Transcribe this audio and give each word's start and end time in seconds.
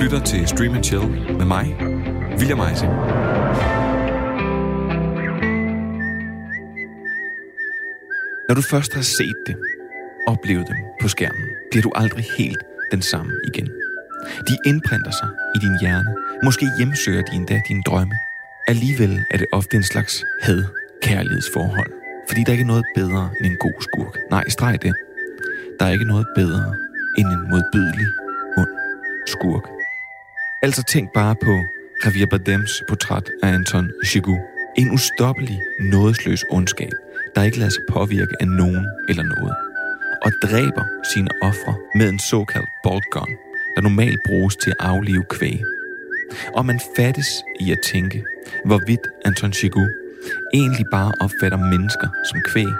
lytter 0.00 0.24
til 0.24 0.48
Stream 0.48 0.74
and 0.74 0.84
Chill 0.84 1.08
med 1.38 1.44
mig, 1.44 1.76
William 2.38 2.60
Eising. 2.60 2.92
Når 8.48 8.54
du 8.54 8.62
først 8.62 8.94
har 8.94 9.02
set 9.02 9.36
det, 9.46 9.56
oplevet 10.26 10.68
dem 10.68 10.76
på 11.02 11.08
skærmen, 11.08 11.44
bliver 11.70 11.82
du 11.82 11.92
aldrig 11.94 12.24
helt 12.38 12.62
den 12.92 13.02
samme 13.02 13.32
igen. 13.54 13.68
De 14.48 14.56
indprinter 14.66 15.10
sig 15.10 15.28
i 15.56 15.58
din 15.58 15.76
hjerne. 15.80 16.14
Måske 16.44 16.66
hjemsøger 16.78 17.22
de 17.22 17.36
endda 17.36 17.60
dine 17.68 17.82
drømme. 17.82 18.14
Alligevel 18.68 19.24
er 19.30 19.38
det 19.38 19.46
ofte 19.52 19.76
en 19.76 19.82
slags 19.82 20.24
had-kærlighedsforhold. 20.42 21.92
Fordi 22.28 22.44
der 22.44 22.52
ikke 22.52 22.62
er 22.62 22.72
noget 22.74 22.84
bedre 22.94 23.30
end 23.40 23.46
en 23.46 23.56
god 23.60 23.80
skurk. 23.80 24.16
Nej, 24.30 24.48
streg 24.48 24.82
det. 24.82 24.94
Der 25.80 25.86
er 25.86 25.90
ikke 25.90 26.04
noget 26.04 26.26
bedre 26.36 26.74
end 27.18 27.26
en 27.26 27.50
modbydelig, 27.50 28.06
ond 28.56 28.68
skurk. 29.26 29.79
Altså 30.62 30.82
tænk 30.82 31.12
bare 31.12 31.36
på 31.44 31.58
Javier 32.04 32.26
Bardems 32.26 32.82
portræt 32.88 33.30
af 33.42 33.48
Anton 33.48 33.90
Chigurh. 34.06 34.40
En 34.76 34.90
ustoppelig, 34.90 35.60
nådesløs 35.80 36.44
ondskab, 36.50 36.92
der 37.34 37.42
ikke 37.42 37.58
lader 37.58 37.70
sig 37.70 37.82
påvirke 37.90 38.34
af 38.40 38.48
nogen 38.48 38.86
eller 39.08 39.22
noget. 39.22 39.54
Og 40.24 40.32
dræber 40.42 40.84
sine 41.14 41.28
ofre 41.42 41.74
med 41.94 42.08
en 42.08 42.18
såkaldt 42.18 42.68
bolt 42.82 43.04
gun, 43.12 43.28
der 43.76 43.82
normalt 43.82 44.20
bruges 44.26 44.56
til 44.56 44.70
at 44.70 44.76
aflive 44.80 45.24
kvæg. 45.30 45.62
Og 46.54 46.66
man 46.66 46.80
fattes 46.96 47.28
i 47.60 47.72
at 47.72 47.78
tænke, 47.84 48.24
hvorvidt 48.64 49.06
Anton 49.24 49.52
Chigurh 49.52 49.90
egentlig 50.54 50.86
bare 50.92 51.12
opfatter 51.20 51.58
mennesker 51.58 52.08
som 52.30 52.40
kvæg. 52.46 52.72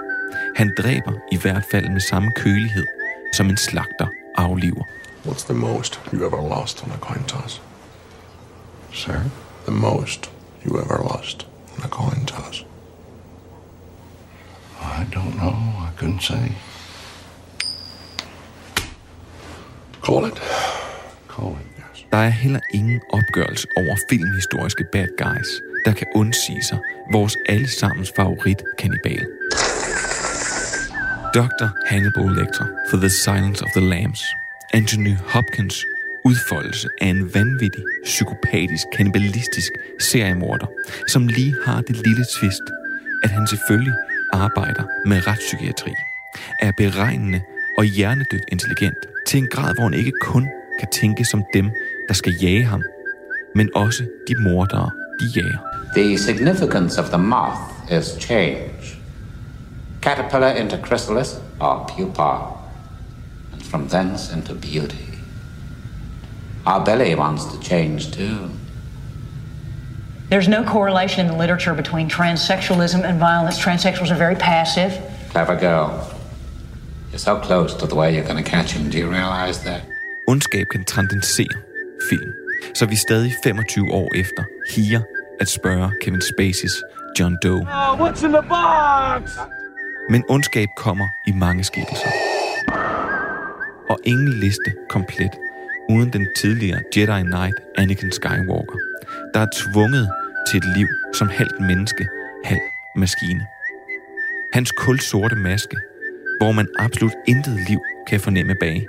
Han 0.57 0.75
dræber 0.79 1.13
i 1.33 1.37
hvert 1.37 1.65
fald 1.71 1.89
med 1.89 2.01
samme 2.01 2.33
kølighed, 2.37 2.87
som 3.35 3.51
en 3.51 3.57
slagter 3.57 4.07
afliver. 4.37 4.85
What's 5.27 5.45
the 5.45 5.55
most 5.55 6.01
you 6.13 6.27
ever 6.27 6.59
lost 6.59 6.85
on 6.85 6.93
a 6.93 6.99
coin 6.99 7.25
toss? 7.25 7.63
Sir? 8.93 9.31
The 9.65 9.73
most 9.73 10.31
you 10.65 10.79
ever 10.81 10.99
lost 11.03 11.47
on 11.79 11.85
a 11.85 11.89
coin 11.89 12.27
toss? 12.27 12.65
I 14.81 15.07
don't 15.15 15.37
know. 15.37 15.57
I 15.89 15.91
couldn't 15.97 16.23
say. 16.23 16.53
Call 20.03 20.25
it. 20.25 20.41
Call 21.29 21.57
it. 21.61 21.67
Yes. 21.79 22.05
Der 22.13 22.19
er 22.19 22.29
heller 22.29 22.61
ingen 22.75 23.01
opgørelse 23.13 23.67
over 23.77 23.97
filmhistoriske 24.11 24.85
bad 24.93 25.09
guys, 25.19 25.49
der 25.85 25.93
kan 25.93 26.07
undsige 26.15 26.63
sig 26.63 26.79
vores 27.13 27.37
allesammens 27.49 28.13
favorit 28.17 28.63
kannibal. 28.79 29.27
Dr. 31.35 31.69
Hannibal 31.87 32.31
Lecter 32.37 32.67
for 32.91 32.97
The 32.97 33.11
Silence 33.11 33.65
of 33.65 33.71
the 33.77 33.81
Lambs. 33.81 34.23
Anthony 34.73 35.15
Hopkins 35.17 35.85
udfoldelse 36.25 36.89
af 37.01 37.07
en 37.07 37.35
vanvittig, 37.35 37.85
psykopatisk, 38.05 38.85
kannibalistisk 38.97 39.73
seriemorder, 40.01 40.67
som 41.09 41.27
lige 41.27 41.55
har 41.65 41.81
det 41.81 41.97
lille 42.07 42.25
twist, 42.35 42.63
at 43.25 43.31
han 43.31 43.47
selvfølgelig 43.47 43.93
arbejder 44.33 44.85
med 45.07 45.27
retspsykiatri, 45.27 45.93
er 46.61 46.73
beregnende 46.77 47.41
og 47.79 47.85
hjernedødt 47.85 48.45
intelligent 48.53 48.99
til 49.27 49.39
en 49.39 49.49
grad, 49.51 49.75
hvor 49.75 49.85
han 49.85 49.95
ikke 49.95 50.13
kun 50.23 50.49
kan 50.81 50.89
tænke 50.93 51.25
som 51.25 51.45
dem, 51.55 51.71
der 52.09 52.15
skal 52.15 52.33
jage 52.43 52.65
ham, 52.65 52.83
men 53.55 53.69
også 53.75 54.05
de 54.29 54.35
mordere, 54.43 54.91
de 55.21 55.27
jager. 55.37 55.59
The 55.97 56.19
significance 56.19 57.01
of 57.01 57.09
the 57.09 57.19
moth 57.19 57.61
is 57.99 58.07
change. 58.21 59.01
Caterpillar 60.03 60.51
into 60.51 60.77
chrysalis 60.87 61.35
or 61.61 61.91
pupa, 61.97 62.31
and 63.53 63.63
from 63.63 63.89
thence 63.89 64.37
into 64.37 64.55
beauty. 64.55 65.10
Our 66.67 66.85
belly 66.85 67.15
wants 67.15 67.45
to 67.47 67.59
change 67.61 68.11
too. 68.13 68.51
There's 70.29 70.49
no 70.49 70.63
correlation 70.63 71.21
in 71.21 71.27
the 71.27 71.37
literature 71.37 71.75
between 71.75 72.09
transsexualism 72.09 73.05
and 73.05 73.19
violence. 73.19 73.59
Transsexuals 73.59 74.11
are 74.11 74.19
very 74.19 74.37
passive. 74.37 74.93
Clever 75.31 75.57
girl. 75.57 75.91
You're 77.11 77.19
so 77.19 77.41
close 77.41 77.75
to 77.75 77.87
the 77.87 77.97
way 77.97 78.15
you're 78.15 78.25
going 78.25 78.43
to 78.45 78.51
catch 78.51 78.73
him. 78.73 78.91
Do 78.91 78.99
you 78.99 79.09
realize 79.11 79.65
that? 79.65 79.83
Ondskab 80.29 80.69
kan 80.69 80.85
transcendere 80.85 81.59
film, 82.11 82.33
så 82.75 82.87
vi 82.87 82.95
er 82.95 82.99
stadig 82.99 83.33
25 83.43 83.91
år 83.93 84.09
efter 84.15 84.43
higer 84.75 85.01
at 85.41 85.49
spørge 85.49 85.91
Kevin 86.03 86.21
Spaceys 86.21 86.83
John 87.19 87.37
Doe. 87.43 87.61
Oh, 87.61 88.01
what's 88.01 88.25
in 88.25 88.33
the 88.33 88.43
box? 88.43 89.39
Men 90.11 90.25
ondskab 90.29 90.69
kommer 90.77 91.09
i 91.27 91.33
mange 91.33 91.65
skikkelser. 91.65 92.09
Og 93.91 93.99
ingen 94.05 94.29
liste 94.29 94.73
komplet 94.89 95.33
uden 95.91 96.13
den 96.13 96.27
tidligere 96.37 96.81
Jedi 96.97 97.23
Knight 97.23 97.57
Anakin 97.79 98.13
Skywalker, 98.13 98.79
der 99.35 99.41
er 99.41 99.47
tvunget 99.53 100.11
til 100.51 100.59
et 100.59 100.77
liv 100.77 100.89
som 101.15 101.29
halvt 101.29 101.61
menneske, 101.61 102.09
halv 102.45 102.61
maskine. 102.97 103.47
Hans 104.53 104.73
kulsorte 104.73 105.37
maske, 105.37 105.77
hvor 106.41 106.53
man 106.53 106.69
absolut 106.79 107.13
intet 107.29 107.59
liv 107.69 107.81
kan 108.07 108.21
fornemme 108.21 108.55
bag. 108.61 108.87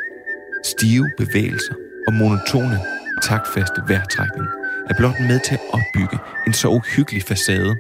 Stive 0.64 1.12
bevægelser 1.18 1.74
og 2.08 2.14
monotone, 2.14 2.80
taktfaste 3.22 3.82
vejrtrækning 3.88 4.48
er 4.90 4.94
blot 4.98 5.20
med 5.20 5.40
til 5.40 5.54
at 5.54 5.62
opbygge 5.74 6.18
en 6.48 6.54
så 6.54 6.68
uhyggelig 6.68 7.24
facade, 7.24 7.76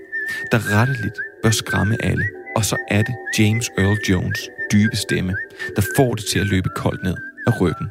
der 0.52 0.80
retteligt 0.80 1.20
bør 1.44 1.52
skræmme 1.52 1.96
alle. 2.03 2.26
Og 2.56 2.66
så 2.66 2.78
er 2.88 3.02
det 3.02 3.16
James 3.40 3.70
Earl 3.78 3.98
Jones 4.09 4.50
dybe 4.72 4.96
stemme, 4.96 5.36
der 5.76 5.82
får 5.96 6.16
det 6.16 6.26
til 6.32 6.40
at 6.40 6.48
løbe 6.48 6.70
koldt 6.76 7.03
ned 7.03 7.16
af 7.48 7.62
ryggen. 7.62 7.88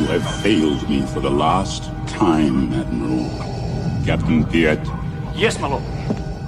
You 0.00 0.06
have 0.06 0.42
failed 0.42 0.88
me 0.88 1.02
for 1.12 1.20
the 1.20 1.30
last 1.30 1.82
time, 2.06 2.72
Admiral. 2.72 3.28
Captain 4.06 4.46
Piet, 4.46 4.80
Yes, 5.34 5.60
my 5.60 5.68
lord. 5.68 5.82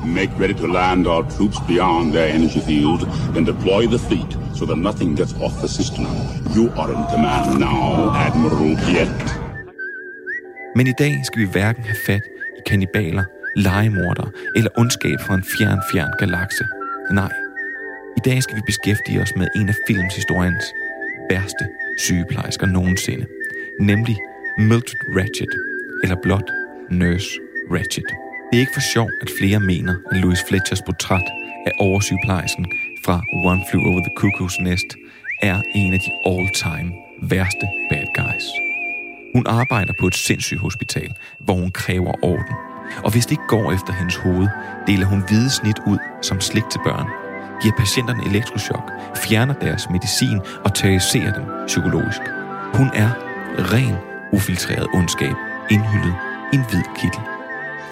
make 0.07 0.31
ready 0.39 0.55
to 0.55 0.67
land 0.67 1.07
our 1.07 1.23
troops 1.37 1.59
beyond 1.69 2.12
their 2.15 2.29
energy 2.35 2.61
field, 2.61 3.01
then 3.35 3.45
deploy 3.45 3.87
the 3.87 3.99
fleet 3.99 4.33
so 4.55 4.65
that 4.65 4.79
nothing 4.79 5.17
gets 5.17 5.35
off 5.35 5.61
the 5.61 5.69
system. 5.69 6.07
You 6.57 6.65
are 6.81 6.91
in 6.97 7.05
command 7.15 7.61
now, 7.61 8.11
Admiral 8.27 8.75
Piet. 8.85 9.39
Men 10.77 10.87
i 10.87 10.93
dag 10.99 11.15
skal 11.25 11.41
vi 11.41 11.47
hverken 11.53 11.85
have 11.85 11.97
fat 12.07 12.23
i 12.59 12.61
kannibaler, 12.67 13.25
legemordere 13.57 14.31
eller 14.57 14.71
ondskab 14.79 15.21
fra 15.21 15.35
en 15.35 15.45
fjern, 15.59 15.81
fjern 15.93 16.11
galakse. 16.19 16.65
Nej. 17.11 17.33
I 18.17 18.21
dag 18.25 18.43
skal 18.43 18.57
vi 18.57 18.62
beskæftige 18.67 19.21
os 19.23 19.33
med 19.37 19.47
en 19.57 19.69
af 19.69 19.75
filmshistoriens 19.87 20.65
værste 21.31 21.65
sygeplejersker 21.99 22.67
nogensinde. 22.67 23.27
Nemlig 23.81 24.16
Mildred 24.59 25.00
Ratchet, 25.16 25.53
eller 26.03 26.16
blot 26.22 26.50
Nurse 26.91 27.31
Ratchet. 27.71 28.05
Det 28.50 28.56
er 28.56 28.60
ikke 28.60 28.75
for 28.75 28.93
sjov, 28.94 29.09
at 29.22 29.28
flere 29.38 29.60
mener, 29.60 29.94
at 30.10 30.16
Louis 30.16 30.38
Fletchers 30.49 30.83
portræt 30.83 31.28
af 31.66 31.72
oversygeplejersken 31.78 32.66
fra 33.05 33.22
One 33.44 33.62
Flew 33.71 33.82
Over 33.82 34.00
the 34.06 34.15
Cuckoo's 34.21 34.62
Nest 34.62 34.87
er 35.43 35.62
en 35.75 35.93
af 35.94 36.00
de 36.00 36.12
all-time 36.27 36.93
værste 37.22 37.66
bad 37.91 38.06
guys. 38.15 38.47
Hun 39.34 39.47
arbejder 39.47 39.93
på 40.00 40.06
et 40.06 40.15
sindssygehospital, 40.15 41.12
hvor 41.41 41.55
hun 41.55 41.71
kræver 41.71 42.12
orden. 42.22 42.55
Og 43.05 43.12
hvis 43.12 43.27
det 43.27 43.32
ikke 43.32 43.49
går 43.49 43.72
efter 43.72 43.93
hendes 43.93 44.16
hoved, 44.16 44.49
deler 44.87 45.06
hun 45.06 45.22
hvide 45.28 45.50
snit 45.50 45.78
ud 45.87 45.99
som 46.22 46.41
slik 46.41 46.65
til 46.71 46.81
børn, 46.84 47.09
giver 47.62 47.75
patienterne 47.78 48.22
elektroschok, 48.31 48.91
fjerner 49.16 49.55
deres 49.55 49.91
medicin 49.91 50.41
og 50.65 50.75
terroriserer 50.75 51.32
dem 51.32 51.44
psykologisk. 51.66 52.21
Hun 52.75 52.91
er 52.94 53.31
ren, 53.59 53.97
ufiltreret 54.33 54.87
ondskab, 54.95 55.37
indhyllet 55.71 56.15
i 56.53 56.57
en 56.57 56.65
hvid 56.71 56.83
kittel. 56.97 57.21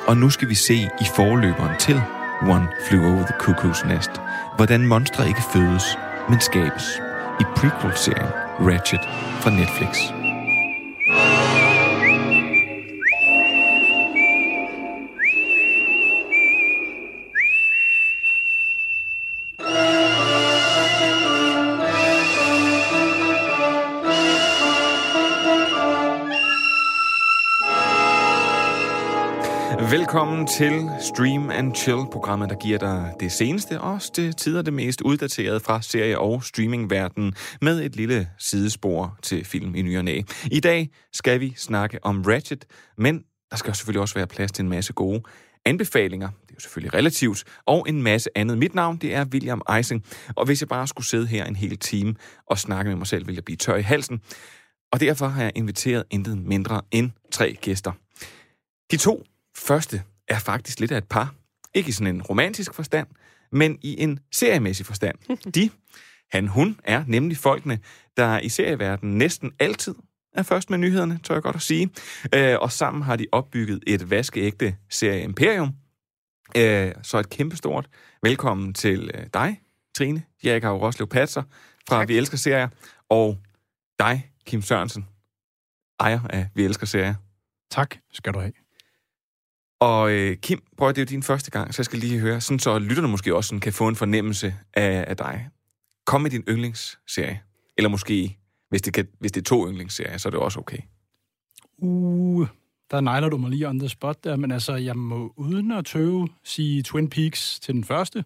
Og 0.06 0.16
nu 0.16 0.30
skal 0.30 0.48
vi 0.48 0.54
se 0.54 0.74
i 0.74 1.04
forløberen 1.16 1.76
til 1.78 2.02
One 2.42 2.68
Flew 2.88 3.04
Over 3.12 3.26
the 3.26 3.34
Cuckoo's 3.42 3.88
Nest, 3.88 4.10
hvordan 4.56 4.86
monstre 4.86 5.28
ikke 5.28 5.42
fødes, 5.52 5.98
men 6.28 6.40
skabes. 6.40 7.00
I 7.40 7.44
prequel-serien 7.56 8.32
Ratchet 8.60 9.00
fra 9.40 9.50
Netflix. 9.50 10.19
Velkommen 29.90 30.46
til 30.46 30.90
Stream 31.00 31.50
and 31.50 31.74
Chill, 31.74 31.98
programmet, 32.12 32.50
der 32.50 32.56
giver 32.56 32.78
dig 32.78 33.14
det 33.20 33.32
seneste 33.32 33.80
og 33.80 34.00
til 34.14 34.32
tider 34.32 34.62
det 34.62 34.72
mest 34.72 35.00
uddaterede 35.00 35.60
fra 35.60 35.82
serie- 35.82 36.18
og 36.18 36.44
streamingverdenen 36.44 37.34
med 37.60 37.82
et 37.82 37.96
lille 37.96 38.28
sidespor 38.38 39.18
til 39.22 39.44
film 39.44 39.74
i 39.74 39.82
ny 39.82 39.98
og 39.98 40.04
næ. 40.04 40.20
I 40.50 40.60
dag 40.60 40.90
skal 41.12 41.40
vi 41.40 41.54
snakke 41.56 42.04
om 42.04 42.22
Ratchet, 42.22 42.64
men 42.98 43.24
der 43.50 43.56
skal 43.56 43.74
selvfølgelig 43.74 44.00
også 44.00 44.14
være 44.14 44.26
plads 44.26 44.52
til 44.52 44.62
en 44.62 44.68
masse 44.68 44.92
gode 44.92 45.22
anbefalinger. 45.64 46.28
Det 46.28 46.50
er 46.50 46.54
jo 46.54 46.60
selvfølgelig 46.60 46.94
relativt. 46.94 47.44
Og 47.66 47.86
en 47.88 48.02
masse 48.02 48.30
andet. 48.34 48.58
Mit 48.58 48.74
navn, 48.74 48.96
det 48.96 49.14
er 49.14 49.24
William 49.24 49.62
Eising. 49.76 50.04
Og 50.36 50.46
hvis 50.46 50.60
jeg 50.60 50.68
bare 50.68 50.86
skulle 50.86 51.06
sidde 51.06 51.26
her 51.26 51.44
en 51.44 51.56
hel 51.56 51.78
time 51.78 52.14
og 52.46 52.58
snakke 52.58 52.88
med 52.88 52.96
mig 52.96 53.06
selv, 53.06 53.26
ville 53.26 53.36
jeg 53.36 53.44
blive 53.44 53.56
tør 53.56 53.76
i 53.76 53.82
halsen. 53.82 54.20
Og 54.92 55.00
derfor 55.00 55.26
har 55.26 55.42
jeg 55.42 55.52
inviteret 55.54 56.04
intet 56.10 56.38
mindre 56.38 56.82
end 56.90 57.10
tre 57.32 57.56
gæster. 57.60 57.92
De 58.90 58.96
to 58.96 59.24
første 59.60 60.02
er 60.28 60.38
faktisk 60.38 60.80
lidt 60.80 60.92
af 60.92 60.98
et 60.98 61.08
par. 61.08 61.34
Ikke 61.74 61.88
i 61.88 61.92
sådan 61.92 62.14
en 62.14 62.22
romantisk 62.22 62.74
forstand, 62.74 63.06
men 63.52 63.78
i 63.82 64.02
en 64.02 64.18
seriemæssig 64.32 64.86
forstand. 64.86 65.18
De, 65.54 65.70
han, 66.32 66.48
hun, 66.48 66.80
er 66.84 67.04
nemlig 67.06 67.36
folkene, 67.36 67.78
der 68.16 68.38
i 68.38 68.48
serieverdenen 68.48 69.18
næsten 69.18 69.52
altid 69.58 69.94
er 70.32 70.42
først 70.42 70.70
med 70.70 70.78
nyhederne, 70.78 71.20
tør 71.24 71.34
jeg 71.34 71.42
godt 71.42 71.56
at 71.56 71.62
sige. 71.62 71.90
Øh, 72.34 72.56
og 72.60 72.72
sammen 72.72 73.02
har 73.02 73.16
de 73.16 73.26
opbygget 73.32 73.84
et 73.86 74.10
vaskeægte 74.10 74.76
serie-imperium. 74.90 75.74
Øh, 76.56 76.92
så 77.02 77.18
et 77.18 77.30
kæmpestort 77.30 77.88
velkommen 78.22 78.74
til 78.74 79.10
øh, 79.14 79.26
dig, 79.34 79.60
Trine 79.94 80.22
Jerikau 80.44 80.78
Roslev 80.78 81.08
Patser 81.08 81.42
fra 81.88 81.98
tak. 81.98 82.08
Vi 82.08 82.16
Elsker 82.16 82.36
Serier, 82.36 82.68
og 83.08 83.38
dig, 83.98 84.30
Kim 84.46 84.62
Sørensen, 84.62 85.06
ejer 86.00 86.20
af 86.30 86.48
Vi 86.54 86.64
Elsker 86.64 86.86
Serier. 86.86 87.14
Tak 87.70 87.96
skal 88.12 88.34
du 88.34 88.40
have. 88.40 88.59
Og 89.80 90.12
øh, 90.12 90.36
Kim, 90.36 90.62
prøv 90.76 90.88
det 90.88 90.98
er 90.98 91.02
jo 91.02 91.06
din 91.06 91.22
første 91.22 91.50
gang, 91.50 91.74
så 91.74 91.80
jeg 91.80 91.84
skal 91.84 91.98
lige 91.98 92.18
høre, 92.18 92.40
sådan 92.40 92.58
så 92.58 92.78
lytterne 92.78 93.08
måske 93.08 93.34
også 93.36 93.48
sådan, 93.48 93.60
kan 93.60 93.72
få 93.72 93.88
en 93.88 93.96
fornemmelse 93.96 94.54
af, 94.74 95.04
af 95.08 95.16
dig. 95.16 95.48
Kom 96.06 96.20
med 96.20 96.30
din 96.30 96.44
yndlingsserie. 96.48 97.40
Eller 97.76 97.88
måske, 97.88 98.38
hvis 98.68 98.82
det, 98.82 98.94
kan, 98.94 99.08
hvis 99.18 99.32
det 99.32 99.40
er 99.40 99.44
to 99.44 99.68
yndlingsserier, 99.68 100.18
så 100.18 100.28
er 100.28 100.30
det 100.30 100.40
også 100.40 100.58
okay. 100.60 100.78
Uh, 101.78 102.46
der 102.90 103.00
nejler 103.00 103.28
du 103.28 103.36
mig 103.36 103.50
lige 103.50 103.68
on 103.68 103.78
the 103.78 103.88
spot 103.88 104.24
der, 104.24 104.36
men 104.36 104.50
altså, 104.50 104.74
jeg 104.74 104.96
må 104.96 105.32
uden 105.36 105.72
at 105.72 105.84
tøve 105.84 106.28
sige 106.44 106.82
Twin 106.82 107.10
Peaks 107.10 107.60
til 107.60 107.74
den 107.74 107.84
første. 107.84 108.24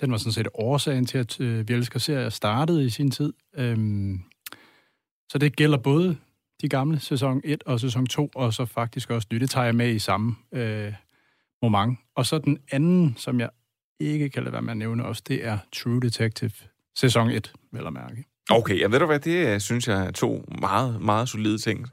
Den 0.00 0.10
var 0.10 0.16
sådan 0.16 0.32
set 0.32 0.48
årsagen 0.54 1.06
til, 1.06 1.18
at 1.18 1.40
øh, 1.40 1.68
vi 1.68 1.74
elsker 1.74 1.98
serier 1.98 2.28
startede 2.28 2.86
i 2.86 2.90
sin 2.90 3.10
tid. 3.10 3.32
Øhm, 3.56 4.20
så 5.28 5.38
det 5.38 5.56
gælder 5.56 5.78
både 5.78 6.16
de 6.64 6.68
gamle 6.68 7.00
sæson 7.00 7.40
1 7.44 7.62
og 7.66 7.80
sæson 7.80 8.06
2, 8.06 8.30
og 8.34 8.54
så 8.54 8.66
faktisk 8.66 9.10
også 9.10 9.28
nyt. 9.32 9.40
Det 9.40 9.50
tager 9.50 9.64
jeg 9.64 9.74
med 9.74 9.94
i 9.94 9.98
samme 9.98 10.36
øh, 10.52 10.92
moment. 11.62 11.98
Og 12.16 12.26
så 12.26 12.38
den 12.38 12.58
anden, 12.72 13.14
som 13.18 13.40
jeg 13.40 13.50
ikke 14.00 14.28
kan 14.28 14.42
lade 14.42 14.52
være 14.52 14.62
med 14.62 14.70
at 14.70 14.76
nævne 14.76 15.04
også, 15.04 15.22
det 15.28 15.46
er 15.46 15.58
True 15.72 16.00
Detective 16.00 16.50
sæson 16.96 17.30
1, 17.30 17.52
vel 17.72 17.86
at 17.86 17.92
mærke. 17.92 18.24
Okay, 18.50 18.80
jeg 18.80 18.92
ved 18.92 18.98
du 18.98 19.06
hvad, 19.06 19.20
det 19.20 19.46
øh, 19.46 19.60
synes 19.60 19.88
jeg 19.88 20.06
er 20.06 20.10
to 20.10 20.44
meget, 20.60 21.00
meget 21.00 21.28
solide 21.28 21.58
ting. 21.58 21.86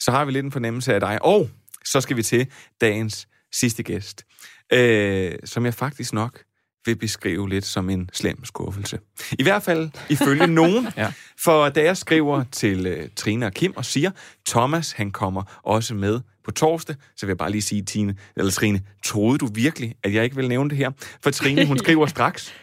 Så 0.00 0.10
har 0.10 0.24
vi 0.24 0.32
lidt 0.32 0.44
en 0.44 0.52
fornemmelse 0.52 0.94
af 0.94 1.00
dig. 1.00 1.22
Og 1.22 1.50
så 1.84 2.00
skal 2.00 2.16
vi 2.16 2.22
til 2.22 2.46
dagens 2.80 3.28
sidste 3.52 3.82
gæst, 3.82 4.24
øh, 4.72 5.32
som 5.44 5.64
jeg 5.64 5.74
faktisk 5.74 6.12
nok 6.12 6.42
vil 6.88 6.96
beskrive 6.96 7.48
lidt 7.48 7.64
som 7.64 7.90
en 7.90 8.10
slem 8.12 8.44
skuffelse. 8.44 8.98
I 9.38 9.42
hvert 9.42 9.62
fald 9.62 9.90
ifølge 10.08 10.46
nogen. 10.60 10.88
ja. 10.96 11.12
For 11.38 11.68
da 11.68 11.82
jeg 11.82 11.96
skriver 11.96 12.44
til 12.52 12.98
uh, 12.98 13.08
Trine 13.16 13.46
og 13.46 13.52
Kim 13.52 13.72
og 13.76 13.84
siger, 13.84 14.10
Thomas 14.48 14.92
han 14.92 15.10
kommer 15.10 15.60
også 15.62 15.94
med 15.94 16.20
på 16.44 16.50
torsdag, 16.50 16.96
så 17.16 17.26
vil 17.26 17.30
jeg 17.30 17.38
bare 17.38 17.50
lige 17.50 17.62
sige, 17.62 17.82
Tine, 17.82 18.16
eller 18.36 18.52
Trine, 18.52 18.80
troede 19.04 19.38
du 19.38 19.46
virkelig, 19.46 19.94
at 20.04 20.14
jeg 20.14 20.24
ikke 20.24 20.36
vil 20.36 20.48
nævne 20.48 20.70
det 20.70 20.78
her? 20.78 20.90
For 21.22 21.30
Trine, 21.30 21.66
hun 21.66 21.78
skriver 21.78 22.06
straks, 22.16 22.54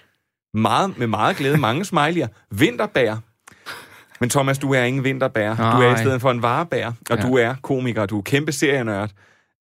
meget, 0.53 0.97
med 0.97 1.07
meget 1.07 1.37
glæde, 1.37 1.57
mange 1.57 1.81
smiley'er, 1.81 2.27
vinterbær. 2.51 3.15
Men 4.19 4.29
Thomas, 4.29 4.57
du 4.57 4.73
er 4.73 4.83
ingen 4.83 5.03
vinterbær. 5.03 5.55
Du 5.55 5.81
er 5.81 5.95
i 5.95 5.97
stedet 5.97 6.21
for 6.21 6.31
en 6.31 6.41
varebær, 6.41 6.87
og 7.09 7.17
ja. 7.17 7.27
du 7.27 7.37
er 7.37 7.55
komiker, 7.61 8.05
du 8.05 8.17
er 8.17 8.21
kæmpe 8.21 8.51
serienørd. 8.51 9.11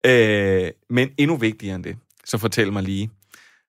Øh, 0.05 0.67
men 0.89 1.09
endnu 1.17 1.37
vigtigere 1.37 1.75
end 1.75 1.83
det, 1.83 1.95
så 2.25 2.37
fortæl 2.37 2.73
mig 2.73 2.83
lige, 2.83 3.09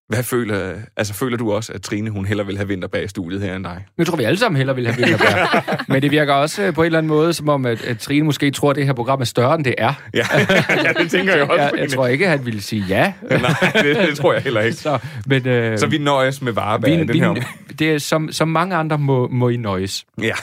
hvad 0.09 0.23
føler, 0.23 0.75
altså 0.97 1.15
føler 1.15 1.37
du 1.37 1.53
også, 1.53 1.73
at 1.73 1.83
Trine 1.83 2.11
hun 2.11 2.27
heller 2.27 2.45
vil 2.45 2.57
have 2.57 2.69
vinterbær 2.69 3.01
i 3.01 3.09
studiet 3.09 3.43
her 3.43 3.57
end 3.57 3.65
dig? 3.65 3.85
Jeg 3.99 4.07
tror, 4.07 4.17
vi 4.17 4.25
alle 4.25 4.39
sammen 4.39 4.57
heller 4.57 4.73
vil 4.73 4.87
have 4.87 4.97
vinterbær. 4.97 5.65
Men 5.93 6.03
det 6.03 6.11
virker 6.11 6.33
også 6.33 6.63
øh, 6.63 6.75
på 6.75 6.83
en 6.83 6.87
eller 6.87 6.99
anden 6.99 7.09
måde, 7.09 7.33
som 7.33 7.49
om, 7.49 7.67
at, 7.67 7.85
at 7.85 7.99
Trine 7.99 8.25
måske 8.25 8.51
tror, 8.51 8.71
at 8.71 8.77
det 8.77 8.87
her 8.87 8.93
program 8.93 9.21
er 9.21 9.25
større, 9.25 9.55
end 9.55 9.65
det 9.65 9.75
er. 9.79 9.93
Ja, 10.15 10.27
ja 10.85 10.93
det 10.93 11.11
tænker 11.11 11.35
jeg 11.35 11.51
også. 11.51 11.63
Jeg, 11.63 11.73
jeg 11.79 11.91
tror 11.91 12.07
ikke, 12.07 12.25
at 12.25 12.31
han 12.31 12.47
ville 12.47 12.63
sige 12.63 12.85
ja. 12.89 13.13
Nej, 13.31 13.73
det, 13.83 13.97
det 13.97 14.17
tror 14.17 14.33
jeg 14.33 14.43
heller 14.43 14.61
ikke. 14.61 14.77
Så, 14.77 14.99
men, 15.27 15.49
øh, 15.49 15.79
så 15.79 15.87
vi 15.87 15.99
nøjes 15.99 16.43
med 16.43 16.53
varebær 16.53 16.89
vi, 16.89 17.05
den 17.05 17.21
her 17.21 17.35
Det 17.79 17.91
er 17.91 17.99
som, 17.99 18.33
som 18.33 18.49
mange 18.49 18.77
andre 18.77 18.99
må, 18.99 19.29
må 19.29 19.49
I 19.49 19.57
nøjes. 19.57 20.07
Ja. 20.23 20.35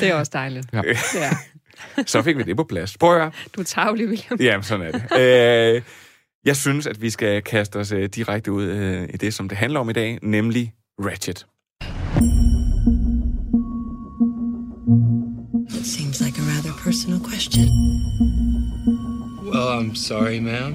det 0.00 0.02
er 0.02 0.14
også 0.14 0.30
dejligt. 0.34 0.66
Ja. 0.72 0.82
ja. 1.14 1.30
så 2.06 2.22
fik 2.22 2.38
vi 2.38 2.42
det 2.42 2.56
på 2.56 2.64
plads. 2.64 2.98
Prøv 2.98 3.14
at 3.14 3.20
høre. 3.20 3.30
Du 3.56 3.60
er 3.60 3.64
tavlig, 3.64 4.08
William. 4.08 4.40
Jamen, 4.40 4.62
sådan 4.62 4.86
er 4.86 4.90
det. 4.90 5.76
Øh, 5.76 5.82
Jeg 6.44 6.56
synes, 6.56 6.86
at 6.86 7.02
vi 7.02 7.10
skal 7.10 7.42
kaste 7.42 7.76
os 7.76 7.92
uh, 7.92 8.04
direkte 8.04 8.52
ud 8.52 8.66
uh, 8.68 9.02
i 9.14 9.16
det, 9.16 9.34
som 9.34 9.48
det 9.48 9.58
handler 9.58 9.80
om 9.80 9.90
i 9.90 9.92
dag, 9.92 10.18
nemlig 10.22 10.74
Ratchet. 11.00 11.46
It 15.80 15.86
seems 15.86 16.20
like 16.20 16.36
a 16.38 16.44
rather 16.54 16.72
personal 16.84 17.20
question. 17.30 17.64
Well, 19.52 19.68
I'm 19.78 19.94
sorry, 19.94 20.38
ma'am. 20.40 20.72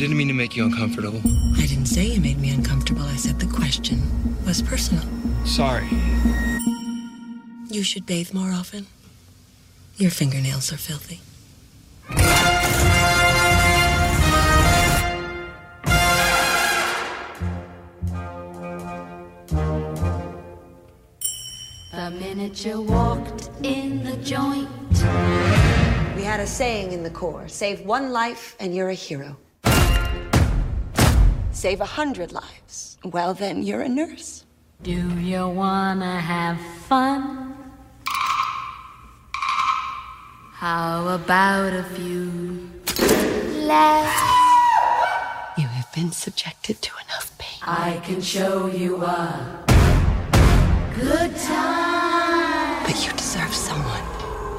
Didn't 0.00 0.16
mean 0.16 0.28
to 0.28 0.34
make 0.34 0.56
you 0.56 0.64
uncomfortable. 0.64 1.20
I 1.62 1.66
didn't 1.72 1.90
say 1.96 2.04
you 2.14 2.20
made 2.20 2.40
me 2.44 2.48
uncomfortable. 2.58 3.04
I 3.16 3.18
said 3.24 3.36
the 3.38 3.52
question 3.60 3.98
was 4.46 4.62
personal. 4.62 5.04
Sorry. 5.44 5.88
You 7.76 7.82
should 7.82 8.06
bathe 8.06 8.30
more 8.40 8.52
often. 8.60 8.86
Your 9.96 10.10
fingernails 10.10 10.72
are 10.72 10.80
filthy. 10.88 11.18
The 22.10 22.18
minute 22.18 22.64
you 22.64 22.80
walked 22.80 23.50
in 23.62 24.02
the 24.02 24.16
joint. 24.16 24.68
We 26.16 26.24
had 26.24 26.40
a 26.40 26.46
saying 26.46 26.90
in 26.90 27.04
the 27.04 27.10
Corps 27.10 27.46
save 27.46 27.82
one 27.82 28.10
life 28.10 28.56
and 28.58 28.74
you're 28.74 28.88
a 28.88 28.94
hero. 28.94 29.36
Save 31.52 31.80
a 31.80 31.84
hundred 31.84 32.32
lives. 32.32 32.98
Well, 33.04 33.32
then 33.32 33.62
you're 33.62 33.82
a 33.82 33.88
nurse. 33.88 34.44
Do 34.82 34.90
you 35.20 35.48
wanna 35.48 36.18
have 36.18 36.58
fun? 36.88 37.54
How 40.54 41.14
about 41.14 41.72
a 41.72 41.84
few 41.94 42.70
laughs? 43.68 44.20
You 45.56 45.68
have 45.68 45.92
been 45.92 46.10
subjected 46.10 46.82
to 46.82 46.90
enough 47.04 47.38
pain. 47.38 47.60
I 47.62 48.00
can 48.02 48.20
show 48.20 48.66
you 48.66 49.04
a 49.04 49.64
good 50.96 51.36
time. 51.36 51.99
Serve 53.34 53.54
someone 53.54 54.06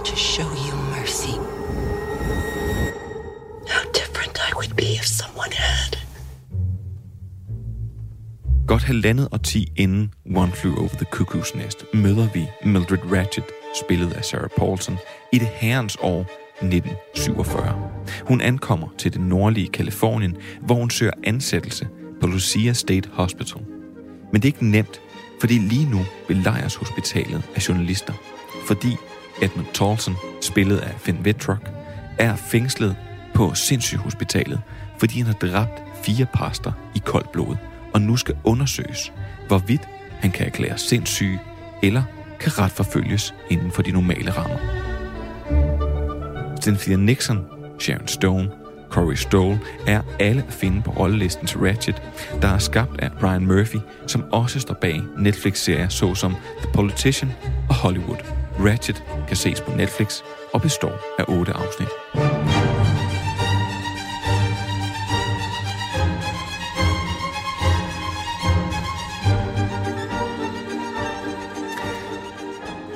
to 0.04 0.16
show 0.16 0.50
you 0.66 0.74
mercy. 0.98 1.36
How 3.74 3.84
different 4.00 4.36
I 4.48 4.52
would 4.56 4.74
be 4.76 4.90
if 5.00 5.06
someone 5.06 5.52
had. 5.54 5.98
Godt 8.68 8.84
halvandet 8.84 9.28
årti 9.32 9.72
inden 9.76 10.14
One 10.36 10.52
Flew 10.52 10.76
Over 10.78 10.88
the 10.88 11.06
Cuckoo's 11.16 11.58
Nest 11.58 11.86
møder 11.94 12.28
vi 12.34 12.48
Mildred 12.66 13.12
Ratchet, 13.12 13.44
spillet 13.84 14.14
af 14.14 14.26
Sarah 14.26 14.50
Paulson, 14.58 14.98
i 15.34 15.38
det 15.38 15.48
herrens 15.48 15.98
år 16.02 16.22
1947. 16.62 17.92
Hun 18.28 18.42
ankommer 18.42 18.88
til 18.98 19.14
det 19.14 19.22
nordlige 19.22 19.68
Kalifornien, 19.68 20.38
hvor 20.62 20.76
hun 20.76 20.90
søger 20.90 21.14
ansættelse 21.24 21.88
på 22.22 22.28
Lucia 22.28 22.74
State 22.74 23.10
Hospital. 23.14 23.62
Men 24.32 24.42
det 24.42 24.44
er 24.44 24.54
ikke 24.54 24.70
nemt, 24.70 25.02
fordi 25.40 25.58
lige 25.58 25.90
nu 25.90 26.00
belejres 26.28 26.76
hospitalet 26.76 27.44
af 27.56 27.70
journalister, 27.70 28.14
fordi 28.72 28.98
Edmund 29.42 29.68
Tolson, 29.74 30.16
spillet 30.42 30.78
af 30.78 30.94
Finn 30.98 31.20
Wittrock, 31.24 31.70
er 32.18 32.36
fængslet 32.36 32.96
på 33.34 33.54
sindssygehospitalet, 33.54 34.62
fordi 34.98 35.18
han 35.18 35.28
har 35.28 35.34
dræbt 35.34 35.84
fire 36.04 36.26
præster 36.34 36.72
i 36.96 37.02
koldt 37.06 37.32
blod, 37.32 37.56
og 37.94 38.02
nu 38.02 38.18
skal 38.18 38.36
undersøges, 38.44 39.14
hvorvidt 39.48 39.82
han 40.20 40.32
kan 40.32 40.46
erklære 40.46 40.78
sindssyge 40.78 41.40
eller 41.84 42.04
kan 42.40 42.60
retforfølges 42.60 43.34
inden 43.50 43.72
for 43.72 43.82
de 43.82 43.92
normale 43.92 44.32
rammer. 44.32 44.58
Cynthia 46.62 46.96
Nixon, 46.96 47.46
Sharon 47.80 48.08
Stone, 48.08 48.52
Corey 48.90 49.16
Stoll 49.16 49.60
er 49.88 50.02
alle 50.20 50.44
at 50.48 50.54
finde 50.54 50.82
på 50.82 50.92
rollelisten 50.92 51.48
til 51.48 51.60
Ratchet, 51.60 52.02
der 52.42 52.48
er 52.48 52.58
skabt 52.58 53.00
af 53.00 53.12
Brian 53.20 53.46
Murphy, 53.46 53.80
som 54.08 54.24
også 54.32 54.60
står 54.60 54.74
bag 54.82 55.02
Netflix-serier 55.18 55.90
såsom 55.90 56.36
The 56.62 56.72
Politician 56.74 57.32
og 57.70 57.76
Hollywood. 57.76 58.41
Ratchet 58.60 59.04
kan 59.28 59.38
ses 59.38 59.62
på 59.62 59.72
Netflix 59.72 60.22
og 60.54 60.62
består 60.62 61.00
af 61.20 61.26
otte 61.28 61.54
afsnit. 61.54 61.88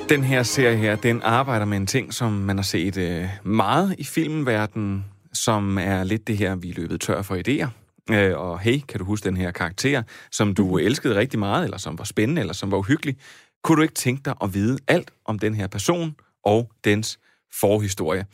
Den 0.08 0.24
her 0.24 0.42
serie 0.42 0.76
her, 0.76 0.96
den 0.96 1.22
arbejder 1.22 1.64
med 1.64 1.76
en 1.76 1.86
ting, 1.86 2.14
som 2.14 2.32
man 2.32 2.56
har 2.56 2.62
set 2.62 2.96
øh, 2.96 3.28
meget 3.44 3.94
i 3.98 4.04
filmverdenen, 4.04 5.04
som 5.32 5.78
er 5.78 6.04
lidt 6.04 6.26
det 6.26 6.36
her, 6.36 6.56
vi 6.56 6.70
er 6.70 6.74
løbet 6.76 7.00
tør 7.00 7.22
for 7.22 7.36
idéer. 7.36 7.68
Øh, 8.10 8.38
og 8.38 8.60
hey, 8.60 8.80
kan 8.88 8.98
du 8.98 9.04
huske 9.04 9.24
den 9.24 9.36
her 9.36 9.50
karakter, 9.50 10.02
som 10.30 10.54
du 10.54 10.78
elskede 10.78 11.14
rigtig 11.14 11.38
meget, 11.38 11.64
eller 11.64 11.78
som 11.78 11.98
var 11.98 12.04
spændende, 12.04 12.40
eller 12.40 12.54
som 12.54 12.70
var 12.70 12.78
uhyggelig? 12.78 13.16
Kunne 13.66 13.76
du 13.76 13.82
ikke 13.82 13.94
tænke 13.94 14.22
dig 14.24 14.34
at 14.42 14.54
vide 14.54 14.78
alt 14.88 15.10
om 15.24 15.38
den 15.38 15.54
her 15.54 15.66
person, 15.66 16.16
og 16.44 16.70
dens 16.84 17.18
forhistorie. 17.60 18.26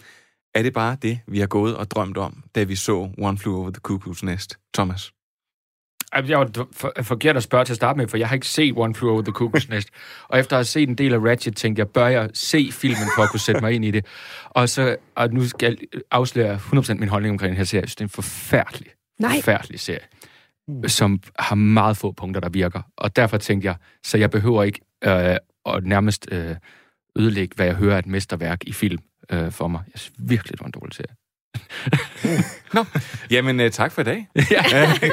Er 0.55 0.63
det 0.63 0.73
bare 0.73 0.97
det, 1.03 1.21
vi 1.27 1.39
har 1.41 1.47
gået 1.47 1.77
og 1.77 1.91
drømt 1.91 2.19
om, 2.19 2.45
da 2.55 2.63
vi 2.63 2.77
så 2.77 3.11
One 3.19 3.39
Flew 3.39 3.57
Over 3.57 3.71
the 3.71 3.81
Cuckoo's 3.89 4.27
Nest? 4.27 4.59
Thomas? 4.75 5.13
Jeg 6.15 6.39
var 6.39 6.67
for, 6.73 6.93
forkert 7.03 7.37
at 7.37 7.43
spørge 7.43 7.65
til 7.65 7.73
at 7.73 7.77
starte 7.77 7.97
med, 7.97 8.09
for 8.09 8.17
jeg 8.17 8.29
har 8.29 8.35
ikke 8.35 8.47
set 8.47 8.75
One 8.77 8.95
Flew 8.95 9.11
Over 9.11 9.23
the 9.23 9.33
Cuckoo's 9.39 9.75
Nest. 9.75 9.89
og 10.29 10.39
efter 10.39 10.57
at 10.57 10.59
have 10.59 10.65
set 10.65 10.89
en 10.89 10.95
del 10.95 11.15
af 11.15 11.19
Ratchet, 11.19 11.57
tænkte 11.57 11.81
jeg, 11.81 11.89
bør 11.89 12.07
jeg 12.07 12.31
se 12.35 12.69
filmen 12.73 13.09
for 13.17 13.23
at 13.23 13.31
kunne 13.31 13.41
sætte 13.41 13.61
mig 13.61 13.73
ind 13.73 13.85
i 13.85 13.91
det? 13.91 14.07
Og, 14.51 14.69
så, 14.69 14.97
og 15.15 15.33
nu 15.33 15.49
skal 15.49 15.79
jeg 15.93 16.01
afsløre 16.11 16.57
100% 16.57 16.95
min 16.95 17.09
holdning 17.09 17.33
omkring 17.33 17.51
den 17.51 17.57
her 17.57 17.65
serie. 17.65 17.81
Jeg 17.81 17.89
synes, 17.89 17.97
det 17.97 18.01
er 18.01 18.07
en 18.07 18.11
forfærdelig, 18.11 18.91
Nej. 19.19 19.35
forfærdelig 19.35 19.81
serie, 19.81 20.07
som 20.87 21.21
har 21.39 21.55
meget 21.55 21.97
få 21.97 22.13
punkter, 22.13 22.41
der 22.41 22.49
virker. 22.49 22.83
Og 22.97 23.17
derfor 23.17 23.37
tænkte 23.37 23.67
jeg, 23.67 23.77
så 24.05 24.19
jeg 24.19 24.31
behøver 24.31 24.63
ikke 24.63 24.81
øh, 25.05 25.37
at 25.67 25.85
nærmest 25.85 26.29
øh, 26.33 26.57
ødelægge, 27.17 27.57
hvad 27.57 27.67
jeg 27.67 27.75
hører 27.75 27.95
af 27.95 27.99
et 27.99 28.07
mesterværk 28.07 28.65
i 28.65 28.73
film 28.73 29.03
øh, 29.31 29.53
for 29.53 29.69
mig. 29.69 29.81
Jeg 29.93 30.01
synes 30.01 30.17
virkelig, 30.19 30.53
det 30.53 30.61
var 30.61 30.67
en 30.67 30.73
dårlig 30.73 30.95
serie. 30.95 31.15
Nå, 32.75 32.85
jamen 33.31 33.61
uh, 33.61 33.69
tak 33.69 33.93
for 33.93 34.01
i 34.01 34.05
dag. 34.05 34.29
ja, 34.51 34.65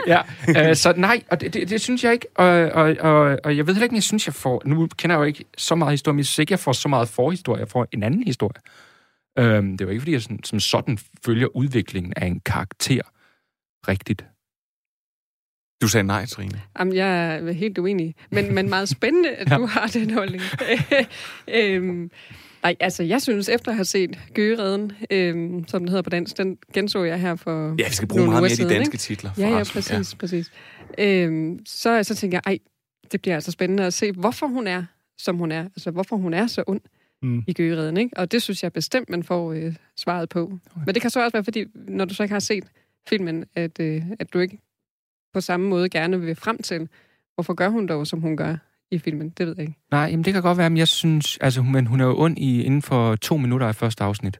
ja. 0.07 0.69
Øh, 0.69 0.75
så 0.75 0.93
nej, 0.97 1.23
og 1.31 1.41
det, 1.41 1.53
det, 1.53 1.69
det 1.69 1.81
synes 1.81 2.03
jeg 2.03 2.13
ikke. 2.13 2.27
Og, 2.35 2.47
og, 2.47 2.95
og, 2.99 3.39
og 3.43 3.57
jeg 3.57 3.67
ved 3.67 3.73
heller 3.73 3.83
ikke, 3.83 3.93
om 3.93 3.95
jeg 3.95 4.03
synes, 4.03 4.27
jeg 4.27 4.33
får... 4.33 4.61
Nu 4.65 4.87
kender 4.97 5.15
jeg 5.15 5.19
jo 5.19 5.25
ikke 5.25 5.45
så 5.57 5.75
meget 5.75 5.91
historie, 5.91 6.13
men 6.13 6.19
jeg 6.19 6.25
synes 6.25 6.39
ikke, 6.39 6.51
jeg 6.51 6.59
får 6.59 6.71
så 6.71 6.87
meget 6.87 7.09
forhistorie. 7.09 7.59
Jeg 7.59 7.67
får 7.67 7.87
en 7.91 8.03
anden 8.03 8.23
historie. 8.23 8.61
Øhm, 9.39 9.77
det 9.77 9.87
var 9.87 9.91
ikke, 9.91 10.01
fordi 10.01 10.11
jeg 10.11 10.21
sådan, 10.21 10.43
som 10.43 10.59
sådan 10.59 10.97
følger 11.25 11.47
udviklingen 11.55 12.13
af 12.15 12.25
en 12.25 12.39
karakter 12.39 13.01
rigtigt. 13.87 14.25
Du 15.81 15.87
sagde 15.87 16.07
nej, 16.07 16.25
Trine. 16.25 16.61
Jamen, 16.79 16.95
jeg 16.95 17.35
er 17.35 17.51
helt 17.51 17.77
uenig. 17.77 18.15
Men, 18.31 18.55
men 18.55 18.69
meget 18.69 18.89
spændende, 18.89 19.29
at 19.29 19.49
Ja. 19.51 19.57
du 19.57 19.65
har 19.65 19.87
den 19.87 20.11
holdning. 20.11 20.43
øhm, 21.55 22.11
nej, 22.63 22.75
altså, 22.79 23.03
jeg 23.03 23.21
synes, 23.21 23.49
efter 23.49 23.71
at 23.71 23.75
have 23.75 23.85
set 23.85 24.19
Gøgereden, 24.33 24.91
øhm, 25.11 25.67
som 25.67 25.79
den 25.81 25.87
hedder 25.89 26.01
på 26.01 26.09
dansk, 26.09 26.37
den 26.37 26.57
genså 26.73 27.03
jeg 27.03 27.19
her 27.19 27.35
for 27.35 27.75
Ja, 27.79 27.87
vi 27.87 27.93
skal 27.93 28.07
bruge 28.07 28.25
meget 28.25 28.33
mere 28.41 28.43
af 28.45 28.49
de 28.49 28.55
siden, 28.55 28.69
danske 28.69 28.93
ikke? 28.93 28.97
titler, 29.01 29.31
Ja, 29.37 29.49
ja, 29.57 29.63
præcis, 29.73 30.13
ja. 30.13 30.17
præcis. 30.17 30.51
Øhm, 30.97 31.59
så, 31.65 32.03
så 32.03 32.15
tænker 32.15 32.35
jeg, 32.45 32.51
ej, 32.51 32.59
det 33.11 33.21
bliver 33.21 33.35
altså 33.35 33.51
spændende 33.51 33.83
at 33.85 33.93
se, 33.93 34.11
hvorfor 34.11 34.47
hun 34.47 34.67
er, 34.67 34.83
som 35.17 35.37
hun 35.37 35.51
er. 35.51 35.63
Altså, 35.63 35.91
hvorfor 35.91 36.15
hun 36.15 36.33
er 36.33 36.47
så 36.47 36.63
ond 36.67 36.81
Mm. 37.21 37.43
i 37.47 37.53
Gøgereden, 37.53 37.97
ikke? 37.97 38.17
Og 38.17 38.31
det 38.31 38.41
synes 38.41 38.63
jeg 38.63 38.73
bestemt, 38.73 39.09
man 39.09 39.23
får 39.23 39.53
øh, 39.53 39.75
svaret 39.97 40.29
på. 40.29 40.43
Okay. 40.43 40.85
Men 40.85 40.93
det 40.95 41.01
kan 41.01 41.11
så 41.11 41.23
også 41.23 41.31
være, 41.37 41.43
fordi, 41.43 41.65
når 41.87 42.05
du 42.05 42.13
så 42.13 42.23
ikke 42.23 42.33
har 42.33 42.39
set 42.39 42.63
filmen, 43.09 43.45
at, 43.55 43.79
øh, 43.79 44.01
at 44.19 44.33
du 44.33 44.39
ikke 44.39 44.57
på 45.33 45.41
samme 45.41 45.69
måde 45.69 45.89
gerne 45.89 46.21
vil 46.21 46.35
frem 46.35 46.57
til, 46.57 46.87
hvorfor 47.35 47.53
gør 47.53 47.69
hun 47.69 47.87
dog, 47.87 48.07
som 48.07 48.21
hun 48.21 48.37
gør 48.37 48.55
i 48.91 48.99
filmen? 48.99 49.29
Det 49.29 49.47
ved 49.47 49.55
jeg 49.57 49.67
ikke. 49.67 49.79
Nej, 49.91 50.01
jamen 50.01 50.25
det 50.25 50.33
kan 50.33 50.41
godt 50.41 50.57
være, 50.57 50.69
men 50.69 50.77
jeg 50.77 50.87
synes... 50.87 51.37
Altså, 51.41 51.61
men 51.61 51.85
hun 51.87 52.01
er 52.01 52.05
jo 52.05 52.19
ond 52.19 52.37
i, 52.37 52.63
inden 52.63 52.81
for 52.81 53.15
to 53.15 53.37
minutter 53.37 53.67
af 53.67 53.75
første 53.75 54.03
afsnit. 54.03 54.39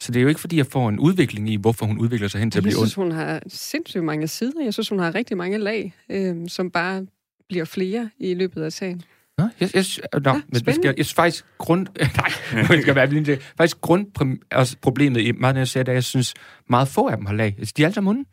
Så 0.00 0.12
det 0.12 0.20
er 0.20 0.22
jo 0.22 0.28
ikke, 0.28 0.40
fordi 0.40 0.56
jeg 0.56 0.66
får 0.66 0.88
en 0.88 0.98
udvikling 0.98 1.50
i, 1.50 1.56
hvorfor 1.56 1.86
hun 1.86 1.98
udvikler 1.98 2.28
sig 2.28 2.40
hen 2.40 2.50
til 2.50 2.58
at 2.58 2.64
Jeg 2.64 2.68
blive 2.70 2.78
ond. 2.80 2.86
synes, 2.86 2.94
hun 2.94 3.12
har 3.12 3.42
sindssygt 3.48 4.04
mange 4.04 4.28
sider. 4.28 4.64
Jeg 4.64 4.72
synes, 4.72 4.88
hun 4.88 4.98
har 4.98 5.14
rigtig 5.14 5.36
mange 5.36 5.58
lag, 5.58 5.94
øh, 6.10 6.36
som 6.48 6.70
bare 6.70 7.06
bliver 7.48 7.64
flere 7.64 8.10
i 8.18 8.34
løbet 8.34 8.62
af 8.62 8.72
sagen. 8.72 9.02
Nå, 9.38 9.44
jeg, 9.60 9.70
jeg, 9.74 9.84
nå, 10.24 10.30
ja, 10.30 10.34
men 10.34 10.66
vi 10.66 10.72
skal, 10.72 10.84
jeg 10.84 10.94
synes 11.06 11.14
faktisk 11.14 11.44
grund... 11.58 11.86
Nej, 12.16 12.60
nu 12.62 12.64
skal 12.66 12.86
jeg 12.86 12.94
være 12.94 13.08
blind 13.08 13.24
til. 13.24 13.38
Faktisk 13.56 13.80
grundproblemet 13.80 15.20
i 15.20 15.32
meget 15.32 15.54
af 15.54 15.60
her 15.60 15.64
serie, 15.64 15.84
er, 15.86 15.90
at 15.90 15.94
jeg 15.94 16.04
synes, 16.04 16.34
meget 16.68 16.88
få 16.88 17.08
af 17.08 17.16
dem 17.16 17.26
har 17.26 17.34
lag. 17.34 17.54
Altså, 17.58 17.74
de 17.76 17.82
er 17.82 17.86
alle 17.86 17.94
sammen 17.94 18.10
onde. 18.10 18.28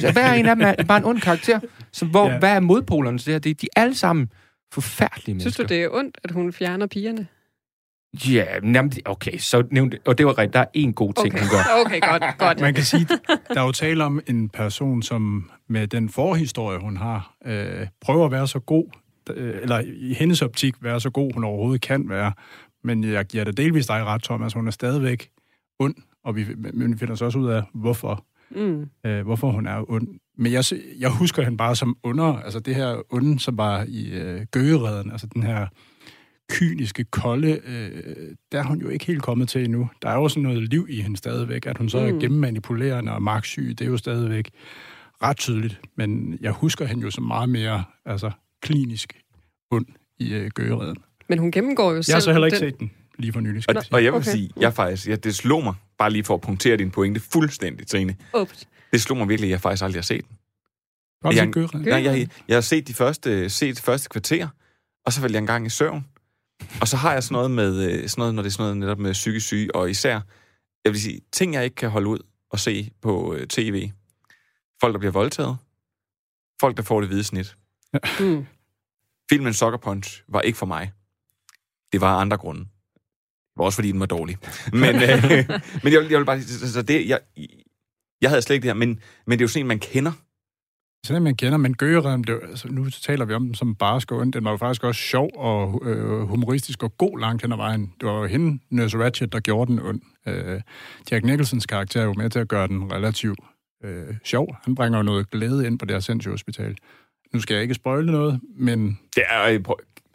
Så 0.00 0.12
Hver 0.12 0.32
en 0.32 0.46
af 0.46 0.56
dem 0.56 0.64
er 0.78 0.84
bare 0.88 0.98
en 0.98 1.04
ond 1.04 1.20
karakter. 1.20 1.60
Så 1.92 2.04
hvor, 2.06 2.28
Ja. 2.30 2.38
hvad 2.38 2.50
er 2.56 2.60
modpolerne 2.60 3.18
til 3.18 3.26
det 3.26 3.34
her? 3.34 3.38
Det 3.38 3.50
er 3.50 3.54
de 3.54 3.68
er 3.76 3.80
alle 3.80 3.94
sammen 3.94 4.30
forfærdelige 4.72 5.24
Synes 5.40 5.44
mennesker. 5.44 5.64
du, 5.64 5.68
det 5.74 5.82
er 5.82 5.88
ondt, 5.92 6.18
at 6.24 6.30
hun 6.30 6.52
fjerner 6.52 6.86
pigerne? 6.86 7.26
Ja, 8.28 8.44
jamen, 8.62 8.92
okay, 9.04 9.38
så 9.38 9.66
nævnte... 9.70 9.98
Og 10.06 10.18
det 10.18 10.26
var 10.26 10.38
rigtigt, 10.38 10.54
der 10.54 10.60
er 10.60 10.64
en 10.74 10.92
god 10.92 11.12
ting, 11.14 11.34
Okay. 11.34 11.38
hun 11.38 11.48
gør. 11.50 11.62
Okay, 11.86 12.00
godt, 12.00 12.38
godt. 12.38 12.60
Man 12.60 12.74
kan 12.74 12.84
sige, 12.84 13.06
der 13.54 13.60
er 13.60 13.64
jo 13.64 13.72
tale 13.72 14.04
om 14.04 14.20
en 14.26 14.48
person, 14.48 15.02
som 15.02 15.50
med 15.68 15.86
den 15.86 16.08
forhistorie, 16.08 16.78
hun 16.78 16.96
har, 16.96 17.34
øh, 17.46 17.86
prøver 18.00 18.26
at 18.26 18.32
være 18.32 18.48
så 18.48 18.58
god, 18.58 18.84
øh, 19.30 19.54
eller 19.62 19.82
i 19.86 20.14
hendes 20.14 20.42
optik 20.42 20.74
være 20.80 21.00
så 21.00 21.10
god, 21.10 21.32
hun 21.34 21.44
overhovedet 21.44 21.80
kan 21.80 22.08
være. 22.08 22.32
Men 22.84 23.04
jeg 23.04 23.24
giver 23.24 23.44
det 23.44 23.56
delvist 23.56 23.88
dig 23.88 24.04
ret, 24.04 24.22
Thomas. 24.22 24.52
Hun 24.52 24.66
er 24.66 24.70
stadigvæk 24.70 25.30
ond, 25.78 25.94
og 26.24 26.36
vi, 26.36 26.46
men 26.74 26.92
vi 26.92 26.98
finder 26.98 27.14
så 27.14 27.24
også 27.24 27.38
ud 27.38 27.48
af, 27.48 27.62
hvorfor, 27.74 28.24
Mm. 28.50 28.86
øh, 29.06 29.22
hvorfor 29.24 29.50
hun 29.50 29.66
er 29.66 29.90
ond. 29.90 30.08
Men 30.38 30.52
jeg, 30.52 30.64
jeg 30.98 31.10
husker 31.10 31.42
hende 31.42 31.58
bare 31.58 31.76
som 31.76 31.96
under, 32.02 32.24
altså 32.24 32.60
det 32.60 32.74
her 32.74 33.02
onde, 33.10 33.40
som 33.40 33.56
var 33.58 33.84
i 33.88 34.10
øh, 34.10 34.40
gøgereden, 34.50 35.10
altså 35.10 35.26
den 35.34 35.42
her 35.42 35.66
kyniske, 36.50 37.04
kolde, 37.04 37.60
øh, 37.66 38.34
der 38.52 38.58
er 38.58 38.64
hun 38.64 38.80
jo 38.80 38.88
ikke 38.88 39.06
helt 39.06 39.22
kommet 39.22 39.48
til 39.48 39.64
endnu. 39.64 39.90
Der 40.02 40.08
er 40.08 40.14
jo 40.14 40.28
sådan 40.28 40.42
noget 40.42 40.68
liv 40.70 40.86
i 40.90 41.00
hende 41.02 41.16
stadigvæk, 41.16 41.66
at 41.66 41.78
hun 41.78 41.88
så 41.88 41.98
er 41.98 42.12
Mm. 42.12 42.20
gennemmanipulerende 42.20 43.12
og 43.12 43.22
magtsyg, 43.22 43.68
det 43.78 43.80
er 43.80 43.86
jo 43.88 43.96
stadigvæk 43.96 44.50
ret 45.22 45.36
tydeligt. 45.36 45.80
Men 45.96 46.38
jeg 46.40 46.52
husker 46.52 46.84
hende 46.86 47.02
jo 47.02 47.10
som 47.10 47.24
meget 47.24 47.48
mere 47.48 47.84
altså, 48.06 48.30
klinisk 48.62 49.12
ond 49.70 49.86
i 50.18 50.34
øh, 50.34 50.50
gøgereden. 50.54 50.96
Men 51.28 51.38
hun 51.38 51.50
gennemgår 51.50 51.92
jo 51.92 52.02
selv... 52.02 52.12
Jeg 52.12 52.16
har 52.16 52.20
så 52.20 52.32
heller 52.32 52.46
ikke 52.46 52.58
den... 52.60 52.70
set 52.70 52.80
den 52.80 52.90
lige 53.18 53.32
for 53.32 53.40
nylig. 53.40 53.56
Og, 53.58 53.62
skal 53.62 53.74
jeg 53.74 53.82
sige. 53.84 53.94
og 53.94 54.04
jeg 54.04 54.12
vil 54.12 54.20
Okay. 54.20 54.30
sige, 54.30 54.50
jeg 54.56 54.74
faktisk, 54.74 55.08
ja, 55.08 55.16
det 55.16 55.34
slog 55.34 55.64
mig, 55.64 55.74
bare 55.98 56.10
lige 56.10 56.24
for 56.24 56.34
at 56.34 56.40
punktere 56.40 56.76
din 56.76 56.90
pointe 56.90 57.20
fuldstændig, 57.20 57.86
Trine. 57.86 58.16
Ups. 58.34 58.68
Det 58.92 59.00
slog 59.00 59.18
mig 59.18 59.28
virkelig, 59.28 59.48
at 59.48 59.50
jeg 59.52 59.60
faktisk 59.60 59.84
aldrig 59.84 59.98
har 59.98 60.02
set 60.04 60.28
den. 60.28 60.38
Har 61.24 61.32
jeg, 61.32 61.52
Gøgereden? 61.52 61.80
Nej, 61.80 62.02
jeg, 62.04 62.28
jeg 62.48 62.56
har 62.56 62.60
set 62.60 62.88
de 62.88 62.94
første, 62.94 63.50
set 63.50 63.76
det 63.76 63.84
første 63.84 64.08
kvarter, 64.08 64.48
og 65.06 65.12
så 65.12 65.20
faldt 65.20 65.32
jeg 65.34 65.40
en 65.40 65.46
gang 65.46 65.66
i 65.66 65.70
søvn. 65.70 66.06
Og 66.80 66.88
så 66.88 66.96
har 66.96 67.12
jeg 67.12 67.22
sådan 67.22 67.32
noget 67.34 67.50
med, 67.50 67.90
øh, 67.90 68.08
sådan 68.08 68.20
noget, 68.20 68.34
når 68.34 68.42
det 68.42 68.48
er 68.48 68.52
sådan 68.52 68.62
noget 68.64 68.76
netop 68.76 68.98
med 68.98 69.12
psykisk 69.12 69.46
syge, 69.46 69.74
og 69.74 69.90
især, 69.90 70.20
jeg 70.84 70.92
vil 70.92 71.00
sige, 71.00 71.20
ting 71.32 71.54
jeg 71.54 71.64
ikke 71.64 71.74
kan 71.76 71.90
holde 71.90 72.08
ud 72.08 72.18
og 72.50 72.58
se 72.60 72.90
på 73.02 73.34
øh, 73.34 73.46
tv. 73.46 73.90
Folk, 74.80 74.92
der 74.92 74.98
bliver 74.98 75.12
voldtaget. 75.12 75.56
Folk, 76.60 76.76
der 76.76 76.82
får 76.82 77.00
det 77.00 77.08
hvide 77.08 77.24
snit. 77.24 77.56
Mm. 78.20 78.46
Filmen 79.30 79.54
Sucker 79.54 79.78
Punch 79.78 80.22
var 80.28 80.40
ikke 80.40 80.58
for 80.58 80.66
mig. 80.66 80.92
Det 81.92 82.00
var 82.00 82.16
andre 82.18 82.36
grunde. 82.36 82.66
Det 83.58 83.64
også 83.64 83.76
fordi, 83.76 83.92
den 83.92 84.00
var 84.00 84.06
dårlig. 84.06 84.36
Men, 84.72 84.82
øh, 84.96 85.24
men 85.82 85.92
jeg, 85.92 86.10
jeg 86.10 86.18
vil 86.18 86.24
bare 86.24 86.42
så- 86.42 86.72
så 86.72 86.82
det, 86.82 87.08
jeg, 87.08 87.18
jeg 88.22 88.30
havde 88.30 88.42
slet 88.42 88.54
ikke 88.54 88.62
det 88.62 88.68
her, 88.68 88.74
men, 88.78 89.00
men 89.26 89.38
det 89.38 89.42
er 89.42 89.44
jo 89.44 89.48
sådan 89.48 89.62
en, 89.62 89.68
man 89.68 89.78
kender. 89.78 90.12
Sådan 91.06 91.16
en, 91.22 91.24
man 91.24 91.36
kender, 91.36 91.58
men 91.58 91.74
Gøgereden, 91.74 92.22
blev, 92.22 92.40
altså, 92.50 92.68
nu 92.68 92.90
taler 92.90 93.24
vi 93.24 93.34
om 93.34 93.44
den 93.44 93.54
som 93.54 93.74
barsk 93.74 94.12
og 94.12 94.18
ond. 94.18 94.32
Den 94.32 94.44
var 94.44 94.50
jo 94.50 94.56
faktisk 94.56 94.84
også 94.84 95.00
sjov 95.00 95.30
og 95.36 95.82
øh, 95.84 96.20
humoristisk 96.20 96.82
og 96.82 96.96
god 96.98 97.18
langt 97.20 97.42
hen 97.42 97.52
ad 97.52 97.56
vejen. 97.56 97.92
Det 98.00 98.08
var 98.08 98.18
jo 98.20 98.26
hende, 98.26 98.58
Nurse 98.70 98.98
Ratched, 98.98 99.28
der 99.28 99.40
gjorde 99.40 99.70
den 99.72 99.80
ond. 99.80 100.00
Øh, 100.28 100.60
Jack 101.10 101.24
Nicholsons 101.24 101.66
karakter 101.66 102.00
er 102.00 102.04
jo 102.04 102.12
med 102.12 102.30
til 102.30 102.38
at 102.38 102.48
gøre 102.48 102.68
den 102.68 102.92
relativt 102.92 103.38
øh, 103.84 104.14
sjov. 104.24 104.56
Han 104.64 104.74
bringer 104.74 104.98
jo 104.98 105.02
noget 105.02 105.30
glæde 105.30 105.66
ind 105.66 105.78
på 105.78 105.84
det 105.84 105.94
her 105.94 106.00
sindssyge 106.00 106.32
hospital. 106.32 106.76
Nu 107.32 107.40
skal 107.40 107.54
jeg 107.54 107.62
ikke 107.62 107.74
spoile 107.74 108.12
noget, 108.12 108.40
men... 108.58 108.98
Det 109.14 109.22
er... 109.28 109.58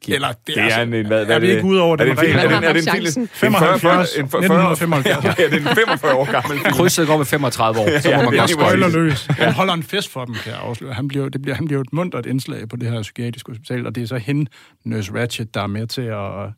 Prøv, 0.08 0.16
Eller, 0.16 0.28
det, 0.28 0.56
det 0.56 0.58
er 0.58 0.82
en, 0.82 0.94
en 0.94 1.08
hvad, 1.08 1.26
hvad 1.26 1.36
er 1.36 1.40
vi 1.40 1.48
ikke 1.52 1.64
ude 1.64 1.82
over 1.82 1.98
er 1.98 2.06
den 2.06 2.20
regel? 2.20 2.36
Er 2.36 2.48
det, 2.48 2.70
er 2.70 2.74
det 2.74 2.88
en 2.88 2.94
film? 2.94 3.24
En 3.24 3.28
75, 3.28 4.16
en 4.18 4.30
40 4.30 4.44
en 4.44 4.50
40 4.50 4.64
1975. 4.64 5.40
Ja, 5.40 5.46
det 5.46 5.66
er 5.66 5.70
en 5.70 5.76
45 5.76 6.16
år 6.16 6.32
gammel 6.32 6.60
film. 6.60 6.74
Krydset 6.74 7.08
går 7.08 7.18
med 7.18 7.26
35 7.26 7.80
år, 7.80 8.00
så 8.00 8.10
Ja, 8.10 8.18
må 8.18 8.24
man 8.24 8.34
det 8.34 8.38
er 8.40 8.42
godt 8.42 8.52
spoiler 8.52 8.90
løs. 8.90 9.26
Han 9.26 9.54
holder 9.54 9.74
en 9.74 9.84
fest 9.84 10.10
for 10.10 10.26
dem, 10.26 10.36
kan 10.36 10.52
jeg 10.52 10.60
afsløre. 10.62 10.94
Han 10.94 11.08
bliver, 11.08 11.30
det 11.30 11.42
bliver, 11.42 11.56
han 11.56 11.66
bliver 11.66 11.82
et 11.82 11.94
muntert 11.94 12.26
indslag 12.26 12.70
på 12.70 12.76
det 12.76 12.92
her 12.92 13.02
psykiatriske 13.02 13.52
hospital, 13.52 13.88
og 13.88 13.96
det 13.96 14.04
er 14.04 14.08
så 14.08 14.18
hende, 14.18 14.52
Nurse 14.86 15.14
Ratchet, 15.14 15.54
der 15.54 15.62
er 15.62 15.68
med 15.68 15.88
til 15.88 16.02
at... 16.02 16.50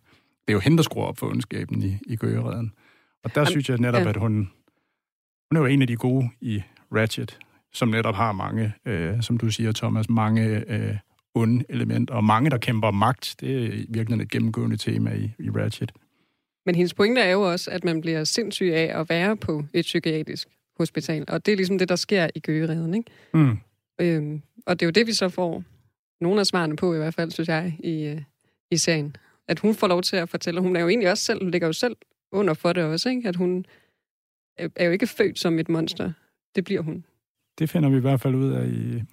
Det 0.47 0.51
er 0.51 0.53
jo 0.53 0.59
hende, 0.59 0.77
der 0.77 0.83
skruer 0.83 1.05
op 1.05 1.17
for 1.17 1.27
ondskaben 1.27 1.83
i, 1.83 1.97
i 2.07 2.15
Gøgereden. 2.15 2.71
Og 3.23 3.35
der 3.35 3.41
Am- 3.45 3.49
synes 3.49 3.69
jeg 3.69 3.77
netop, 3.77 4.01
ja. 4.01 4.09
at 4.09 4.17
hun, 4.17 4.31
hun 5.51 5.55
er 5.55 5.59
jo 5.59 5.65
en 5.65 5.81
af 5.81 5.87
de 5.87 5.95
gode 5.95 6.29
i 6.41 6.61
Ratchet, 6.95 7.37
som 7.73 7.87
netop 7.87 8.15
har 8.15 8.31
mange, 8.31 8.73
øh, 8.87 9.13
som 9.21 9.37
du 9.37 9.49
siger, 9.49 9.71
Thomas, 9.71 10.09
mange 10.09 10.63
øh, 10.67 10.95
onde 11.35 11.65
elementer, 11.69 12.13
og 12.13 12.23
mange, 12.23 12.49
der 12.49 12.57
kæmper 12.57 12.91
magt. 12.91 13.35
Det 13.39 13.65
er 13.65 13.85
virkelig 13.89 14.21
et 14.21 14.31
gennemgående 14.31 14.77
tema 14.77 15.13
i, 15.13 15.31
i 15.39 15.49
Ratchet. 15.49 15.91
Men 16.65 16.75
hendes 16.75 16.93
pointe 16.93 17.21
er 17.21 17.31
jo 17.31 17.51
også, 17.51 17.71
at 17.71 17.83
man 17.83 18.01
bliver 18.01 18.23
sindssyg 18.23 18.71
af 18.73 18.99
at 18.99 19.09
være 19.09 19.37
på 19.37 19.65
et 19.73 19.81
psykiatrisk 19.81 20.47
hospital. 20.77 21.25
Og 21.27 21.45
det 21.45 21.51
er 21.51 21.55
ligesom 21.55 21.77
det, 21.77 21.89
der 21.89 21.95
sker 21.95 22.27
i 22.35 22.39
Gøgereden, 22.39 22.93
ikke? 22.93 23.11
Mm. 23.33 23.57
Øhm, 24.01 24.41
og 24.65 24.79
det 24.79 24.85
er 24.85 24.87
jo 24.87 24.91
det, 24.91 25.07
vi 25.07 25.13
så 25.13 25.29
får 25.29 25.63
nogle 26.21 26.39
af 26.39 26.45
svarene 26.45 26.75
på, 26.75 26.93
i 26.93 26.97
hvert 26.97 27.13
fald, 27.13 27.31
synes 27.31 27.49
jeg, 27.49 27.77
i, 27.79 28.05
øh, 28.05 28.21
i 28.71 28.77
serien. 28.77 29.15
At 29.47 29.59
hun 29.59 29.75
får 29.75 29.87
lov 29.87 30.01
til 30.01 30.15
at 30.15 30.29
fortælle, 30.29 30.61
hun 30.61 30.75
er 30.75 30.79
jo 30.79 30.87
egentlig 30.87 31.11
også 31.11 31.23
selv, 31.23 31.43
hun 31.43 31.51
ligger 31.51 31.67
jo 31.67 31.73
selv 31.73 31.95
under 32.31 32.53
for 32.53 32.73
det 32.73 32.83
også, 32.83 33.09
ikke? 33.09 33.29
At 33.29 33.35
hun 33.35 33.65
er 34.57 34.85
jo 34.85 34.91
ikke 34.91 35.07
født 35.07 35.39
som 35.39 35.59
et 35.59 35.69
monster. 35.69 36.11
Det 36.55 36.63
bliver 36.63 36.81
hun. 36.81 37.05
Det 37.59 37.69
finder 37.69 37.89
vi 37.89 37.97
i 37.97 37.99
hvert 37.99 38.21
fald 38.21 38.35
ud 38.35 38.51
af 38.51 38.67
i 38.67 39.03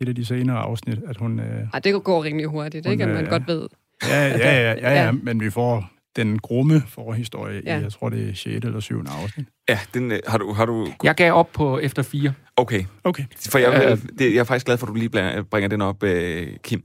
et 0.00 0.08
af 0.08 0.14
de 0.14 0.24
senere 0.24 0.56
afsnit, 0.58 0.98
at 1.08 1.16
hun... 1.16 1.40
Øh, 1.40 1.66
Ej, 1.72 1.78
det 1.80 2.04
går 2.04 2.24
rimelig 2.24 2.46
hurtigt, 2.46 2.86
Hun, 2.86 2.92
ikke? 2.92 3.04
At 3.04 3.10
man 3.10 3.24
øh, 3.24 3.30
godt 3.30 3.46
ved. 3.46 3.68
Ja, 4.08 4.26
ja, 4.28 4.38
ja, 4.38 4.72
ja, 4.72 4.72
ja, 4.72 5.04
Ja. 5.04 5.12
men 5.12 5.40
vi 5.40 5.50
får 5.50 5.90
den 6.16 6.38
grumme 6.38 6.82
forhistorie 6.88 7.62
Ja. 7.64 7.78
i, 7.78 7.82
jeg 7.82 7.92
tror, 7.92 8.08
det 8.08 8.28
er 8.30 8.34
6. 8.34 8.64
eller 8.64 8.80
7. 8.80 9.04
afsnit. 9.22 9.46
Ja, 9.68 9.78
den, 9.94 10.12
øh, 10.12 10.18
har, 10.26 10.38
du, 10.38 10.52
har 10.52 10.66
du... 10.66 10.88
Jeg 11.04 11.14
gav 11.14 11.32
op 11.32 11.52
på 11.52 11.78
efter 11.78 12.02
fire. 12.02 12.32
Okay. 12.56 12.84
Okay. 13.04 13.24
For 13.50 13.58
jeg, 13.58 13.82
Øh. 13.84 13.90
øh, 13.92 13.98
det, 14.18 14.34
jeg 14.34 14.40
er 14.40 14.44
faktisk 14.44 14.66
glad 14.66 14.78
for, 14.78 14.86
at 14.86 14.88
du 14.90 14.94
lige 14.94 15.44
bringer 15.50 15.68
den 15.68 15.80
op, 15.82 16.02
øh, 16.02 16.56
Kim. 16.62 16.82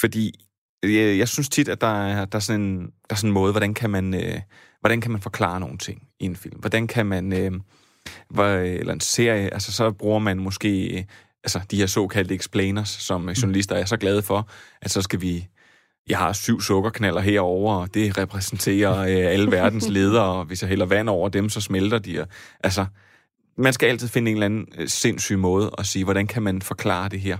Fordi 0.00 0.32
jeg, 0.82 1.18
jeg 1.18 1.28
synes 1.28 1.48
tit, 1.48 1.68
at 1.68 1.80
der 1.80 2.06
er, 2.06 2.24
der 2.24 2.36
er, 2.36 2.40
sådan, 2.40 2.60
en, 2.60 2.80
der 2.80 2.90
er 3.10 3.14
sådan 3.14 3.30
en 3.30 3.34
måde, 3.34 3.52
hvordan 3.52 3.74
kan 3.74 3.90
man, 3.90 4.14
øh, 4.14 4.40
hvordan 4.80 5.00
kan 5.00 5.10
man 5.10 5.20
forklare 5.20 5.60
nogle 5.60 5.78
ting 5.78 6.02
i 6.20 6.24
en 6.24 6.36
film? 6.36 6.60
Hvordan 6.60 6.86
kan 6.86 7.06
man, 7.06 7.32
øh, 7.32 7.52
hvor, 8.30 8.44
eller 8.44 8.92
en 8.92 9.00
serie, 9.00 9.54
altså 9.54 9.72
så 9.72 9.90
bruger 9.90 10.18
man 10.18 10.38
måske 10.38 10.98
øh, 10.98 11.04
altså 11.44 11.60
de 11.70 11.76
her 11.76 11.86
såkaldte 11.86 12.34
explainers, 12.34 12.88
som 12.88 13.28
journalister 13.28 13.76
er 13.76 13.84
så 13.84 13.96
glade 13.96 14.22
for, 14.22 14.48
at 14.82 14.90
så 14.90 15.02
skal 15.02 15.20
vi 15.20 15.48
jeg 16.08 16.18
har 16.18 16.32
syv 16.32 16.60
sukkerknaller 16.60 17.20
herover, 17.20 17.74
og 17.74 17.94
det 17.94 18.18
repræsenterer 18.18 18.98
øh, 19.10 19.32
alle 19.32 19.50
verdens 19.50 19.88
ledere, 19.88 20.24
og 20.24 20.44
hvis 20.44 20.62
jeg 20.62 20.68
hælder 20.68 20.86
vand 20.86 21.08
over 21.08 21.28
dem, 21.28 21.48
så 21.48 21.60
smelter 21.60 21.98
de. 21.98 22.20
Og, 22.20 22.28
altså, 22.64 22.86
man 23.56 23.72
skal 23.72 23.86
altid 23.86 24.08
finde 24.08 24.30
en 24.30 24.36
eller 24.36 24.46
anden 24.46 24.68
øh, 24.78 24.88
sindssyg 24.88 25.38
måde 25.38 25.70
at 25.78 25.86
sige, 25.86 26.04
hvordan 26.04 26.26
kan 26.26 26.42
man 26.42 26.62
forklare 26.62 27.08
det 27.08 27.20
her? 27.20 27.38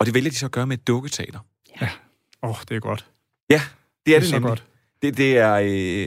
Og 0.00 0.06
det 0.06 0.14
vælger 0.14 0.30
de 0.30 0.36
så 0.36 0.46
at 0.46 0.52
gøre 0.52 0.66
med 0.66 0.78
et 0.78 0.86
dukketeater. 0.86 1.38
Åh, 2.42 2.50
oh, 2.50 2.56
det 2.68 2.76
er 2.76 2.80
godt. 2.80 3.06
Ja, 3.50 3.62
det 4.06 4.14
er 4.16 4.20
det, 4.20 4.28
så 4.28 4.34
nemlig. 4.34 4.48
godt. 4.48 4.64
Det, 5.02 5.16
det 5.16 5.38
er, 5.38 5.52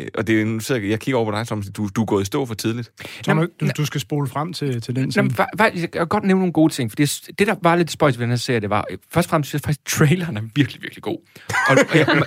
øh, 0.01 0.07
og 0.17 0.27
det 0.27 0.41
er, 0.41 0.45
nu 0.45 0.59
sidder 0.59 0.81
jeg, 0.81 0.89
jeg 0.89 0.99
kigger 0.99 1.19
over 1.19 1.31
på 1.31 1.37
dig, 1.37 1.47
Thomas, 1.47 1.65
du, 1.77 1.89
du 1.95 2.01
er 2.01 2.05
gået 2.05 2.21
i 2.21 2.25
stå 2.25 2.45
for 2.45 2.53
tidligt. 2.53 2.91
Thomas, 3.23 3.47
du, 3.59 3.67
du 3.77 3.85
skal 3.85 4.01
spole 4.01 4.27
frem 4.27 4.53
til, 4.53 4.81
til 4.81 4.95
den 4.95 5.11
Jamen, 5.15 5.31
scene. 5.31 5.45
fa- 5.45 5.61
fa- 5.61 5.79
jeg 5.81 5.91
kan 5.91 6.07
godt 6.07 6.23
nævne 6.23 6.39
nogle 6.39 6.53
gode 6.53 6.73
ting, 6.73 6.91
for 6.91 6.95
det, 6.95 7.29
det 7.39 7.47
der 7.47 7.55
var 7.61 7.75
lidt 7.75 7.91
spøjs 7.91 8.17
ved 8.19 8.23
den 8.23 8.29
her 8.31 8.37
serie, 8.37 8.59
det 8.59 8.69
var, 8.69 8.85
øh, 8.91 8.97
først 9.13 9.25
og 9.27 9.29
fremmest 9.29 9.49
synes 9.49 9.61
jeg 9.61 9.65
faktisk, 9.65 9.85
traileren 9.97 10.37
er 10.37 10.41
virkelig, 10.55 10.81
virkelig 10.81 11.03
god. 11.03 11.17
Og, 11.69 11.77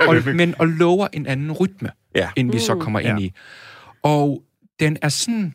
og, 0.00 0.08
og, 0.08 0.34
men 0.34 0.54
og 0.58 0.66
lover 0.68 1.08
en 1.12 1.26
anden 1.26 1.52
rytme, 1.52 1.90
ja. 2.14 2.28
end 2.36 2.52
vi 2.52 2.58
så 2.58 2.74
kommer 2.74 3.00
ind 3.00 3.18
Ja. 3.18 3.24
i. 3.24 3.32
Og 4.02 4.42
den 4.80 4.96
er 5.02 5.08
sådan, 5.08 5.52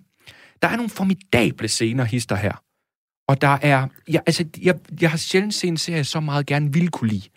der 0.62 0.68
er 0.68 0.76
nogle 0.76 0.90
formidable 0.90 1.68
scener, 1.68 2.04
hister 2.04 2.36
her. 2.36 2.62
Og 3.28 3.42
der 3.42 3.58
er, 3.62 3.88
jeg, 4.08 4.22
altså, 4.26 4.46
jeg, 4.62 4.76
jeg 5.02 5.10
har 5.10 5.18
sjældent 5.18 5.54
set 5.54 5.68
en 5.68 5.78
serie, 5.78 6.04
så 6.04 6.20
meget 6.20 6.46
gerne 6.46 6.74
ville 6.74 6.88
kunne 6.90 7.10
lide. 7.10 7.30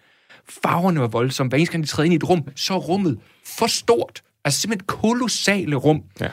Farverne 0.49 1.01
var 1.01 1.07
voldsomme. 1.07 1.49
Hver 1.49 1.59
eneste 1.59 1.73
gang, 1.73 1.85
de 1.85 1.89
træder 1.89 2.05
ind 2.05 2.13
i 2.13 2.17
et 2.17 2.29
rum, 2.29 2.49
så 2.57 2.75
er 2.75 2.79
rummet 2.79 3.19
for 3.45 3.67
stort. 3.67 4.23
Altså 4.45 4.61
simpelthen 4.61 4.87
kolossale 4.87 5.77
rum. 5.77 6.03
Ja. 6.21 6.29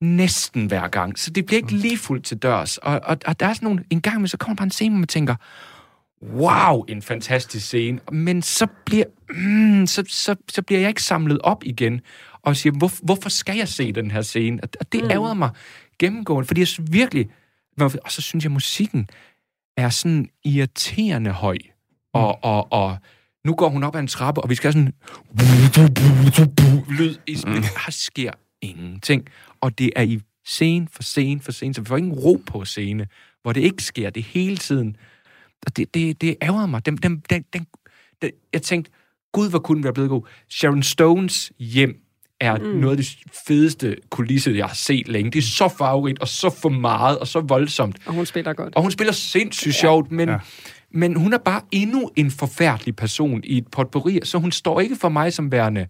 Næsten 0.00 0.66
hver 0.66 0.88
gang. 0.88 1.18
Så 1.18 1.30
det 1.30 1.46
bliver 1.46 1.56
ikke 1.56 1.72
lige 1.72 1.98
fuldt 1.98 2.24
til 2.24 2.38
dørs. 2.38 2.78
Og, 2.78 3.00
og, 3.04 3.18
og 3.26 3.40
der 3.40 3.46
er 3.46 3.52
sådan 3.54 3.66
nogle, 3.66 3.84
en 3.90 4.00
gang 4.00 4.20
med, 4.20 4.28
så 4.28 4.36
kommer 4.36 4.54
der 4.54 4.58
bare 4.58 4.64
en 4.64 4.70
scene, 4.70 4.90
hvor 4.90 4.98
man 4.98 5.08
tænker, 5.08 5.34
wow, 6.22 6.84
en 6.88 7.02
fantastisk 7.02 7.66
scene. 7.66 8.00
Men 8.12 8.42
så 8.42 8.66
bliver, 8.86 9.04
mm, 9.30 9.86
så, 9.86 10.04
så, 10.08 10.36
så 10.48 10.62
bliver 10.62 10.80
jeg 10.80 10.88
ikke 10.88 11.02
samlet 11.02 11.38
op 11.38 11.64
igen, 11.64 12.00
og 12.42 12.56
siger, 12.56 12.72
hvor, 12.78 12.90
hvorfor 13.02 13.28
skal 13.28 13.56
jeg 13.56 13.68
se 13.68 13.92
den 13.92 14.10
her 14.10 14.22
scene? 14.22 14.58
Og, 14.62 14.92
det 14.92 15.04
mm. 15.04 15.10
ærger 15.10 15.34
mig 15.34 15.50
gennemgående, 15.98 16.46
fordi 16.46 16.60
jeg 16.60 16.68
virkelig, 16.90 17.30
og 17.80 18.12
så 18.12 18.22
synes 18.22 18.44
jeg, 18.44 18.52
musikken 18.52 19.08
er 19.76 19.88
sådan 19.88 20.28
irriterende 20.44 21.30
høj. 21.30 21.58
Og, 22.12 22.44
og, 22.44 22.72
og 22.72 22.96
nu 23.44 23.54
går 23.54 23.68
hun 23.68 23.82
op 23.84 23.94
ad 23.96 24.00
en 24.00 24.06
trappe, 24.06 24.40
og 24.40 24.50
vi 24.50 24.54
skal 24.54 24.72
have 24.72 24.72
sådan 24.72 24.94
lyd 26.98 27.14
i 27.26 27.34
sådan, 27.34 27.62
her 27.62 27.90
sker 27.90 28.30
ingenting. 28.62 29.28
Og 29.60 29.78
det 29.78 29.90
er 29.96 30.02
i 30.02 30.20
scene 30.46 30.88
for 30.92 31.02
scene 31.02 31.40
for 31.40 31.52
scene, 31.52 31.74
så 31.74 31.80
vi 31.80 31.86
får 31.86 31.96
ingen 31.96 32.12
ro 32.12 32.42
på 32.46 32.64
scene, 32.64 33.06
hvor 33.42 33.52
det 33.52 33.60
ikke 33.60 33.82
sker, 33.82 34.10
det 34.10 34.22
hele 34.22 34.56
tiden. 34.56 34.96
Og 35.66 35.76
det, 35.76 35.94
det, 35.94 36.20
det 36.20 36.36
ærger 36.42 36.66
mig. 36.66 36.86
Den, 36.86 36.96
den, 36.96 37.22
den, 37.30 37.44
den, 37.52 37.66
den, 38.22 38.30
jeg 38.52 38.62
tænkte, 38.62 38.90
gud, 39.32 39.50
hvor 39.50 39.58
kunne 39.58 39.76
den 39.76 39.84
være 39.84 39.92
blevet 39.92 40.10
god. 40.10 40.22
Sharon 40.50 40.82
Stones 40.82 41.52
hjem 41.58 41.96
er 42.40 42.56
mm. 42.56 42.64
noget 42.64 42.98
af 42.98 43.04
det 43.04 43.18
fedeste 43.46 43.96
kulisse, 44.10 44.52
jeg 44.56 44.66
har 44.66 44.74
set 44.74 45.08
længe. 45.08 45.30
Det 45.30 45.38
er 45.38 45.42
så 45.42 45.68
farverigt, 45.68 46.18
og 46.18 46.28
så 46.28 46.50
for 46.50 46.68
meget, 46.68 47.18
og 47.18 47.26
så 47.26 47.40
voldsomt. 47.40 47.96
Og 48.06 48.14
hun 48.14 48.26
spiller 48.26 48.52
godt. 48.52 48.74
Og 48.76 48.82
hun 48.82 48.90
spiller 48.90 49.12
sindssygt 49.12 49.74
ja. 49.74 49.80
sjovt, 49.80 50.10
men, 50.10 50.28
ja. 50.28 50.38
Men 50.92 51.16
hun 51.16 51.32
er 51.32 51.38
bare 51.38 51.60
endnu 51.72 52.10
en 52.16 52.30
forfærdelig 52.30 52.96
person 52.96 53.40
i 53.44 53.58
et 53.58 53.68
potpourri, 53.72 54.20
så 54.24 54.38
hun 54.38 54.52
står 54.52 54.80
ikke 54.80 54.96
for 54.96 55.08
mig 55.08 55.32
som 55.32 55.52
værende 55.52 55.86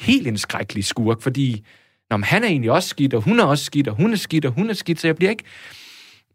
helt 0.00 0.26
en 0.28 0.38
skrækkelig 0.38 0.84
skurk, 0.84 1.22
fordi 1.22 1.64
Nå, 2.10 2.16
men 2.16 2.24
han 2.24 2.44
er 2.44 2.48
egentlig 2.48 2.70
også 2.70 2.88
skidt, 2.88 3.14
og 3.14 3.22
hun 3.22 3.40
er 3.40 3.44
også 3.44 3.64
skidt, 3.64 3.88
og 3.88 3.96
hun 3.96 4.12
er 4.12 4.16
skidt, 4.16 4.44
og 4.44 4.52
hun 4.52 4.70
er 4.70 4.74
skidt, 4.74 5.00
så 5.00 5.08
jeg 5.08 5.16
bliver 5.16 5.30
ikke... 5.30 5.44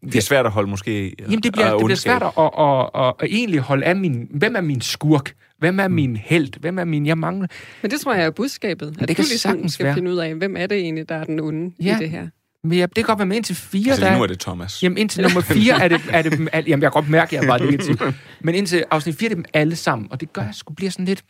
Det 0.02 0.16
er 0.16 0.20
svært 0.20 0.46
at 0.46 0.52
holde 0.52 0.70
måske 0.70 1.14
Jamen, 1.20 1.40
det 1.42 1.52
bliver, 1.52 1.76
det 1.76 1.84
bliver 1.84 1.96
svært 1.96 2.22
at, 2.22 2.32
at, 2.38 2.50
at, 2.58 2.90
at, 2.94 3.14
at 3.20 3.28
egentlig 3.30 3.60
holde 3.60 3.84
af 3.84 3.96
min... 3.96 4.28
Hvem 4.30 4.56
er 4.56 4.60
min 4.60 4.80
skurk? 4.80 5.34
Hvem 5.58 5.80
er 5.80 5.88
min 5.88 6.16
held? 6.16 6.60
Hvem 6.60 6.78
er 6.78 6.84
min... 6.84 7.06
Jeg 7.06 7.18
mangler... 7.18 7.48
Men 7.82 7.90
det 7.90 8.00
tror 8.00 8.14
jeg 8.14 8.24
er 8.24 8.30
budskabet. 8.30 8.86
At 8.88 8.94
det 8.94 9.08
du 9.08 9.14
kan 9.14 9.24
ligesom 9.24 9.50
sagtens 9.50 9.72
skal 9.72 9.86
være. 9.86 9.94
finde 9.94 10.10
ud 10.10 10.16
af, 10.16 10.34
hvem 10.34 10.56
er 10.56 10.66
det 10.66 10.78
egentlig, 10.78 11.08
der 11.08 11.14
er 11.14 11.24
den 11.24 11.40
onde 11.40 11.74
Ja. 11.82 11.96
i 11.96 11.98
det 11.98 12.10
her. 12.10 12.28
Men 12.64 12.78
ja, 12.78 12.86
det 12.86 12.94
kan 12.94 13.04
godt 13.04 13.18
være 13.18 13.26
med 13.26 13.36
indtil 13.36 13.56
fire, 13.56 13.90
Altså, 13.90 14.06
der... 14.06 14.16
nu 14.16 14.22
er 14.22 14.26
det 14.26 14.40
Thomas. 14.40 14.82
Jamen, 14.82 14.98
indtil 14.98 15.22
nummer 15.22 15.40
4 15.64 15.82
er 15.84 15.88
det... 15.88 16.00
Er 16.10 16.22
det 16.22 16.48
er, 16.52 16.58
jamen, 16.60 16.68
jeg 16.68 16.78
kan 16.80 16.90
godt 16.90 17.08
mærke, 17.10 17.36
at 17.36 17.42
jeg 17.42 17.50
var 17.50 17.58
det 17.58 17.72
indtil. 17.72 18.00
Men 18.40 18.54
indtil 18.54 18.84
afsnit 18.90 19.16
4 19.16 19.26
er 19.26 19.28
det 19.28 19.36
dem 19.36 19.44
alle 19.54 19.76
sammen. 19.76 20.08
Og 20.10 20.20
det 20.20 20.32
gør, 20.32 20.42
at 20.42 20.46
jeg 20.46 20.54
skulle 20.54 20.76
blive 20.76 20.90
sådan 20.90 21.04
lidt... 21.04 21.24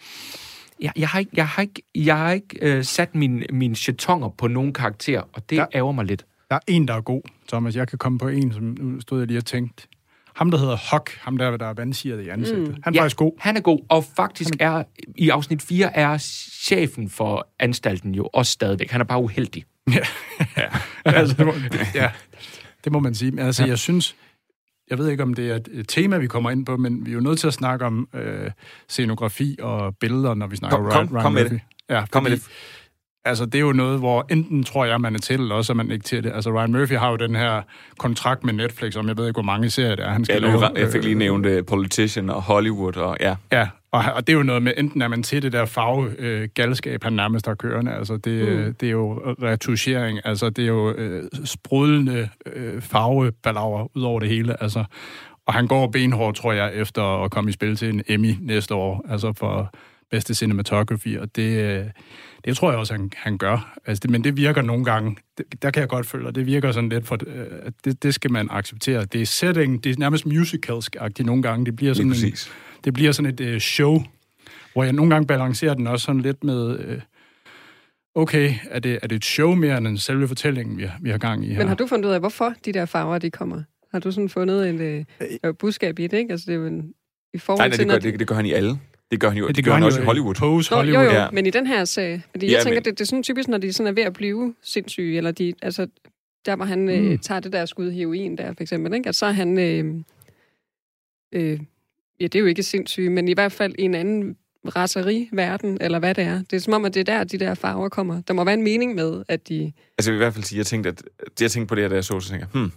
Jeg, 0.81 0.93
jeg 0.97 1.09
har 1.09 1.19
ikke, 1.19 1.31
jeg 1.35 1.49
har 1.49 1.63
ikke, 1.63 1.83
jeg 1.95 2.19
har 2.19 2.33
ikke 2.33 2.59
øh, 2.63 2.85
sat 2.85 3.15
mine, 3.15 3.45
mine 3.53 3.77
jetonger 3.89 4.29
på 4.29 4.49
nogen 4.49 4.73
karakter, 4.73 5.23
og 5.33 5.51
det 5.51 5.57
Ja. 5.57 5.65
ærger 5.75 5.93
mig 5.93 6.05
lidt. 6.05 6.25
Der 6.51 6.57
er 6.57 6.61
en, 6.67 6.89
der 6.89 6.95
er 6.95 7.01
god, 7.01 7.23
Thomas. 7.49 7.77
Jeg 7.77 7.89
kan 7.89 7.99
komme 7.99 8.19
på 8.19 8.29
en, 8.29 8.53
som 8.53 8.77
nu 8.81 9.01
stod 9.01 9.19
jeg 9.19 9.27
lige 9.29 9.39
og 9.39 9.45
tænkt. 9.45 9.87
Ham, 10.37 10.51
der 10.51 10.59
hedder 10.59 10.79
Huck, 10.93 11.19
ham 11.21 11.39
der, 11.39 11.57
der 11.57 11.67
er 11.67 11.75
vandsiret 11.75 12.25
i 12.25 12.29
ansigtet. 12.29 12.69
Mm. 12.69 12.75
Han 12.83 12.95
er 12.95 12.99
Ja, 12.99 13.03
faktisk 13.03 13.17
god. 13.17 13.33
Han 13.41 13.57
er 13.57 13.61
god, 13.61 13.79
og 13.89 14.05
faktisk 14.17 14.51
er 14.61 14.83
i 15.19 15.29
afsnit 15.29 15.63
4 15.63 15.97
er 15.97 16.19
chefen 16.65 17.11
for 17.11 17.49
anstalten 17.59 18.15
jo 18.15 18.29
også 18.33 18.53
stadigvæk. 18.53 18.91
Han 18.91 19.01
er 19.01 19.05
bare 19.05 19.23
uheldig. 19.23 19.65
altså, 21.05 21.37
det, 21.39 21.47
må, 21.47 21.53
ja, 21.95 22.11
det 22.85 22.93
må 22.93 22.99
man 23.01 23.15
sige. 23.15 23.31
Men 23.31 23.47
altså, 23.47 23.63
ja. 23.63 23.69
jeg 23.69 23.79
synes, 23.79 24.17
jeg 24.91 24.99
ved 24.99 25.09
ikke, 25.09 25.23
om 25.23 25.35
det 25.35 25.51
er 25.51 25.55
et- 25.57 25.85
tema, 25.89 26.19
vi 26.19 26.27
kommer 26.27 26.51
ind 26.51 26.67
på, 26.67 26.77
men 26.77 27.07
vi 27.07 27.11
er 27.11 27.15
jo 27.15 27.21
nødt 27.21 27.39
til 27.41 27.47
at 27.47 27.55
snakke 27.55 27.85
om 27.85 28.09
øh, 28.15 28.51
scenografi 28.89 29.57
og 29.63 29.97
billeder, 29.97 30.35
når 30.35 30.47
vi 30.47 30.57
snakker 30.57 30.77
Kom- 30.79 30.87
Ryan, 30.87 31.07
kom- 31.09 31.15
Ryan 31.17 31.23
kom 31.23 31.33
med 31.33 31.43
Murphy. 31.43 31.55
det. 31.55 31.63
Ja, 31.89 32.05
Kom 32.11 32.23
med 32.23 32.31
det. 32.31 32.47
Altså, 33.25 33.45
det 33.47 33.55
er 33.55 33.61
jo 33.61 33.73
noget, 33.73 33.99
hvor 33.99 34.27
enten 34.31 34.65
tror 34.65 34.85
jeg, 34.85 35.01
man 35.01 35.15
er 35.15 35.19
til, 35.19 35.41
eller 35.41 35.55
også 35.55 35.73
er 35.73 35.75
man 35.75 35.91
ikke 35.91 36.05
til 36.05 36.25
det. 36.25 36.33
Altså, 36.35 36.51
Ryan 36.51 36.73
Murphy 36.73 36.93
har 36.97 37.11
jo 37.11 37.17
den 37.17 37.35
her 37.35 37.63
kontrakt 37.99 38.45
med 38.45 38.53
Netflix, 38.53 38.97
om 38.97 39.09
jeg 39.09 39.17
ved 39.17 39.27
ikke, 39.27 39.37
hvor 39.37 39.43
mange 39.43 39.71
serier 39.71 39.95
det 39.95 40.05
er, 40.05 40.11
han 40.11 40.21
Ja, 40.21 40.25
skal 40.25 40.43
nu, 40.43 40.49
lave. 40.49 40.71
jeg 40.77 40.89
fik 40.93 41.05
lige 41.05 41.15
nævnt 41.15 41.47
uh, 41.47 41.53
Politician 41.69 42.31
og 42.31 42.43
Hollywood, 42.43 42.97
og 42.97 43.17
ja. 43.21 43.37
Ja, 43.53 43.69
og, 43.93 44.05
og 44.15 44.27
det 44.27 44.33
er 44.33 44.37
jo 44.37 44.43
noget 44.43 44.63
med, 44.63 44.73
enten 44.77 45.03
er 45.03 45.09
man 45.09 45.23
til 45.23 45.43
det 45.43 45.53
der 45.53 45.65
farve 45.65 46.11
øh, 46.19 46.49
han 47.03 47.13
nærmest 47.13 47.47
har 47.47 47.55
kørende, 47.55 47.93
altså 47.93 48.17
det, 48.17 48.49
Mm. 48.59 48.65
mm. 48.67 48.75
det 48.75 48.87
er 48.87 48.91
jo 48.91 49.13
retuschering, 49.43 50.21
altså 50.25 50.51
det 50.51 50.63
er 50.63 50.69
jo 50.69 50.91
øh, 50.93 51.23
sprudlende 51.45 52.29
øh, 52.47 52.83
farvebalaver 52.83 53.97
ud 53.97 54.03
over 54.03 54.21
det 54.21 54.29
hele, 54.29 54.63
altså. 54.63 54.85
Og 55.47 55.55
han 55.55 55.67
går 55.67 55.87
benhårdt, 55.87 56.37
tror 56.37 56.53
jeg, 56.53 56.75
efter 56.75 57.25
at 57.25 57.31
komme 57.31 57.51
i 57.51 57.53
spil 57.53 57.77
til 57.77 57.89
en 57.89 58.03
Emmy 58.09 58.35
næste 58.41 58.75
år, 58.75 59.05
altså 59.09 59.33
for 59.37 59.75
bedste 60.13 60.35
cinematography, 60.35 61.19
og 61.19 61.37
det, 61.37 61.61
øh, 61.61 61.85
det 62.45 62.57
tror 62.57 62.71
jeg 62.71 62.79
også, 62.79 62.95
han, 62.95 63.11
han 63.17 63.39
gør. 63.39 63.79
Altså 63.87 64.01
det, 64.01 64.11
men 64.11 64.25
det 64.25 64.37
virker 64.37 64.63
nogle 64.63 64.85
gange, 64.85 65.17
det, 65.39 65.63
der 65.63 65.71
kan 65.71 65.81
jeg 65.81 65.89
godt 65.89 66.07
føle, 66.07 66.29
at 66.29 66.35
det 66.35 66.47
virker 66.47 66.73
sådan 66.73 66.89
lidt 66.89 67.07
for, 67.07 67.19
øh, 67.27 67.47
at 67.63 67.73
det, 67.85 68.03
det 68.03 68.15
skal 68.15 68.33
man 68.33 68.49
acceptere. 68.51 69.05
Det 69.05 69.23
er 69.23 69.27
setting, 69.27 69.85
det 69.85 69.93
er 69.93 69.97
nærmest 69.99 70.27
musicalsk-agtigt 70.27 71.27
nogle 71.27 71.43
gange, 71.43 71.67
det 71.67 71.77
bliver 71.77 71.95
sådan 71.95 72.13
en, 72.13 72.35
det 72.85 72.95
bliver 72.95 73.13
sådan 73.13 73.33
et 73.33 73.41
øh, 73.41 73.61
show, 73.61 74.03
hvor 74.73 74.85
jeg 74.85 74.93
nogle 74.93 75.11
gange 75.11 75.27
balancerer 75.27 75.75
den 75.75 75.87
også 75.87 76.05
sådan 76.05 76.21
lidt 76.21 76.45
med, 76.45 76.79
øh, 76.79 77.01
okay, 78.15 78.55
er 78.71 78.79
det, 78.79 78.99
er 79.03 79.07
det 79.07 79.17
et 79.17 79.25
show 79.25 79.55
mere 79.55 79.79
end 79.79 79.87
en 79.87 79.99
selve 79.99 80.29
fortællingen, 80.29 80.79
vi 80.79 80.83
har, 80.83 80.99
vi 81.01 81.11
har 81.11 81.19
gang 81.19 81.45
i 81.45 81.49
her? 81.49 81.59
Men 81.59 81.69
har 81.69 81.75
du 81.75 81.87
fundet 81.87 82.09
ud 82.09 82.15
af, 82.15 82.21
hvorfor 82.21 82.55
de 82.65 82.73
der 82.73 82.87
farver, 82.87 83.19
de 83.19 83.31
kommer? 83.31 83.63
Har 83.93 83.99
du 83.99 84.13
sådan 84.13 84.29
fundet 84.29 84.69
en 84.69 84.81
øh, 84.81 85.05
øh, 85.45 85.55
budskab 85.59 85.99
i 85.99 86.07
det, 86.07 86.19
ikke? 86.19 86.33
Altså, 86.33 86.45
det 86.47 86.53
er 86.53 86.59
jo 86.59 86.67
en, 86.67 86.93
i 87.35 87.39
forhold 87.39 87.61
Nej, 87.61 87.69
nej, 87.69 87.77
til... 87.77 87.85
det 87.85 87.93
gør, 87.93 88.11
det, 88.11 88.19
det 88.19 88.29
gør 88.29 88.35
han 88.35 88.47
i 88.47 88.53
alle. 88.53 88.79
Det 89.13 89.21
gør 89.21 89.29
han 89.29 89.39
jo, 89.39 89.45
Ja, 89.45 89.49
det, 89.49 89.57
det 89.57 89.65
gør 89.65 89.73
han 89.73 89.83
også 89.83 90.01
i 90.01 90.05
Hollywood. 90.05 90.35
Pose 90.35 90.71
Nå, 90.71 90.77
Hollywood. 90.77 91.05
jo, 91.05 91.11
jo, 91.11 91.17
Ja. 91.17 91.31
men 91.31 91.47
i 91.47 91.51
den 91.51 91.67
her 91.67 91.85
serie, 91.85 92.23
fordi 92.31 92.47
Ja, 92.47 92.53
jeg 92.53 92.63
tænker, 92.63 92.77
men- 92.81 92.85
det, 92.85 92.99
det 92.99 93.01
er 93.01 93.07
sådan 93.07 93.23
typisk, 93.23 93.49
når 93.49 93.59
de 93.59 93.73
sådan 93.73 93.87
er 93.89 93.93
ved 93.93 94.03
at 94.03 94.13
blive 94.13 94.55
sindssyge, 94.63 95.17
eller 95.17 95.31
de, 95.31 95.55
altså, 95.63 95.87
der 96.47 96.57
hvor 96.57 96.65
han 96.65 96.89
øh, 96.89 97.11
Mm. 97.11 97.19
tager 97.19 97.41
det 97.41 97.53
der 97.53 97.67
skud 97.67 97.91
heroin 97.91 98.39
der, 98.39 98.47
for 98.53 98.63
eksempel, 98.63 98.95
ikke? 98.95 99.09
at 99.09 99.15
så 99.15 99.27
er 99.27 99.33
han, 99.33 99.59
øh, 99.59 99.95
øh, 101.33 101.61
ja, 102.21 102.25
det 102.25 102.35
er 102.35 102.41
jo 102.41 102.47
ikke 102.47 102.63
sindssyge, 102.63 103.11
men 103.11 103.29
i 103.29 103.33
hvert 103.33 103.53
fald 103.53 103.75
i 103.79 103.83
en 103.83 103.95
anden 103.95 104.37
raseri-verden, 104.77 105.79
eller 105.81 105.99
hvad 105.99 106.15
det 106.15 106.25
er. 106.25 106.39
Det 106.51 106.53
er 106.57 106.61
som 106.61 106.73
om, 106.73 106.85
at 106.85 106.95
det 106.95 107.01
er 107.01 107.05
der, 107.19 107.25
de 107.25 107.39
der 107.39 107.55
farver 107.55 107.89
kommer. 107.89 108.21
Der 108.21 108.35
må 108.35 108.45
være 108.45 108.55
en 108.55 108.63
mening 108.63 108.95
med, 108.95 109.23
at 109.29 109.49
de... 109.49 109.73
Altså 109.99 110.11
jeg 110.11 110.13
vil 110.13 110.19
i 110.19 110.25
hvert 110.25 110.35
fald 110.35 110.45
sige, 110.45 110.59
jeg 110.59 110.67
tænkte, 110.67 110.89
at, 110.89 111.03
jeg 111.41 111.51
tænkte 111.51 111.69
på 111.69 111.75
det 111.75 111.85
her, 111.85 111.89
da 111.89 111.95
jeg 111.95 112.05
så, 112.05 112.21
så 112.21 112.29
tænkte 112.29 112.47
jeg, 112.55 112.61
hmm, 112.61 112.73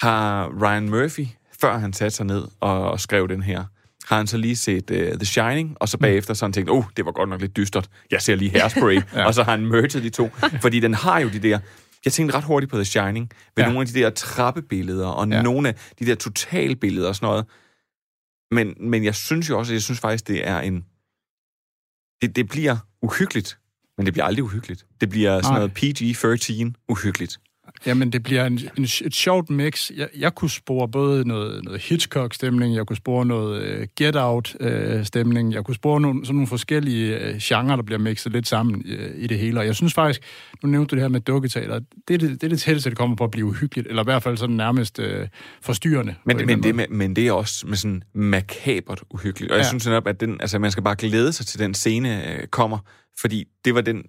har 0.00 0.52
Ryan 0.62 0.88
Murphy, 0.90 1.26
før 1.60 1.78
han 1.78 1.92
satte 1.92 2.16
sig 2.16 2.26
ned 2.26 2.42
og, 2.60 2.90
og 2.90 3.00
skrev 3.00 3.28
den 3.28 3.42
her, 3.42 3.64
har 4.08 4.16
han 4.16 4.26
så 4.26 4.36
lige 4.36 4.56
set 4.56 4.90
uh, 4.90 4.96
The 4.96 5.24
Shining, 5.24 5.76
og 5.80 5.88
så 5.88 5.98
bagefter 5.98 6.34
så 6.34 6.44
han 6.44 6.52
tænkt, 6.52 6.70
oh, 6.70 6.84
det 6.96 7.04
var 7.04 7.12
godt 7.12 7.28
nok 7.28 7.40
lidt 7.40 7.56
dystert. 7.56 7.88
Jeg 8.10 8.22
ser 8.22 8.34
lige 8.36 8.50
Hairspray, 8.50 9.00
ja. 9.14 9.26
og 9.26 9.34
så 9.34 9.42
har 9.42 9.50
han 9.50 9.66
merged 9.66 10.02
de 10.02 10.10
to. 10.10 10.28
Fordi 10.60 10.80
den 10.80 10.94
har 10.94 11.18
jo 11.18 11.28
de 11.28 11.38
der... 11.38 11.58
Jeg 12.04 12.12
tænkte 12.12 12.36
ret 12.36 12.44
hurtigt 12.44 12.70
på 12.70 12.76
The 12.76 12.84
Shining, 12.84 13.30
ved 13.56 13.64
Ja. 13.64 13.68
nogle 13.68 13.80
af 13.80 13.86
de 13.86 13.92
der 14.00 14.10
trappebilleder, 14.10 15.06
og 15.06 15.28
Ja. 15.28 15.42
nogle 15.42 15.68
af 15.68 15.74
de 15.98 16.06
der 16.06 16.14
totalbilleder 16.14 17.08
og 17.08 17.14
sådan 17.16 17.26
noget. 17.26 17.44
Men, 18.50 18.74
men 18.90 19.04
jeg 19.04 19.14
synes 19.14 19.48
jo 19.48 19.58
også, 19.58 19.72
at 19.72 19.74
jeg 19.74 19.82
synes 19.82 20.00
faktisk, 20.00 20.28
det 20.28 20.48
er 20.48 20.60
en... 20.60 20.84
Det, 22.22 22.36
det 22.36 22.48
bliver 22.48 22.76
uhyggeligt, 23.02 23.58
men 23.96 24.06
det 24.06 24.12
bliver 24.14 24.24
aldrig 24.26 24.44
uhyggeligt. 24.44 24.86
Det 25.00 25.08
bliver 25.10 25.42
sådan 25.42 25.54
noget 25.54 25.70
PG-13 25.78 26.84
uhyggeligt. 26.88 27.40
Jamen, 27.86 28.12
det 28.12 28.22
bliver 28.22 28.46
en, 28.46 28.60
en, 28.78 28.84
et 28.84 29.14
sjovt 29.14 29.50
mix. 29.50 29.90
Jeg, 29.96 30.08
jeg 30.18 30.34
kunne 30.34 30.50
spore 30.50 30.88
både 30.88 31.28
noget, 31.28 31.64
noget 31.64 31.80
Hitchcock-stemning, 31.80 32.74
jeg 32.74 32.86
kunne 32.86 32.96
spore 32.96 33.26
noget 33.26 33.78
uh, 33.78 33.86
Get 33.96 34.16
Out-stemning, 34.16 35.52
jeg 35.52 35.64
kunne 35.64 35.74
spore 35.74 36.00
nogle, 36.00 36.26
sådan 36.26 36.34
nogle 36.34 36.46
forskellige 36.46 37.30
uh, 37.30 37.36
genrer, 37.42 37.76
der 37.76 37.82
bliver 37.82 37.98
mixet 37.98 38.32
lidt 38.32 38.48
sammen 38.48 38.74
uh, 38.74 39.22
i 39.22 39.26
det 39.26 39.38
hele. 39.38 39.60
Og 39.60 39.66
jeg 39.66 39.74
synes 39.74 39.94
faktisk, 39.94 40.20
nu 40.62 40.68
nævnte 40.68 40.90
du 40.90 40.94
det 40.94 41.02
her 41.02 41.08
med 41.08 41.20
dukketeater, 41.20 41.80
det 42.08 42.14
er 42.14 42.18
det, 42.18 42.30
det, 42.30 42.42
er 42.42 42.48
det 42.48 42.60
tætteste, 42.60 42.90
det 42.90 42.98
kommer 42.98 43.16
på 43.16 43.24
at 43.24 43.30
blive 43.30 43.46
uhyggeligt, 43.46 43.88
eller 43.88 44.02
i 44.02 44.04
hvert 44.06 44.22
fald 44.22 44.36
sådan 44.36 44.56
nærmest 44.56 44.98
uh, 44.98 45.04
forstyrrende. 45.62 46.14
Men, 46.24 46.36
men, 46.46 46.62
det, 46.62 46.74
med, 46.74 46.88
men 46.88 47.16
det 47.16 47.26
er 47.28 47.32
også 47.32 47.66
med 47.66 47.76
sådan 47.76 48.02
makabert 48.14 49.02
uhyggeligt. 49.10 49.52
Og 49.52 49.58
jeg 49.58 49.64
Ja. 49.64 49.68
synes 49.68 49.86
netop, 49.86 50.06
at 50.06 50.20
den, 50.20 50.40
altså, 50.40 50.58
man 50.58 50.70
skal 50.70 50.82
bare 50.84 50.96
glæde 50.96 51.32
sig 51.32 51.46
til, 51.46 51.58
den 51.60 51.74
scene 51.74 52.32
øh, 52.32 52.46
kommer. 52.46 52.78
Fordi 53.20 53.44
det 53.64 53.74
var, 53.74 53.80
den, 53.80 54.02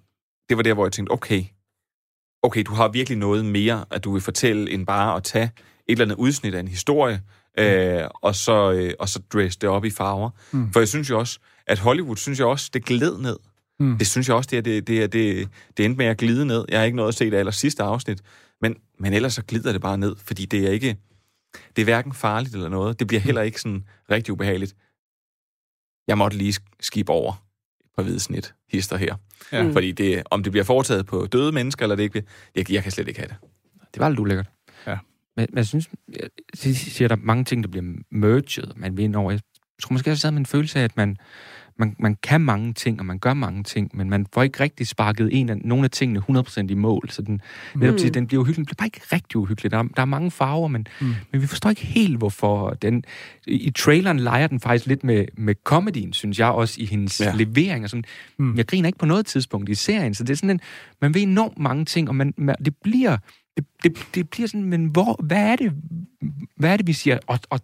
det 0.48 0.56
var 0.56 0.62
der, 0.62 0.74
hvor 0.74 0.84
jeg 0.84 0.92
tænkte, 0.92 1.10
okay, 1.12 1.42
okay, 2.44 2.62
du 2.66 2.74
har 2.74 2.88
virkelig 2.88 3.18
noget 3.18 3.44
mere, 3.44 3.84
at 3.90 4.04
du 4.04 4.12
vil 4.12 4.22
fortælle, 4.22 4.70
end 4.70 4.86
bare 4.86 5.16
at 5.16 5.22
tage 5.22 5.44
et 5.44 5.92
eller 5.92 6.04
andet 6.04 6.16
udsnit 6.16 6.54
af 6.54 6.60
en 6.60 6.68
historie, 6.68 7.22
øh, 7.58 8.02
og, 8.14 8.34
så, 8.34 8.72
øh, 8.72 8.92
og 8.98 9.08
så 9.08 9.22
dress 9.32 9.56
det 9.56 9.68
op 9.68 9.84
i 9.84 9.90
farver. 9.90 10.30
Mm. 10.52 10.72
For 10.72 10.80
jeg 10.80 10.88
synes 10.88 11.10
jo 11.10 11.18
også, 11.18 11.38
at 11.66 11.78
Hollywood, 11.78 12.16
synes 12.16 12.38
jeg 12.38 12.46
også, 12.46 12.70
det 12.74 12.84
gled 12.84 13.18
ned. 13.18 13.36
Mm. 13.80 13.98
Det 13.98 14.06
synes 14.06 14.28
jeg 14.28 14.36
også, 14.36 14.48
det, 14.50 14.58
er, 14.58 14.62
det, 14.62 14.86
det, 14.86 15.02
er, 15.02 15.06
det, 15.06 15.48
det 15.76 15.84
endte 15.84 15.98
med 15.98 16.06
at 16.06 16.18
glide 16.18 16.46
ned. 16.46 16.64
Jeg 16.68 16.78
har 16.78 16.84
ikke 16.84 16.96
nået 16.96 17.08
at 17.08 17.14
se 17.14 17.30
det 17.30 17.36
aller 17.36 17.52
sidste 17.52 17.82
afsnit, 17.82 18.20
men, 18.60 18.76
men 18.98 19.12
ellers 19.12 19.34
så 19.34 19.42
glider 19.42 19.72
det 19.72 19.80
bare 19.80 19.98
ned, 19.98 20.16
fordi 20.16 20.44
det 20.44 20.66
er 20.66 20.70
ikke, 20.70 20.96
det 21.76 21.82
er 21.82 21.84
hverken 21.84 22.12
farligt 22.12 22.54
eller 22.54 22.68
noget. 22.68 22.98
Det 22.98 23.06
bliver 23.06 23.20
heller 23.20 23.42
ikke 23.42 23.60
sådan 23.60 23.84
rigtig 24.10 24.32
ubehageligt. 24.32 24.74
Jeg 26.08 26.18
måtte 26.18 26.36
lige 26.36 26.52
sk- 26.52 26.76
skibe 26.80 27.12
over 27.12 27.43
et 27.94 27.96
par 27.96 28.02
hvide 28.02 28.20
snit, 28.20 28.54
hister 28.72 28.96
her. 28.96 29.16
Ja. 29.52 29.64
Ja. 29.64 29.70
Fordi 29.72 29.92
det, 29.92 30.22
om 30.30 30.42
det 30.42 30.52
bliver 30.52 30.64
foretaget 30.64 31.06
på 31.06 31.26
døde 31.26 31.52
mennesker, 31.52 31.82
eller 31.82 31.96
det 31.96 32.02
ikke 32.02 32.12
bliver, 32.12 32.24
jeg, 32.54 32.70
jeg 32.72 32.82
kan 32.82 32.92
slet 32.92 33.08
ikke 33.08 33.20
have 33.20 33.28
det. 33.28 33.36
Det 33.94 34.00
var 34.00 34.08
lidt 34.08 34.20
ulækkert. 34.20 34.46
Ja. 34.86 34.98
Men, 35.36 35.46
men 35.50 35.56
jeg 35.56 35.66
synes, 35.66 35.90
jeg 36.64 36.74
siger, 36.74 37.08
der 37.08 37.16
er 37.16 37.20
mange 37.22 37.44
ting, 37.44 37.62
der 37.62 37.68
bliver 37.68 37.94
merged, 38.10 38.74
man 38.76 38.96
vinder 38.96 39.20
over. 39.20 39.30
Jeg 39.30 39.40
tror 39.82 39.92
måske, 39.92 40.10
jeg 40.10 40.18
sad 40.18 40.30
med 40.30 40.38
en 40.38 40.46
følelse 40.46 40.78
af, 40.78 40.84
at 40.84 40.96
man, 40.96 41.16
man, 41.76 41.96
man 41.98 42.16
kan 42.22 42.40
mange 42.40 42.72
ting, 42.72 43.00
og 43.00 43.06
man 43.06 43.18
gør 43.18 43.34
mange 43.34 43.62
ting, 43.62 43.90
men 43.94 44.10
man 44.10 44.26
får 44.32 44.42
ikke 44.42 44.60
rigtig 44.60 44.86
sparket 44.86 45.28
en 45.32 45.48
af, 45.48 45.56
nogle 45.58 45.84
af 45.84 45.90
tingene 45.90 46.22
100% 46.30 46.66
i 46.68 46.74
mål. 46.74 47.10
Så 47.10 47.22
den, 47.22 47.40
mm. 47.74 47.80
netop, 47.80 47.98
siger, 47.98 48.10
den 48.10 48.26
bliver 48.26 48.40
uhyggelig. 48.40 48.56
Den 48.56 48.64
bliver 48.64 48.76
bare 48.76 48.86
ikke 48.86 49.00
rigtig 49.12 49.36
uhyggelig. 49.36 49.70
Der 49.70 49.78
er, 49.78 49.82
der 49.82 50.02
er 50.02 50.06
mange 50.06 50.30
farver, 50.30 50.68
men, 50.68 50.86
mm. 51.00 51.14
men 51.32 51.42
vi 51.42 51.46
forstår 51.46 51.70
ikke 51.70 51.86
helt, 51.86 52.18
hvorfor 52.18 52.70
den... 52.70 53.04
I, 53.46 53.70
traileren 53.70 54.20
leger 54.20 54.46
den 54.46 54.60
faktisk 54.60 54.86
lidt 54.86 55.04
med, 55.04 55.24
med 55.36 55.54
comedyen, 55.64 56.12
synes 56.12 56.38
jeg, 56.38 56.48
også 56.48 56.80
i 56.80 56.86
hendes 56.86 57.20
ja. 57.20 57.32
Levering. 57.34 57.84
Og 57.84 57.90
sådan. 57.90 58.04
Mm. 58.38 58.56
Jeg 58.56 58.66
griner 58.66 58.86
ikke 58.86 58.98
på 58.98 59.06
noget 59.06 59.26
tidspunkt 59.26 59.68
i 59.68 59.74
serien, 59.74 60.14
så 60.14 60.24
det 60.24 60.32
er 60.32 60.36
sådan 60.36 60.50
en... 60.50 60.60
Man 61.00 61.14
ved 61.14 61.22
enormt 61.22 61.58
mange 61.58 61.84
ting, 61.84 62.08
og 62.08 62.14
man, 62.14 62.34
man, 62.36 62.56
det 62.64 62.74
bliver... 62.82 63.16
Det, 63.56 63.66
det, 63.82 64.06
det 64.14 64.30
bliver 64.30 64.48
sådan, 64.48 64.64
men 64.64 64.86
hvor, 64.86 65.22
hvad 65.22 65.42
er 65.42 65.56
det, 65.56 65.72
hvad 66.56 66.72
er 66.72 66.76
det, 66.76 66.86
vi 66.86 66.92
siger? 66.92 67.18
Og, 67.26 67.38
og 67.50 67.60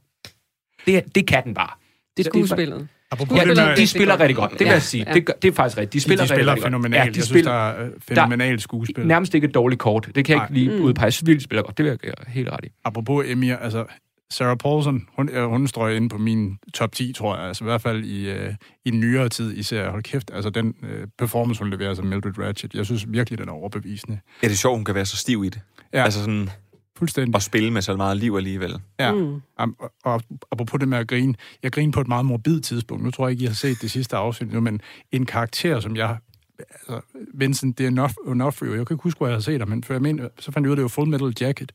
det, 0.87 1.15
det 1.15 1.27
kan 1.27 1.45
den 1.45 1.55
bare. 1.55 1.71
Det, 2.17 2.25
Skuespillet. 2.25 2.89
Apropos 3.11 3.39
Ja, 3.39 3.45
det 3.45 3.57
de, 3.57 3.63
med- 3.67 3.77
de 3.77 3.87
spiller 3.87 4.21
rigtig 4.21 4.37
godt. 4.37 4.51
Det 4.51 4.59
vil 4.61 4.67
Ja, 4.67 4.73
jeg 4.73 4.83
sige. 4.83 5.05
ja. 5.09 5.15
Det, 5.15 5.31
det 5.43 5.49
er 5.49 5.53
faktisk 5.53 5.79
rigtigt. 5.79 5.93
De 5.93 6.01
spiller, 6.01 6.25
de 6.25 6.29
spiller 6.29 6.53
rigtig, 6.53 6.53
rigtig 6.53 6.63
godt. 6.63 6.67
fænomenalt. 6.67 6.95
Ja, 7.01 7.05
jeg 7.05 7.15
de 7.15 7.15
synes, 7.15 7.29
spiller, 7.29 7.53
der 7.53 7.85
er 7.85 7.91
fænomenalt 8.09 8.63
skuespil. 8.63 9.07
nærmest 9.07 9.35
ikke 9.35 9.47
et 9.49 9.55
dårligt 9.55 9.79
kort. 9.81 10.11
Det 10.15 10.25
kan 10.25 10.33
jeg 10.33 10.39
Nej. 10.39 10.45
ikke 10.47 10.55
lige 10.71 10.79
Mm. 10.79 10.85
udpege. 10.85 11.05
Jeg 11.05 11.13
synes 11.13 11.27
virkelig, 11.27 11.41
de 11.41 11.45
spiller 11.45 11.63
godt. 11.63 11.79
Det 11.79 11.85
vil 11.85 11.91
jeg 11.91 11.99
gøre 11.99 12.15
helt 12.29 12.49
ret 12.49 12.65
i. 12.65 12.69
Apropos 12.85 13.25
Emir, 13.29 13.57
altså 13.57 13.85
Sarah 14.33 14.57
Paulson, 14.57 15.07
hun, 15.17 15.29
øh, 15.29 15.45
hun 15.49 15.67
strøg 15.67 15.97
ind 15.97 16.11
på 16.11 16.19
min 16.19 16.59
top 16.75 16.93
10, 16.93 17.13
tror 17.13 17.37
jeg. 17.37 17.45
Altså 17.47 17.65
i 17.65 17.67
hvert 17.67 17.81
fald 17.81 18.05
i, 18.05 18.31
øh, 18.31 18.55
i 18.85 18.91
nyere 18.91 19.29
tid 19.29 19.57
især. 19.57 19.91
Hold 19.91 20.03
kæft, 20.03 20.31
altså 20.35 20.51
den 20.51 20.75
øh, 20.83 21.07
performance, 21.19 21.59
hun 21.63 21.71
leverer 21.71 21.95
som 21.95 22.07
Mildred 22.07 22.39
Ratchet, 22.39 22.75
jeg 22.75 22.87
synes 22.87 23.05
virkelig, 23.09 23.39
den 23.39 23.49
er 23.49 23.53
overbevisende. 23.53 24.19
Ja, 24.43 24.47
det 24.47 24.53
er 24.53 24.57
sjovt, 24.57 24.77
hun 24.77 24.85
kan 24.85 24.95
være 24.95 25.07
så 25.07 25.17
stiv 25.17 25.45
i 25.45 25.49
det. 25.49 25.61
Ja. 25.93 26.05
Altså 26.05 26.21
sådan, 26.21 26.51
Fuldstændig. 27.01 27.35
at 27.37 27.43
spille 27.43 27.71
med 27.71 27.83
så 27.83 27.97
meget 27.97 28.17
liv 28.17 28.35
alligevel. 28.37 28.81
Ja, 29.01 29.13
Mm. 29.13 29.19
mm. 29.19 29.41
og, 29.59 29.91
og 30.05 30.23
apropos 30.53 30.79
det 30.81 30.89
med 30.89 30.99
at 30.99 31.09
grine, 31.09 31.35
jeg 31.63 31.73
griner 31.73 31.93
på 31.93 32.01
et 32.01 32.09
meget 32.09 32.27
morbid 32.27 32.61
tidspunkt. 32.61 33.05
Nu 33.05 33.11
tror 33.11 33.27
jeg 33.29 33.33
ikke, 33.33 33.43
I 33.43 33.47
har 33.47 33.55
set 33.55 33.83
det 33.83 33.91
sidste 33.91 34.17
afsnit 34.17 34.53
nu, 34.53 34.61
men 34.61 34.81
en 35.13 35.27
karakter, 35.27 35.81
som 35.81 35.97
jeg... 35.97 36.17
Altså, 36.59 37.01
Vincent 37.35 37.81
D'Onofrio, 37.81 38.65
jeg 38.67 38.87
kan 38.87 38.95
ikke 38.95 39.03
huske, 39.03 39.19
hvor 39.19 39.27
jeg 39.27 39.37
har 39.37 39.41
set 39.41 39.61
ham, 39.61 39.69
men 39.69 39.85
for 39.85 39.95
jeg 39.95 40.03
mener, 40.03 40.29
så 40.39 40.53
fandt 40.53 40.67
jeg 40.67 40.71
ud 40.71 40.73
af, 40.73 40.77
det 40.77 40.83
var 40.83 40.89
Full 40.89 41.09
Metal 41.11 41.33
Jacket. 41.41 41.73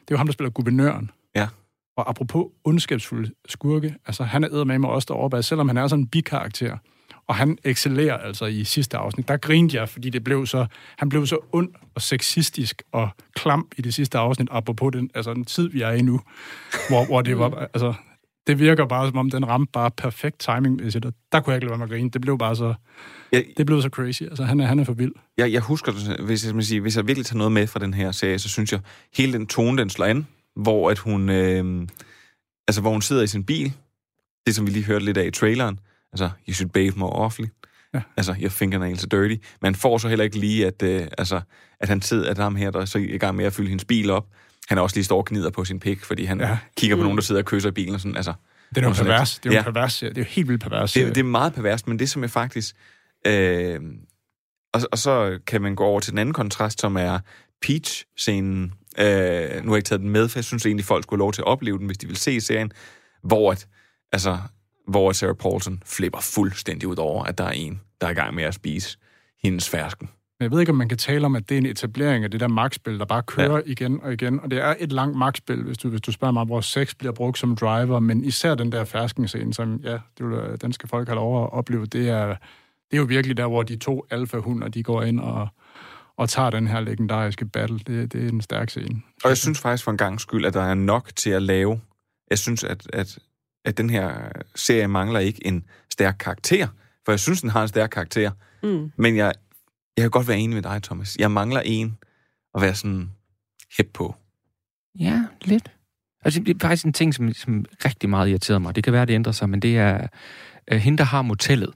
Det 0.00 0.10
er 0.10 0.14
jo 0.14 0.16
ham, 0.16 0.26
der 0.26 0.32
spiller 0.32 0.50
guvernøren. 0.50 1.10
Ja. 1.36 1.48
Og 1.96 2.08
apropos 2.10 2.46
ondskabsfulde 2.64 3.30
skurke, 3.48 3.94
altså 4.06 4.24
han 4.24 4.44
er 4.44 4.64
med 4.64 4.78
mig 4.78 4.90
også 4.90 5.06
deroppe, 5.08 5.36
af, 5.36 5.44
selvom 5.44 5.68
han 5.68 5.76
er 5.76 5.86
sådan 5.88 6.02
en 6.02 6.08
bikarakter, 6.08 6.76
og 7.30 7.36
han 7.36 7.58
excellerer 7.64 8.16
altså 8.16 8.46
i 8.46 8.64
sidste 8.64 8.96
afsnit. 8.96 9.28
Der 9.28 9.36
grinede 9.36 9.76
jeg, 9.76 9.88
fordi 9.88 10.10
det 10.10 10.24
blev 10.24 10.46
så, 10.46 10.66
han 10.98 11.08
blev 11.08 11.26
så 11.26 11.38
ond 11.52 11.68
og 11.94 12.02
sexistisk 12.02 12.82
og 12.92 13.08
klam 13.34 13.68
i 13.76 13.82
det 13.82 13.94
sidste 13.94 14.18
afsnit, 14.18 14.48
apropos 14.50 14.92
den, 14.92 15.10
altså 15.14 15.34
den 15.34 15.44
tid, 15.44 15.68
vi 15.68 15.82
er 15.82 15.90
i 15.90 16.02
nu, 16.02 16.20
hvor, 16.88 17.06
hvor 17.06 17.22
det 17.22 17.38
var, 17.38 17.68
altså, 17.74 17.94
det 18.46 18.58
virker 18.58 18.86
bare, 18.86 19.08
som 19.08 19.18
om 19.18 19.30
den 19.30 19.48
ramte 19.48 19.70
bare 19.72 19.90
perfekt 19.90 20.38
timing. 20.38 20.92
Der, 20.92 21.10
der 21.32 21.40
kunne 21.40 21.52
jeg 21.52 21.56
ikke 21.56 21.66
lade 21.66 21.70
være 21.70 21.78
med 21.78 21.84
at 21.84 21.90
grine. 21.90 22.10
Det 22.10 22.20
blev 22.20 22.38
bare 22.38 22.56
så, 22.56 22.74
Jeg, 23.32 23.44
det 23.56 23.66
blev 23.66 23.82
så 23.82 23.88
crazy. 23.88 24.22
Altså, 24.22 24.44
han 24.44 24.60
er, 24.60 24.66
han 24.66 24.78
er 24.78 24.84
for 24.84 24.92
vild. 24.92 25.12
jeg, 25.38 25.52
jeg 25.52 25.60
husker, 25.60 26.22
hvis 26.24 26.46
jeg, 26.46 26.64
sige, 26.64 26.80
hvis 26.80 26.96
jeg 26.96 27.06
virkelig 27.06 27.26
tager 27.26 27.38
noget 27.38 27.52
med 27.52 27.66
fra 27.66 27.80
den 27.80 27.94
her 27.94 28.12
serie, 28.12 28.38
så 28.38 28.48
synes 28.48 28.72
jeg, 28.72 28.80
hele 29.16 29.32
den 29.32 29.46
tone, 29.46 29.78
den 29.78 29.90
slår 29.90 30.06
an, 30.06 30.26
hvor 30.56 30.90
at 30.90 30.98
hun, 30.98 31.28
øh, 31.28 31.88
altså, 32.68 32.80
hvor 32.80 32.90
hun 32.90 33.02
sidder 33.02 33.22
i 33.22 33.26
sin 33.26 33.44
bil, 33.44 33.72
det 34.46 34.54
som 34.54 34.66
vi 34.66 34.70
lige 34.70 34.84
hørte 34.84 35.04
lidt 35.04 35.16
af 35.16 35.26
i 35.26 35.30
traileren, 35.30 35.78
altså, 36.12 36.30
you 36.48 36.54
should 36.54 36.70
bathe 36.70 36.98
more 36.98 37.12
often. 37.12 37.50
Ja. 37.94 38.00
Altså, 38.16 38.34
your 38.40 38.48
fingernails 38.50 39.04
are 39.04 39.22
dirty. 39.22 39.44
Man 39.62 39.74
får 39.74 39.98
så 39.98 40.08
heller 40.08 40.24
ikke 40.24 40.38
lige, 40.38 40.66
at, 40.66 40.82
øh, 40.82 41.06
altså, 41.18 41.40
at 41.80 41.88
han 41.88 42.02
sidder, 42.02 42.30
at 42.30 42.38
ham 42.38 42.56
her, 42.56 42.70
der 42.70 42.80
er 42.80 42.84
så 42.84 42.98
i 42.98 43.18
gang 43.18 43.36
med 43.36 43.44
at 43.44 43.52
fylde 43.52 43.68
hendes 43.68 43.84
bil 43.84 44.10
op, 44.10 44.26
han 44.68 44.78
er 44.78 44.82
også 44.82 44.96
lige 44.96 45.04
står 45.04 45.18
og 45.18 45.26
gnider 45.26 45.50
på 45.50 45.64
sin 45.64 45.80
pik, 45.80 46.04
fordi 46.04 46.24
han 46.24 46.40
Ja. 46.40 46.58
kigger 46.76 46.96
på 46.96 47.02
nogen, 47.02 47.18
der 47.18 47.22
sidder 47.22 47.40
og 47.40 47.44
kysser 47.46 47.68
i 47.68 47.72
bilen 47.72 47.94
og 47.94 48.00
sådan, 48.00 48.16
altså. 48.16 48.32
Det 48.74 48.84
er 48.84 48.88
jo 48.88 48.92
pervers. 48.92 49.38
Det 49.38 49.48
er 49.48 49.52
jo 49.52 49.56
ja. 49.56 49.62
pervers. 49.62 49.98
Det 49.98 50.08
er 50.08 50.12
jo 50.20 50.24
helt 50.24 50.48
vildt 50.48 50.62
pervers. 50.62 50.92
Det, 50.92 51.06
det 51.14 51.20
er 51.20 51.24
meget 51.24 51.54
perverst, 51.54 51.88
men 51.88 51.98
det 51.98 52.10
som 52.10 52.22
jeg 52.22 52.30
faktisk... 52.30 52.76
Øh, 53.26 53.80
og, 54.72 54.80
og 54.92 54.98
så 54.98 55.38
kan 55.46 55.62
man 55.62 55.74
gå 55.74 55.84
over 55.84 56.00
til 56.00 56.10
den 56.10 56.18
anden 56.18 56.32
kontrast, 56.32 56.80
som 56.80 56.96
er 56.96 57.18
Peach-scenen. 57.66 58.72
Øh, 58.98 59.04
nu 59.04 59.06
har 59.06 59.62
jeg 59.64 59.76
ikke 59.76 59.86
taget 59.86 60.00
den 60.00 60.10
med, 60.10 60.28
for 60.28 60.38
jeg 60.38 60.44
synes 60.44 60.66
egentlig, 60.66 60.84
folk 60.84 61.02
skulle 61.02 61.18
have 61.18 61.24
lov 61.24 61.32
til 61.32 61.42
at 61.42 61.46
opleve 61.46 61.78
den, 61.78 61.86
hvis 61.86 61.98
de 61.98 62.06
vil 62.06 62.16
se 62.16 62.40
serien, 62.40 62.72
hvor, 63.22 63.52
at, 63.52 63.66
altså, 64.12 64.38
hvor 64.90 65.12
Sarah 65.12 65.34
Paulson 65.34 65.82
flipper 65.86 66.20
fuldstændig 66.20 66.88
ud 66.88 66.96
over, 66.96 67.24
at 67.24 67.38
der 67.38 67.44
er 67.44 67.50
en, 67.50 67.80
der 68.00 68.06
er 68.06 68.10
i 68.10 68.14
gang 68.14 68.34
med 68.34 68.44
at 68.44 68.54
spise 68.54 68.98
hendes 69.42 69.68
fersken. 69.68 70.08
Men 70.38 70.44
jeg 70.44 70.50
ved 70.50 70.60
ikke, 70.60 70.72
om 70.72 70.76
man 70.76 70.88
kan 70.88 70.98
tale 70.98 71.26
om, 71.26 71.36
at 71.36 71.48
det 71.48 71.54
er 71.54 71.58
en 71.58 71.66
etablering 71.66 72.24
af 72.24 72.30
det 72.30 72.40
der 72.40 72.48
magtspil, 72.48 72.98
der 72.98 73.04
bare 73.04 73.22
kører 73.22 73.56
ja. 73.56 73.62
igen 73.66 74.00
og 74.02 74.12
igen. 74.12 74.40
Og 74.40 74.50
det 74.50 74.58
er 74.58 74.74
et 74.78 74.92
langt 74.92 75.18
magtspil, 75.18 75.62
hvis 75.62 75.78
du, 75.78 75.88
hvis 75.88 76.00
du 76.00 76.12
spørger 76.12 76.32
mig, 76.32 76.44
hvor 76.44 76.60
sex 76.60 76.94
bliver 76.94 77.12
brugt 77.12 77.38
som 77.38 77.56
driver. 77.56 78.00
Men 78.00 78.24
især 78.24 78.54
den 78.54 78.72
der 78.72 78.84
ferskenscene, 78.84 79.54
som 79.54 79.80
ja, 79.82 79.98
det 80.18 80.26
vil, 80.26 80.60
den 80.60 80.72
skal 80.72 80.88
folk 80.88 81.08
have 81.08 81.16
lov 81.16 81.44
at 81.44 81.52
opleve, 81.52 81.86
det 81.86 82.08
er, 82.08 82.26
det 82.26 82.36
er 82.92 82.96
jo 82.96 83.04
virkelig 83.04 83.36
der, 83.36 83.46
hvor 83.46 83.62
de 83.62 83.76
to 83.76 84.06
alfahunder, 84.10 84.68
de 84.68 84.82
går 84.82 85.02
ind 85.02 85.20
og, 85.20 85.48
og 86.16 86.28
tager 86.28 86.50
den 86.50 86.66
her 86.66 86.80
legendariske 86.80 87.44
battle. 87.44 87.78
Det, 87.78 88.12
det 88.12 88.24
er 88.24 88.28
en 88.28 88.40
stærk 88.40 88.70
scene. 88.70 89.02
Og 89.24 89.28
jeg 89.28 89.36
synes 89.36 89.60
faktisk 89.60 89.84
for 89.84 89.90
en 89.90 89.96
gang 89.96 90.20
skyld, 90.20 90.44
at 90.44 90.54
der 90.54 90.62
er 90.62 90.74
nok 90.74 91.10
til 91.16 91.30
at 91.30 91.42
lave. 91.42 91.80
Jeg 92.30 92.38
synes, 92.38 92.64
at, 92.64 92.86
at, 92.92 93.18
at 93.64 93.78
den 93.78 93.90
her 93.90 94.32
serie 94.54 94.88
mangler 94.88 95.20
ikke 95.20 95.46
en 95.46 95.64
stærk 95.90 96.16
karakter. 96.20 96.68
For 97.04 97.12
jeg 97.12 97.20
synes, 97.20 97.40
den 97.40 97.50
har 97.50 97.62
en 97.62 97.68
stærk 97.68 97.90
karakter. 97.90 98.30
Mm. 98.62 98.92
Men 98.96 99.16
jeg, 99.16 99.32
jeg 99.96 100.02
kan 100.02 100.10
godt 100.10 100.28
være 100.28 100.38
enig 100.38 100.54
med 100.54 100.62
dig, 100.62 100.82
Thomas. 100.82 101.16
Jeg 101.18 101.30
mangler 101.30 101.60
en 101.64 101.98
at 102.54 102.62
være 102.62 102.74
sådan 102.74 103.10
hip 103.76 103.90
på. 103.94 104.14
Ja, 104.98 105.24
lidt. 105.42 105.72
Altså, 106.24 106.40
det 106.40 106.54
er 106.54 106.58
faktisk 106.60 106.86
en 106.86 106.92
ting, 106.92 107.14
som, 107.14 107.32
som 107.32 107.64
rigtig 107.84 108.10
meget 108.10 108.28
irriterer 108.28 108.58
mig. 108.58 108.74
Det 108.74 108.84
kan 108.84 108.92
være, 108.92 109.06
det 109.06 109.14
ændrer 109.14 109.32
sig, 109.32 109.50
men 109.50 109.62
det 109.62 109.78
er 109.78 110.06
uh, 110.72 110.78
hende, 110.78 110.98
der 110.98 111.04
har 111.04 111.22
motellet, 111.22 111.70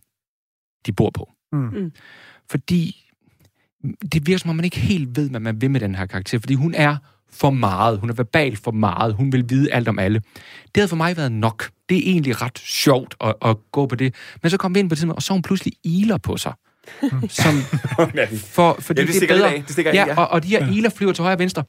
de 0.87 0.92
bor 0.92 1.11
på. 1.11 1.33
Mm. 1.53 1.59
Mm. 1.59 1.92
Fordi 2.51 3.11
det 4.12 4.27
virker 4.27 4.38
som 4.38 4.51
om, 4.51 4.57
man 4.57 4.64
ikke 4.64 4.81
helt 4.81 5.16
ved, 5.16 5.31
hvad 5.31 5.40
man 5.40 5.61
vil 5.61 5.70
med 5.70 5.81
den 5.81 5.94
her 5.94 6.07
karakter. 6.07 6.38
Fordi 6.38 6.55
hun 6.55 6.75
er 6.75 6.97
for 7.35 7.51
meget. 7.51 7.99
Hun 7.99 8.11
er 8.11 8.14
verbal 8.14 8.57
for 8.57 8.70
meget. 8.70 9.14
Hun 9.14 9.33
vil 9.33 9.44
vide 9.49 9.73
alt 9.73 9.88
om 9.88 9.99
alle. 9.99 10.20
Det 10.64 10.77
havde 10.77 10.88
for 10.88 10.97
mig 10.97 11.16
været 11.16 11.33
nok. 11.33 11.70
Det 11.88 11.97
er 11.97 12.03
egentlig 12.12 12.42
ret 12.42 12.59
sjovt 12.59 13.14
at, 13.20 13.35
at 13.44 13.57
gå 13.73 13.87
på 13.87 13.94
det. 13.94 14.14
Men 14.42 14.51
så 14.51 14.57
kom 14.57 14.75
vi 14.75 14.81
ind 14.81 14.90
på 14.90 14.94
det, 14.94 15.11
og 15.11 15.23
så 15.23 15.33
hun 15.33 15.42
pludselig 15.42 15.73
iler 15.85 16.18
på 16.18 16.37
sig. 16.37 16.53
som, 17.29 17.55
for, 18.37 18.77
fordi 18.81 19.01
Ja, 19.01 19.07
det 19.07 19.14
det, 19.14 19.23
er 19.31 19.35
bedre. 19.35 19.55
af. 19.55 19.62
Det 19.62 19.70
stikker 19.70 19.90
af, 19.90 19.94
ja, 19.94 20.07
ja. 20.07 20.16
og, 20.20 20.29
og 20.29 20.42
de 20.42 20.49
her 20.49 20.73
iler 20.73 20.90
flyver 20.90 21.12
til 21.12 21.23
højre 21.23 21.35
og 21.37 21.38
venstre. 21.38 21.64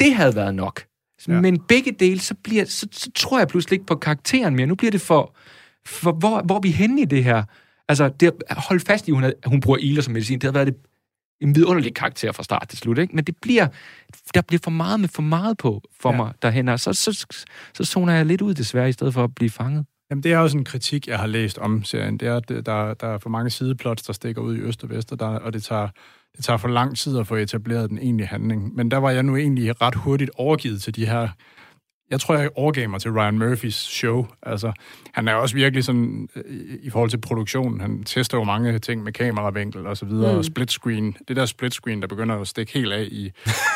Det 0.00 0.14
havde 0.14 0.34
været 0.34 0.54
nok. 0.54 0.82
Ja. 1.28 1.40
Men 1.40 1.60
begge 1.68 1.92
dele, 2.00 2.20
så, 2.20 2.34
bliver, 2.44 2.64
så, 2.64 2.86
så 2.92 3.10
tror 3.14 3.38
jeg 3.38 3.48
pludselig 3.48 3.72
ikke 3.76 3.86
på 3.86 3.94
karakteren 3.94 4.56
mere. 4.56 4.66
Nu 4.66 4.74
bliver 4.74 4.90
det 4.90 5.00
for, 5.00 5.36
for 5.86 6.12
hvor, 6.12 6.42
hvor 6.42 6.56
er 6.56 6.60
vi 6.60 6.70
henne 6.70 7.02
i 7.02 7.04
det 7.04 7.24
her? 7.24 7.42
Altså, 7.88 8.08
det, 8.20 8.32
hold 8.50 8.80
fast 8.80 9.08
i, 9.08 9.10
at 9.10 9.14
hun, 9.14 9.22
havde, 9.22 9.34
hun 9.46 9.60
bruger 9.60 9.78
iler 9.78 10.02
som 10.02 10.12
medicin. 10.12 10.34
Det 10.38 10.42
havde 10.42 10.54
været 10.54 10.66
det, 10.66 10.76
en 11.40 11.54
vidunderlig 11.54 11.94
karakter 11.94 12.32
fra 12.32 12.42
start 12.42 12.68
til 12.68 12.78
slut, 12.78 12.98
ikke? 12.98 13.16
Men 13.16 13.24
det 13.24 13.36
bliver, 13.42 13.66
der 14.34 14.40
bliver 14.42 14.60
for 14.64 14.70
meget 14.70 15.00
med 15.00 15.08
for 15.08 15.22
meget 15.22 15.58
på 15.58 15.82
for 16.00 16.10
Ja. 16.10 16.16
mig 16.16 16.32
derhen, 16.42 16.68
og 16.68 16.80
så, 16.80 16.92
så, 16.92 17.26
så 17.74 17.84
zoner 17.84 18.12
jeg 18.12 18.26
lidt 18.26 18.40
ud 18.42 18.54
desværre, 18.54 18.88
i 18.88 18.92
stedet 18.92 19.14
for 19.14 19.24
at 19.24 19.34
blive 19.34 19.50
fanget. 19.50 19.86
Jamen, 20.10 20.22
det 20.22 20.32
er 20.32 20.38
også 20.38 20.58
en 20.58 20.64
kritik, 20.64 21.08
jeg 21.08 21.18
har 21.18 21.26
læst 21.26 21.58
om 21.58 21.84
serien. 21.84 22.18
Det 22.18 22.28
er, 22.28 22.36
at 22.36 22.48
der, 22.48 22.94
der 22.94 23.06
er 23.06 23.18
for 23.18 23.28
mange 23.30 23.50
sideplots, 23.50 24.02
der 24.02 24.12
stikker 24.12 24.42
ud 24.42 24.56
i 24.56 24.58
øst 24.60 24.84
og 24.84 24.90
vest, 24.90 25.12
og, 25.12 25.20
der, 25.20 25.26
og 25.26 25.52
det, 25.52 25.62
tager, 25.62 25.88
det 26.36 26.44
tager 26.44 26.56
for 26.56 26.68
lang 26.68 26.96
tid 26.98 27.18
at 27.18 27.26
få 27.26 27.34
etableret 27.36 27.90
den 27.90 27.98
egentlige 27.98 28.26
handling. 28.26 28.74
Men 28.74 28.90
der 28.90 28.96
var 28.96 29.10
jeg 29.10 29.22
nu 29.22 29.36
egentlig 29.36 29.82
ret 29.82 29.94
hurtigt 29.94 30.30
overgivet 30.34 30.82
til 30.82 30.96
de 30.96 31.06
her 31.06 31.28
jeg 32.10 32.20
tror, 32.20 32.34
jeg 32.34 32.50
overgav 32.54 32.88
mig 32.88 33.00
til 33.00 33.10
Ryan 33.10 33.38
Murphys 33.38 33.74
show. 33.74 34.26
Altså, 34.42 34.72
han 35.12 35.28
er 35.28 35.34
også 35.34 35.54
virkelig 35.54 35.84
sådan, 35.84 36.28
øh, 36.36 36.44
i 36.82 36.90
forhold 36.90 37.10
til 37.10 37.20
produktionen, 37.20 37.80
han 37.80 38.04
tester 38.04 38.38
jo 38.38 38.44
mange 38.44 38.78
ting 38.78 39.02
med 39.02 39.12
kameravinkel 39.12 39.86
og 39.86 39.96
så 39.96 40.06
videre, 40.06 40.32
mm. 40.32 40.38
og 40.38 40.44
split 40.44 40.70
screen. 40.70 41.16
Det 41.28 41.36
der 41.36 41.46
split 41.46 41.74
screen, 41.74 42.02
der 42.02 42.08
begynder 42.08 42.40
at 42.40 42.48
stikke 42.48 42.72
helt 42.72 42.92
af 42.92 43.02
i 43.10 43.30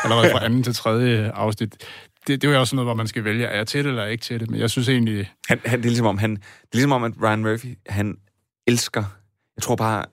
allerede 0.05 0.31
fra 0.33 0.45
anden 0.45 0.63
til 0.63 0.75
tredje 0.75 1.31
afsnit, 1.31 1.85
det, 2.27 2.43
det 2.43 2.49
er 2.49 2.53
jo 2.53 2.61
også 2.61 2.77
noget, 2.77 2.87
hvor 2.87 2.95
man 2.95 3.07
skal 3.07 3.25
vælge, 3.25 3.45
er 3.45 3.57
jeg 3.57 3.67
til 3.67 3.85
det 3.85 3.91
eller 3.91 4.05
ikke 4.05 4.23
til 4.23 4.41
det, 4.41 4.51
men 4.51 4.61
jeg 4.61 4.71
synes 4.71 4.89
egentlig... 4.89 5.31
Han, 5.49 5.61
han, 5.65 5.79
det, 5.79 5.87
er 5.87 5.91
ligesom 5.91 6.07
om, 6.07 6.19
han, 6.19 6.31
det 6.31 6.43
er 6.43 6.77
ligesom 6.77 6.93
om, 6.93 7.05
at 7.05 7.13
Ryan 7.23 7.43
Murphy, 7.43 7.79
han 7.87 8.17
elsker, 8.67 9.05
jeg 9.57 9.63
tror 9.63 9.77
bare, 9.77 10.05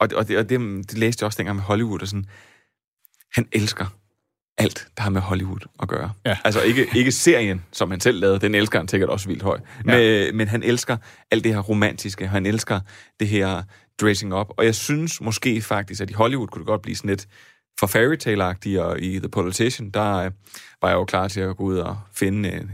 og, 0.00 0.08
og, 0.14 0.28
det, 0.28 0.38
og 0.38 0.48
det, 0.48 0.60
det 0.90 0.98
læste 0.98 1.22
jeg 1.22 1.26
også 1.26 1.36
dengang 1.36 1.56
med 1.56 1.64
Hollywood, 1.64 2.02
og 2.02 2.08
sådan, 2.08 2.24
han 3.34 3.46
elsker 3.52 3.86
alt, 4.60 4.88
der 4.96 5.02
har 5.02 5.10
med 5.10 5.20
Hollywood 5.20 5.60
at 5.82 5.88
gøre. 5.88 6.12
Ja. 6.26 6.36
Altså 6.44 6.60
ikke, 6.60 6.86
ikke 6.94 7.12
serien, 7.12 7.64
som 7.72 7.90
han 7.90 8.00
selv 8.00 8.20
lavede, 8.20 8.38
den 8.38 8.54
elsker 8.54 8.78
han 8.78 8.88
sikkert 8.88 9.10
også 9.10 9.28
vildt 9.28 9.42
højt. 9.42 9.62
Ja. 9.86 9.98
Men, 9.98 10.36
men 10.36 10.48
han 10.48 10.62
elsker 10.62 10.96
alt 11.30 11.44
det 11.44 11.54
her 11.54 11.60
romantiske, 11.60 12.26
han 12.26 12.46
elsker 12.46 12.80
det 13.20 13.28
her 13.28 13.62
dressing 14.00 14.34
up. 14.34 14.46
Og 14.56 14.64
jeg 14.64 14.74
synes 14.74 15.20
måske 15.20 15.62
faktisk, 15.62 16.00
at 16.00 16.10
i 16.10 16.12
Hollywood 16.12 16.48
kunne 16.48 16.60
det 16.60 16.66
godt 16.66 16.82
blive 16.82 16.96
sådan 16.96 17.10
lidt 17.10 17.26
for 17.80 17.86
fairytale 17.86 18.44
og 18.44 19.00
i 19.00 19.18
The 19.18 19.28
Politician, 19.28 19.90
der 19.90 20.14
øh, 20.16 20.30
var 20.82 20.88
jeg 20.88 20.94
jo 20.96 21.04
klar 21.04 21.28
til 21.28 21.40
at 21.40 21.56
gå 21.56 21.64
ud 21.64 21.76
og 21.76 21.98
finde 22.14 22.52
en 22.52 22.70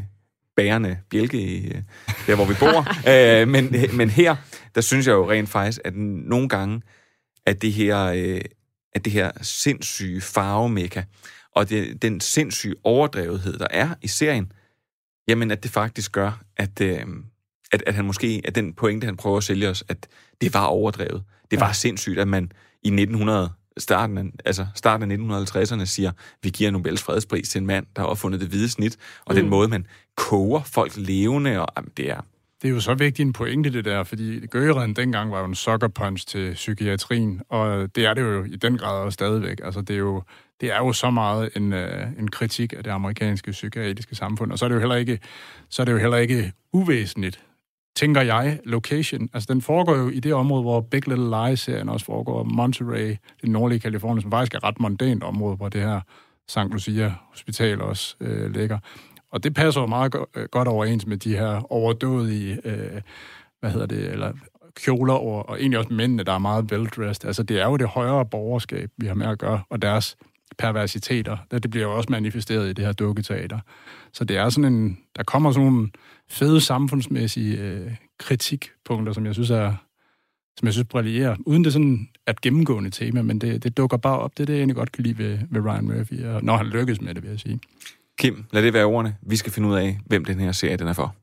bærende 0.57 0.99
bjælke 1.11 1.41
i, 1.41 1.67
øh, 1.67 1.83
der, 2.27 2.35
hvor 2.35 2.45
vi 2.45 2.55
bor. 2.61 2.87
Øh, 3.13 3.49
men, 3.49 3.75
men 3.93 4.11
her, 4.11 4.37
der 4.75 4.81
synes 4.81 5.07
jeg 5.07 5.13
jo 5.13 5.31
rent 5.31 5.49
faktisk, 5.49 5.81
at 5.85 5.97
nogle 5.97 6.49
gange, 6.49 6.83
at 7.47 7.63
det 7.63 7.73
her, 7.73 8.13
at 8.97 9.05
det 9.05 9.13
her 9.13 9.31
sindssyge 9.43 10.21
farvemekka, 10.21 11.03
og 11.55 11.69
det, 11.69 12.03
den 12.03 12.21
sindssyge 12.21 12.75
overdrevethed, 12.85 13.59
der 13.59 13.67
er 13.71 13.95
i 14.03 14.09
serien, 14.09 14.53
jamen 15.29 15.51
at 15.51 15.63
det 15.63 15.71
faktisk 15.71 16.13
gør, 16.13 16.43
at, 16.57 16.81
øh, 16.81 17.07
at, 17.73 17.83
at 17.87 17.95
han 17.95 18.05
måske, 18.05 18.43
at 18.45 18.55
den 18.55 18.73
pointe, 18.73 19.05
han 19.05 19.17
prøver 19.17 19.37
at 19.37 19.45
sælge 19.45 19.69
os, 19.69 19.85
at 19.89 20.09
det 20.41 20.55
var 20.55 20.65
overdrevet. 20.65 21.25
Det 21.51 21.61
var 21.61 21.67
ja. 21.67 21.73
sindssygt, 21.73 22.19
at 22.19 22.29
man 22.29 22.53
i 22.83 22.89
1900 22.89 23.51
starten 23.79 24.19
af, 24.19 24.25
altså 24.45 24.67
starten 24.75 25.11
af 25.11 25.17
1950'erne 25.17 25.85
siger, 25.85 26.13
vi 26.43 26.51
giver 26.51 26.71
Nobels 26.71 27.03
fredspris 27.03 27.49
til 27.49 27.59
en 27.59 27.67
mand, 27.67 27.87
der 27.97 28.03
har 28.03 28.09
opfundet 28.09 28.41
det 28.41 28.49
hvide 28.49 28.69
snit, 28.69 28.97
og 29.25 29.35
mm. 29.35 29.41
den 29.41 29.49
måde, 29.49 29.69
man 29.69 29.87
koger 30.17 30.63
folk 30.63 30.93
levende, 30.97 31.61
og 31.61 31.69
jamen, 31.77 31.91
det 31.97 32.11
er... 32.11 32.21
Det 32.67 32.73
er 32.73 32.75
jo 32.75 32.81
så 32.81 32.95
vigtigt 32.95 33.27
en 33.27 33.33
pointe, 33.33 33.73
det 33.73 33.85
der, 33.85 34.05
fordi 34.05 34.47
Gøgeren 34.47 34.95
dengang 34.95 35.33
var 35.33 35.39
jo 35.39 35.45
en 35.45 35.55
sucker 35.55 35.89
punch 35.89 36.27
til 36.27 36.55
psykiatrien, 36.55 37.43
og 37.49 37.97
det 37.97 38.07
er 38.07 38.15
det 38.15 38.23
jo 38.23 38.45
i 38.45 38.57
den 38.57 38.79
grad 38.79 39.01
også 39.01 39.15
stadigvæk. 39.15 39.61
Altså, 39.65 39.81
det 39.81 39.95
er 39.95 39.99
jo 39.99 40.23
det 40.61 40.73
er 40.73 40.77
jo 40.77 40.93
så 40.93 41.11
meget 41.11 41.51
en, 41.57 41.73
øh, 41.73 42.07
en 42.19 42.29
kritik 42.31 42.73
af 42.73 42.85
det 42.85 42.91
amerikanske 42.91 43.51
psykiatriske 43.51 44.15
samfund, 44.15 44.53
og 44.53 44.59
så 44.59 44.65
er 44.65 44.69
det 44.69 44.75
jo 44.75 44.81
heller 44.81 44.97
ikke, 44.97 45.19
så 45.69 45.83
er 45.83 45.85
det 45.85 45.93
jo 45.93 45.99
heller 45.99 46.17
ikke 46.17 46.53
uvæsentligt, 46.73 47.41
tænker 47.97 48.21
jeg, 48.21 48.61
location. 48.65 49.29
Altså, 49.33 49.53
den 49.53 49.63
foregår 49.63 49.97
jo 49.97 50.09
i 50.09 50.21
det 50.21 50.35
område, 50.35 50.63
hvor 50.63 50.81
Big 50.81 51.09
Little 51.09 51.31
Lies-serien 51.31 51.89
også 51.89 52.07
foregår, 52.07 52.45
Monterey, 52.45 53.17
det 53.43 53.49
nordlige 53.49 53.81
Kalifornien, 53.81 54.23
som 54.23 54.31
faktisk 54.31 54.55
er 54.55 54.59
et 54.59 54.65
ret 54.65 54.81
mondant 54.81 55.23
område, 55.23 55.57
hvor 55.57 55.69
det 55.69 55.81
her 55.81 56.01
St. 56.49 56.73
Lucia 56.73 57.15
Hospital 57.31 57.83
også 57.83 58.17
øh, 58.21 58.55
ligger. 58.55 58.79
Og 59.33 59.45
det 59.45 59.55
passer 59.55 59.81
jo 59.81 59.87
meget 59.87 60.13
go- 60.13 60.25
øh, 60.37 60.49
godt 60.51 60.69
overens 60.69 61.07
med 61.07 61.17
de 61.17 61.37
her 61.37 61.73
overdådige, 61.73 62.59
øh, 62.65 63.01
hvad 63.61 63.71
hedder 63.71 63.87
det, 63.87 64.13
eller 64.13 64.33
kjoler, 64.77 65.15
og, 65.15 65.49
og 65.49 65.61
egentlig 65.61 65.79
også 65.79 65.93
mændene, 65.93 66.23
der 66.23 66.33
er 66.33 66.39
meget 66.39 66.71
veldressed. 66.71 67.25
Altså, 67.25 67.43
det 67.43 67.61
er 67.61 67.67
jo 67.67 67.77
det 67.77 67.89
højere 67.89 68.27
borgerskab, 68.27 68.91
vi 68.97 69.07
har 69.07 69.15
med 69.15 69.27
at 69.27 69.39
gøre, 69.39 69.63
og 69.71 69.83
deres 69.83 70.17
perversiteter. 70.59 71.37
Det 71.51 71.71
bliver 71.71 71.87
jo 71.87 71.97
også 71.97 72.09
manifesteret 72.11 72.69
i 72.69 72.73
det 72.73 72.85
her 72.85 72.93
dukketeater. 72.93 73.59
Så 74.13 74.25
det 74.25 74.37
er 74.37 74.49
sådan 74.49 74.73
en... 74.75 74.99
Der 75.17 75.23
kommer 75.23 75.53
sådan 75.53 75.67
nogle 75.67 75.89
fede 76.29 76.61
samfundsmæssige 76.61 77.59
øh, 77.59 77.95
kritikpunkter, 78.19 79.13
som 79.13 79.27
jeg 79.27 79.35
synes 79.35 79.51
er 79.51 79.75
som 80.59 80.67
jeg 80.67 80.73
synes 80.73 80.89
brillerer, 80.91 81.37
uden 81.47 81.65
det 81.65 81.73
sådan 81.73 82.09
er 82.27 82.31
et 82.31 82.41
gennemgående 82.41 82.91
tema, 82.91 83.23
men 83.23 83.39
det, 83.39 83.65
det 83.65 83.77
dukker 83.77 83.97
bare 83.97 84.19
op. 84.19 84.31
Det 84.37 84.43
er 84.43 84.47
det, 84.47 84.53
jeg 84.53 84.59
egentlig 84.59 84.77
godt 84.77 84.93
kan 84.93 85.05
lide 85.05 85.19
ved, 85.19 85.39
ved 85.51 85.61
Ryan 85.61 85.85
Murphy, 85.85 86.25
og 86.25 86.45
når 86.45 86.57
han 86.57 86.67
lykkes 86.67 87.01
med 87.01 87.15
det, 87.15 87.23
vil 87.23 87.31
jeg 87.31 87.41
sige. 87.41 87.61
Kim, 88.19 88.45
lad 88.53 88.63
det 88.63 88.73
være 88.73 88.85
ordene. 88.85 89.17
Vi 89.23 89.37
skal 89.37 89.53
finde 89.53 89.69
ud 89.69 89.77
af, 89.77 89.99
hvem 90.07 90.25
den 90.25 90.41
her 90.41 90.53
serie 90.53 90.77
den 90.77 90.89
er 90.89 90.93
for. 90.93 91.17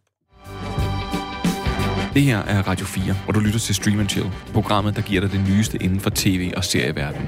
Det 2.13 2.21
her 2.21 2.37
er 2.37 2.67
Radio 2.67 2.85
4, 2.85 3.15
og 3.27 3.33
du 3.33 3.39
lytter 3.39 3.59
til 3.59 3.75
Stream 3.75 4.09
Chill, 4.09 4.31
programmet, 4.53 4.95
der 4.95 5.01
giver 5.01 5.21
dig 5.21 5.31
det 5.31 5.41
nyeste 5.49 5.77
inden 5.83 5.99
for 5.99 6.09
tv- 6.15 6.51
og 6.57 6.63
serieverdenen. 6.63 7.27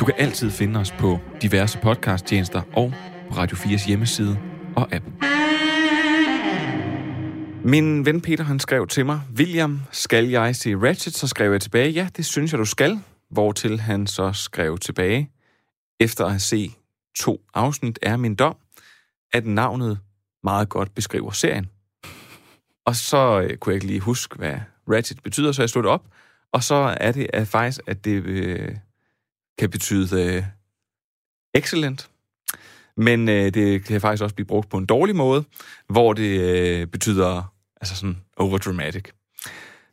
Du 0.00 0.04
kan 0.04 0.14
altid 0.18 0.50
finde 0.50 0.80
os 0.80 0.92
på 0.92 1.18
diverse 1.42 1.78
podcasttjenester 1.78 2.62
og 2.72 2.94
på 3.28 3.34
Radio 3.34 3.56
4's 3.56 3.86
hjemmeside 3.88 4.38
og 4.76 4.88
app. 4.92 5.04
Min 7.64 8.06
ven 8.06 8.20
Peter, 8.20 8.44
han 8.44 8.60
skrev 8.60 8.86
til 8.86 9.06
mig, 9.06 9.20
William, 9.36 9.80
skal 9.92 10.28
jeg 10.28 10.56
se 10.56 10.74
Ratchet? 10.74 11.16
Så 11.16 11.26
skrev 11.26 11.52
jeg 11.52 11.60
tilbage, 11.60 11.90
ja, 11.90 12.08
det 12.16 12.26
synes 12.26 12.52
jeg, 12.52 12.58
du 12.58 12.64
skal. 12.64 13.00
Hvortil 13.30 13.80
han 13.80 14.06
så 14.06 14.32
skrev 14.32 14.78
tilbage, 14.78 15.30
efter 16.00 16.24
at 16.24 16.30
have 16.30 16.40
set 16.40 16.70
to 17.18 17.40
afsnit, 17.54 17.98
er 18.02 18.16
min 18.16 18.34
dom, 18.34 18.56
at 19.32 19.46
navnet 19.46 19.98
meget 20.42 20.68
godt 20.68 20.94
beskriver 20.94 21.30
serien. 21.30 21.70
Og 22.86 22.96
så 22.96 23.40
øh, 23.40 23.56
kunne 23.56 23.70
jeg 23.70 23.76
ikke 23.76 23.86
lige 23.86 24.00
huske, 24.00 24.36
hvad 24.36 24.54
Ratchet 24.90 25.22
betyder, 25.22 25.52
så 25.52 25.62
jeg 25.62 25.70
slog 25.70 25.84
det 25.84 25.90
op. 25.90 26.04
Og 26.52 26.62
så 26.62 26.96
er 27.00 27.12
det 27.12 27.26
at 27.32 27.48
faktisk, 27.48 27.80
at 27.86 28.04
det 28.04 28.24
øh, 28.24 28.76
kan 29.58 29.70
betyde 29.70 30.22
øh, 30.22 30.42
excellent. 31.54 32.10
Men 32.96 33.28
øh, 33.28 33.54
det 33.54 33.84
kan 33.84 34.00
faktisk 34.00 34.22
også 34.22 34.34
blive 34.34 34.46
brugt 34.46 34.68
på 34.68 34.78
en 34.78 34.86
dårlig 34.86 35.16
måde, 35.16 35.44
hvor 35.88 36.12
det 36.12 36.40
øh, 36.40 36.86
betyder 36.86 37.54
altså 37.80 37.96
sådan 37.96 38.16
overdramatic. 38.36 39.04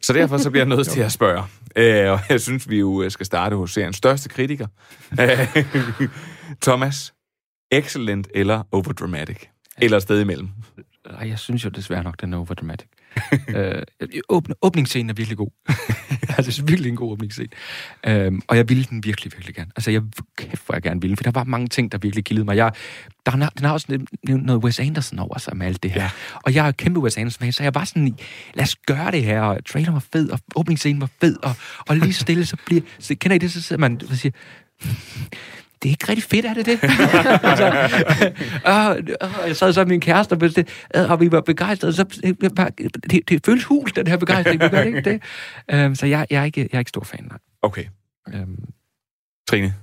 Så 0.02 0.13
derfor 0.13 0.38
så 0.38 0.50
bliver 0.50 0.65
jeg 0.65 0.76
nødt 0.76 0.88
til 0.88 1.02
at 1.10 1.12
spørge. 1.12 1.43
Øh, 1.76 2.12
og 2.12 2.19
jeg 2.30 2.41
synes, 2.41 2.69
vi 2.69 2.80
jo 2.80 3.10
skal 3.10 3.26
starte 3.26 3.56
hos 3.56 3.74
seriens 3.74 3.95
største 3.95 4.30
kritiker. 4.30 4.67
Thomas, 6.67 7.13
excellent 7.77 8.27
eller 8.33 8.63
overdramatic? 8.71 9.38
Eller 9.77 9.99
sted 9.99 10.21
imellem? 10.21 10.49
Nej, 11.11 11.29
jeg 11.29 11.39
synes 11.39 11.65
jo 11.65 11.69
desværre 11.69 12.03
nok, 12.03 12.21
den 12.21 12.33
er 12.33 12.38
overdramatic. 12.38 12.88
øh, 13.55 13.83
åbningsscenen 14.61 15.09
er 15.09 15.13
virkelig 15.13 15.38
god. 15.38 15.49
altså, 16.38 16.51
det 16.51 16.59
er 16.59 16.63
virkelig 16.63 16.89
en 16.89 16.95
god 16.95 17.11
åbningsscene. 17.11 17.49
Øhm, 18.07 18.41
og 18.47 18.57
jeg 18.57 18.69
ville 18.69 18.83
den 18.83 19.03
virkelig, 19.03 19.33
virkelig 19.33 19.55
gerne. 19.55 19.71
Altså, 19.75 19.91
jeg 19.91 20.01
kæft, 20.38 20.65
hvor 20.65 20.75
jeg 20.75 20.81
gerne 20.81 21.01
ville, 21.01 21.17
for 21.17 21.23
der 21.23 21.31
var 21.31 21.43
mange 21.43 21.67
ting, 21.67 21.91
der 21.91 21.97
virkelig 21.97 22.25
kildede 22.25 22.45
mig. 22.45 22.55
Jeg, 22.55 22.71
der, 23.25 23.31
den 23.31 23.65
har 23.65 23.73
også 23.73 24.05
noget 24.27 24.63
Wes 24.63 24.79
Anderson 24.79 25.19
over 25.19 25.38
sig 25.38 25.57
med 25.57 25.67
alt 25.67 25.83
det 25.83 25.91
her. 25.91 26.01
Ja. 26.01 26.09
Og 26.43 26.53
jeg 26.53 26.67
er 26.67 26.71
kæmpe 26.71 26.99
Wes 26.99 27.17
Anderson-fan, 27.17 27.51
så 27.51 27.63
jeg 27.63 27.75
var 27.75 27.83
sådan 27.83 28.17
lad 28.53 28.63
os 28.63 28.75
gøre 28.75 29.11
det 29.11 29.23
her, 29.23 29.41
og 29.41 29.65
trailer 29.65 29.91
var 29.91 30.05
fed, 30.13 30.29
og 30.29 30.39
åbningsscenen 30.55 31.01
var 31.01 31.09
fed, 31.21 31.38
og, 31.43 31.55
og 31.88 31.97
lige 31.97 32.13
stille, 32.13 32.45
så 32.45 32.57
bliver, 32.65 32.81
så 32.99 33.15
kender 33.15 33.35
I 33.35 33.38
det, 33.38 33.51
så 33.51 33.61
sidder 33.61 33.79
man 33.79 34.01
og 34.09 34.15
siger, 34.15 34.31
det 35.86 35.89
er 35.89 35.93
ikke 35.93 36.10
rigtig 36.10 36.24
fedt, 36.24 36.45
er 36.45 36.54
det 36.54 36.65
det? 36.65 36.80
altså, 37.52 37.65
og, 38.65 38.88
og 39.21 39.48
jeg 39.48 39.56
sad 39.56 39.74
så 39.74 39.80
med 39.80 39.86
min 39.86 40.02
kæreste, 40.02 40.34
og, 40.34 40.41
det, 40.41 40.86
og 41.10 41.19
vi 41.19 41.32
var 41.32 41.41
begejstrede, 41.41 41.93
så 41.93 42.04
det, 43.12 43.30
det 43.30 43.45
føles 43.45 43.63
hul, 43.63 43.89
den 43.95 44.08
her 44.08 44.17
begejstring, 44.17 44.62
det 44.62 44.71
gør 44.71 44.84
det 44.84 44.88
ikke 44.88 45.19
det? 45.69 45.86
Um, 45.86 45.95
så 45.95 46.06
jeg, 46.06 46.28
jeg, 46.30 46.41
er 46.41 46.45
ikke, 46.45 46.62
jeg 46.62 46.78
er 46.78 46.80
ikke 46.80 46.89
stor 46.89 47.04
fan, 47.04 47.24
nej. 47.30 47.38
Okay. 47.62 47.86
Um, 48.34 48.58
Trine? 49.48 49.74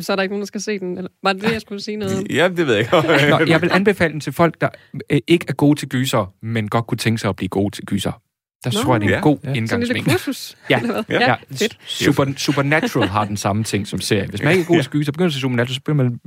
Så 0.00 0.12
er 0.12 0.16
der 0.16 0.22
ikke 0.22 0.32
nogen, 0.32 0.40
der 0.40 0.46
skal 0.46 0.60
se 0.60 0.78
den. 0.78 0.96
Eller, 0.96 1.10
var 1.22 1.32
det 1.32 1.42
det, 1.42 1.52
jeg 1.52 1.60
skulle 1.60 1.82
sige 1.82 1.96
noget 1.96 2.18
om? 2.18 2.26
Ja, 2.30 2.48
det 2.48 2.66
ved 2.66 2.74
jeg 2.74 2.78
ikke. 2.78 2.92
Nå, 3.30 3.38
jeg 3.46 3.62
vil 3.62 3.70
anbefale 3.72 4.12
den 4.12 4.20
til 4.20 4.32
folk, 4.32 4.60
der 4.60 4.68
øh, 5.10 5.20
ikke 5.26 5.46
er 5.48 5.52
gode 5.52 5.78
til 5.78 5.88
gyser, 5.88 6.34
men 6.42 6.68
godt 6.68 6.86
kunne 6.86 6.98
tænke 6.98 7.18
sig 7.18 7.28
at 7.28 7.36
blive 7.36 7.48
gode 7.48 7.74
til 7.74 7.84
gyser. 7.84 8.20
Der 8.64 8.70
Nå, 8.78 8.82
tror 8.82 8.94
jeg, 8.94 9.00
det 9.00 9.06
er 9.06 9.10
en 9.10 9.14
ja. 9.14 9.20
god 9.20 9.38
ja. 9.44 9.52
indgangsvinkel. 9.52 9.86
Sådan 9.86 10.12
en 10.12 10.12
kursus? 10.12 10.56
Ja. 10.70 10.80
ja. 11.08 11.28
ja. 11.28 11.34
Fedt. 11.52 11.78
Super, 11.86 12.32
Supernatural 12.36 13.08
har 13.08 13.24
den 13.24 13.36
samme 13.36 13.64
ting 13.64 13.86
som 13.86 14.00
serie. 14.00 14.26
Hvis 14.26 14.42
man 14.42 14.52
ikke 14.52 14.62
er 14.62 14.66
god 14.66 14.76
til 14.76 14.84
sky, 14.84 15.02
så 15.02 15.12
begynder 15.12 15.30
til 15.30 15.40
Supernatural, 15.40 15.74
så 15.74 15.80
bliver 15.80 15.96
man 15.96 16.20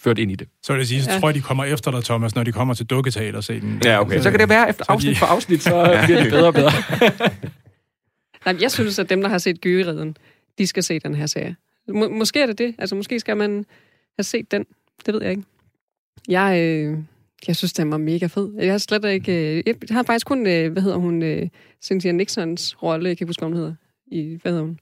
ført 0.00 0.18
ind 0.18 0.32
i 0.32 0.34
det. 0.34 0.48
Så 0.62 0.72
vil 0.72 0.80
jeg 0.80 0.86
sige, 0.86 1.02
så 1.02 1.10
ja. 1.10 1.18
tror 1.18 1.28
jeg, 1.28 1.34
de 1.34 1.40
kommer 1.40 1.64
efter 1.64 1.90
dig, 1.90 2.04
Thomas, 2.04 2.34
når 2.34 2.42
de 2.42 2.52
kommer 2.52 2.74
til 2.74 2.86
dukketeater 2.86 3.36
og 3.36 3.44
se 3.44 3.60
den. 3.60 3.82
Ja, 3.84 4.00
okay. 4.00 4.20
Så 4.20 4.30
kan 4.30 4.40
det 4.40 4.48
være, 4.48 4.68
efter 4.68 4.84
afsnit 4.88 5.14
de... 5.14 5.18
for 5.18 5.26
afsnit, 5.26 5.62
så 5.62 5.76
ja. 5.76 6.04
bliver 6.06 6.22
det 6.22 6.32
bedre 6.32 6.46
og 6.46 6.54
bedre. 6.54 6.72
Nej, 8.46 8.56
jeg 8.60 8.70
synes, 8.70 8.98
at 8.98 9.10
dem, 9.10 9.20
der 9.20 9.28
har 9.28 9.38
set 9.38 9.60
Gygereden, 9.60 10.16
de 10.58 10.66
skal 10.66 10.82
se 10.82 10.98
den 10.98 11.14
her 11.14 11.26
serie. 11.26 11.56
Må, 11.88 12.08
måske 12.08 12.40
er 12.40 12.46
det 12.46 12.58
det. 12.58 12.74
Altså, 12.78 12.94
måske 12.94 13.20
skal 13.20 13.36
man 13.36 13.64
have 14.18 14.24
set 14.24 14.50
den. 14.50 14.64
Det 15.06 15.14
ved 15.14 15.22
jeg 15.22 15.30
ikke. 15.30 15.42
Jeg, 16.28 16.60
øh, 16.60 16.98
jeg 17.48 17.56
synes, 17.56 17.72
den 17.72 17.90
var 17.90 17.96
mega 17.96 18.26
fed. 18.26 18.52
Jeg 18.58 18.70
har 18.70 18.78
slet 18.78 19.04
ikke... 19.04 19.56
Øh, 19.56 19.62
jeg 19.66 19.74
har 19.90 20.02
faktisk 20.02 20.26
kun, 20.26 20.46
øh, 20.46 20.72
hvad 20.72 20.82
hedder 20.82 20.96
hun, 20.96 21.22
øh, 21.22 21.48
Cynthia 21.82 22.12
Nixons 22.12 22.82
rolle, 22.82 23.08
jeg 23.08 23.16
kan 23.16 23.24
ikke 23.24 23.28
huske, 23.28 23.40
hvad 23.40 23.48
hun 23.48 23.56
hedder. 23.56 23.74
I, 24.06 24.38
hvad 24.42 24.52
hedder 24.52 24.64
hun? 24.64 24.78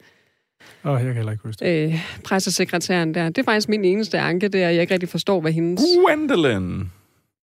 Åh, 0.85 0.91
oh, 0.91 0.97
jeg 0.97 1.07
kan 1.07 1.15
heller 1.15 1.33
ikke 1.33 1.45
huske 1.45 1.65
det. 1.65 1.93
Øh, 1.93 1.99
pressesekretæren 2.25 3.15
der. 3.15 3.29
Det 3.29 3.39
er 3.39 3.43
faktisk 3.43 3.69
min 3.69 3.85
eneste 3.85 4.19
anke, 4.19 4.49
det 4.49 4.63
er, 4.63 4.69
at 4.69 4.75
jeg 4.75 4.83
ikke 4.83 4.95
rigtig 4.95 5.09
forstår, 5.09 5.41
hvad 5.41 5.53
hendes... 5.53 5.85
Gwendolyn! 6.05 6.85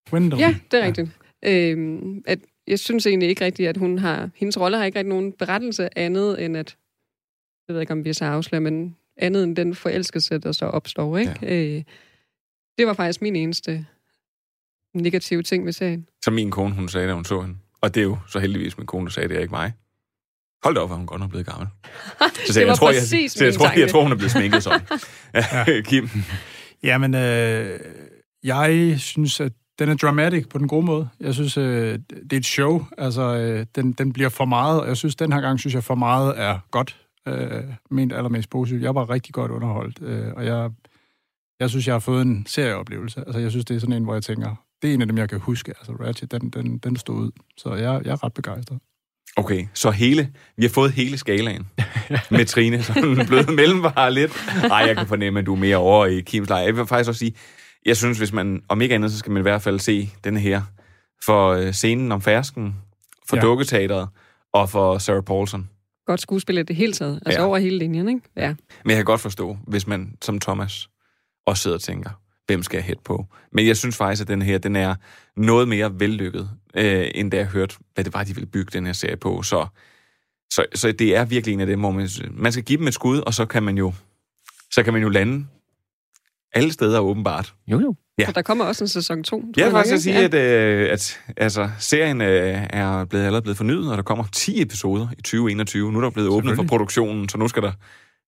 Gwendolyn. 0.10 0.42
Ja, 0.42 0.56
det 0.72 0.80
er 0.80 0.86
rigtigt. 0.86 1.10
Ja. 1.44 1.72
Øh, 1.72 2.02
at 2.26 2.40
jeg 2.68 2.80
synes 2.80 3.06
egentlig 3.06 3.30
ikke 3.30 3.46
rigtigt, 3.46 3.70
at 3.70 3.78
hun 3.78 3.98
har... 3.98 4.30
Hendes 4.36 4.60
rolle 4.60 4.78
har 4.78 4.86
ikke 4.86 5.00
rigtig 5.00 5.10
nogen 5.10 5.34
berettelse 5.34 5.98
andet, 5.98 6.46
end 6.46 6.58
at... 6.58 6.76
Jeg 7.68 7.74
ved 7.74 7.82
ikke, 7.82 7.94
om 7.94 8.06
vi 8.06 8.14
så 8.14 8.26
afslører, 8.26 8.62
men 8.62 8.96
andet 9.18 9.44
end 9.44 9.56
den 9.56 9.76
forelskelse, 9.76 10.38
der 10.38 10.52
så 10.52 10.66
opstår. 10.66 11.18
Ikke? 11.18 11.36
Ja. 11.42 11.64
Øh, 11.64 11.84
det 12.78 12.88
var 12.88 12.94
faktisk 12.94 13.22
min 13.22 13.36
eneste 13.36 13.86
negative 14.94 15.44
ting 15.44 15.64
med 15.64 15.74
serien. 15.74 16.08
Som 16.24 16.34
min 16.34 16.52
kone, 16.52 16.76
hun 16.76 16.90
sagde, 16.90 17.08
da 17.08 17.14
hun 17.14 17.26
så 17.26 17.42
hende. 17.42 17.56
Og 17.82 17.96
det 17.96 18.02
er 18.02 18.06
jo 18.06 18.18
så 18.28 18.40
heldigvis 18.40 18.78
min 18.78 18.88
kone, 18.88 19.06
der 19.06 19.12
sagde 19.12 19.30
det, 19.30 19.38
er 19.38 19.42
ikke 19.42 19.52
mig. 19.52 19.74
Hold 20.64 20.76
da 20.76 20.82
op, 20.82 20.90
hvor 20.90 20.96
hun 20.96 21.06
godt 21.06 21.22
nok 21.22 21.30
blevet 21.30 21.46
gammel. 21.46 21.68
Så 22.48 22.54
Det 22.54 22.62
var 22.62 22.68
jeg, 22.68 22.78
tror, 22.78 22.90
jeg, 22.92 23.00
præcis 23.02 23.32
så 23.32 23.46
jeg, 23.46 23.54
tror, 23.54 23.64
jeg, 23.66 23.70
tanke. 23.70 23.82
jeg 23.82 23.90
tror, 23.90 24.04
hun 24.04 24.12
er 24.12 24.16
blevet 24.16 24.32
sminket 24.32 24.64
sådan. 24.64 24.82
ja. 25.34 25.82
Kim? 25.82 26.10
Jamen, 26.84 27.16
øh, 27.16 27.80
jeg 28.44 28.96
synes, 29.00 29.40
at 29.40 29.52
den 29.80 29.90
er 29.90 29.96
dramatic 29.96 30.48
på 30.50 30.58
den 30.58 30.68
gode 30.68 30.86
måde. 30.86 31.10
Jeg 31.20 31.34
synes, 31.34 31.58
øh, 31.58 32.00
det 32.10 32.34
er 32.34 32.38
et 32.38 32.46
show. 32.46 32.86
Altså, 32.98 33.22
øh, 33.22 33.66
den, 33.76 33.92
den 33.92 34.14
bliver 34.14 34.30
for 34.30 34.46
meget, 34.46 34.82
og 34.82 34.88
jeg 34.88 34.98
synes, 34.98 35.16
den 35.16 35.34
her 35.34 35.42
gang, 35.42 35.60
synes 35.60 35.74
jeg, 35.74 35.84
for 35.84 35.96
meget 35.96 36.34
er 36.40 36.60
godt. 36.72 36.98
Øh, 37.28 37.64
ment 37.92 38.14
allermest 38.14 38.50
positivt. 38.50 38.84
Jeg 38.84 38.96
var 38.96 39.10
rigtig 39.10 39.34
godt 39.34 39.52
underholdt, 39.52 40.02
øh, 40.02 40.34
og 40.36 40.46
jeg, 40.46 40.70
jeg 41.60 41.70
synes, 41.70 41.88
jeg 41.88 41.94
har 41.96 42.00
fået 42.00 42.22
en 42.22 42.46
serieoplevelse. 42.48 43.20
Altså, 43.20 43.40
jeg 43.40 43.52
synes, 43.52 43.66
det 43.66 43.76
er 43.76 43.80
sådan 43.80 43.96
en, 43.96 44.04
hvor 44.04 44.14
jeg 44.14 44.24
tænker, 44.24 44.56
det 44.82 44.90
er 44.90 44.94
en 44.94 45.02
af 45.02 45.08
dem, 45.08 45.18
jeg 45.18 45.30
kan 45.30 45.40
huske. 45.40 45.74
Altså, 45.80 45.92
Ratchet, 45.92 46.32
den, 46.32 46.50
den, 46.50 46.78
den 46.78 46.96
stod 46.96 47.16
ud. 47.16 47.32
Så 47.58 47.74
jeg, 47.74 48.02
jeg 48.06 48.12
er 48.12 48.24
ret 48.24 48.34
begejstret. 48.34 48.80
Okay, 49.36 49.68
så 49.74 49.92
hele, 49.92 50.34
vi 50.58 50.64
har 50.64 50.70
fået 50.70 50.92
hele 50.92 51.18
skalaen 51.18 51.68
med 52.32 52.46
Trine, 52.46 52.84
så 52.84 52.94
den 52.94 53.20
er 53.20 53.28
blevet 53.28 53.54
mellemvare 53.56 54.14
lidt. 54.14 54.32
Ej, 54.64 54.78
jeg 54.78 54.98
kan 54.98 55.08
fornemme, 55.08 55.40
at 55.40 55.46
du 55.46 55.54
er 55.54 55.60
mere 55.60 55.78
over 55.78 56.06
i 56.06 56.22
Kims 56.22 56.50
lejr. 56.50 56.64
Jeg 56.64 56.76
vil 56.76 56.86
faktisk 56.86 57.08
også 57.08 57.20
sige, 57.20 57.36
jeg 57.86 57.98
synes, 57.98 58.18
hvis 58.18 58.34
man, 58.34 58.64
om 58.68 58.82
ikke 58.82 58.96
andet, 58.96 59.12
så 59.12 59.18
skal 59.18 59.32
man 59.32 59.42
i 59.42 59.42
hvert 59.42 59.62
fald 59.62 59.80
se 59.80 60.10
den 60.24 60.38
her 60.38 60.62
for 61.26 61.50
øh, 61.50 61.74
scenen 61.74 62.12
om 62.12 62.22
fersken, 62.22 62.76
for 63.30 63.36
ja. 63.36 63.42
Dukketeateret 63.42 64.10
og 64.54 64.70
for 64.70 64.98
Sarah 64.98 65.24
Paulson. 65.24 65.70
Godt 66.06 66.22
skuespil 66.22 66.58
i 66.58 66.64
det 66.64 66.76
hele 66.76 66.94
taget. 66.94 67.20
Altså 67.26 67.42
ja. 67.42 67.48
over 67.48 67.58
hele 67.58 67.78
linjen, 67.78 68.10
ikke? 68.10 68.22
Ja. 68.38 68.48
Men 68.84 68.90
jeg 68.90 68.96
kan 68.96 69.06
godt 69.06 69.22
forstå, 69.22 69.58
hvis 69.68 69.88
man 69.88 70.16
som 70.22 70.40
Thomas 70.40 70.90
også 71.46 71.64
sidder 71.64 71.78
og 71.78 71.82
tænker, 71.82 72.10
hvem 72.48 72.64
skal 72.64 72.78
jeg 72.78 72.84
hætte 72.84 73.02
på? 73.06 73.26
Men 73.54 73.68
jeg 73.68 73.78
synes 73.78 73.98
faktisk, 73.98 74.22
at 74.22 74.28
den 74.28 74.42
her, 74.42 74.58
den 74.58 74.76
er 74.76 74.96
noget 75.38 75.68
mere 75.68 76.00
vellykket, 76.00 76.50
øh, 76.76 77.08
end 77.16 77.32
da 77.32 77.38
jeg 77.38 77.46
hørte, 77.46 77.76
hvad 77.94 78.04
det 78.04 78.14
var, 78.14 78.24
de 78.24 78.36
ville 78.36 78.48
bygge 78.48 78.70
den 78.74 78.86
her 78.86 78.94
serie 78.94 79.18
på. 79.18 79.42
Så, 79.42 79.68
så, 80.54 80.66
så 80.76 80.92
det 80.92 81.16
er 81.16 81.26
virkelig 81.26 81.54
en 81.54 81.60
af 81.60 81.68
dem, 81.68 81.80
hvor 81.80 81.92
man, 81.92 82.10
man 82.32 82.52
skal 82.52 82.64
give 82.64 82.78
dem 82.80 82.88
et 82.88 82.94
skud, 82.94 83.20
og 83.20 83.34
så 83.34 83.46
kan 83.46 83.64
man 83.64 83.78
jo, 83.78 83.94
så 84.72 84.84
kan 84.84 84.94
man 84.94 85.02
jo 85.02 85.10
lande 85.10 85.46
alle 86.54 86.74
steder 86.74 87.00
åbenbart. 87.00 87.54
Jo, 87.68 87.80
jo. 87.80 87.96
Ja. 88.18 88.28
Og 88.28 88.36
der 88.36 88.42
kommer 88.42 88.66
også 88.66 88.84
en 88.84 88.88
sæson 88.88 89.24
2. 89.24 89.44
Jeg 89.58 89.66
vil 89.66 89.72
faktisk 89.72 90.04
sige, 90.04 90.18
at, 90.18 90.34
øh, 90.34 90.92
at 90.92 91.20
altså, 91.38 91.70
serien 91.80 92.22
øh, 92.22 92.68
er 92.70 93.06
blevet, 93.06 93.26
allerede 93.26 93.42
blevet 93.42 93.58
fornyet, 93.58 93.92
og 93.92 93.98
der 93.98 94.04
kommer 94.04 94.24
10 94.32 94.62
episoder 94.62 95.08
i 95.18 95.22
2021. 95.22 95.92
Nu 95.92 95.98
er 95.98 96.04
der 96.04 96.10
blevet 96.10 96.30
åbnet 96.30 96.56
for 96.56 96.64
produktionen, 96.64 97.30
så 97.30 97.38
nu 97.38 97.48
skal 97.48 97.64
der 97.64 97.72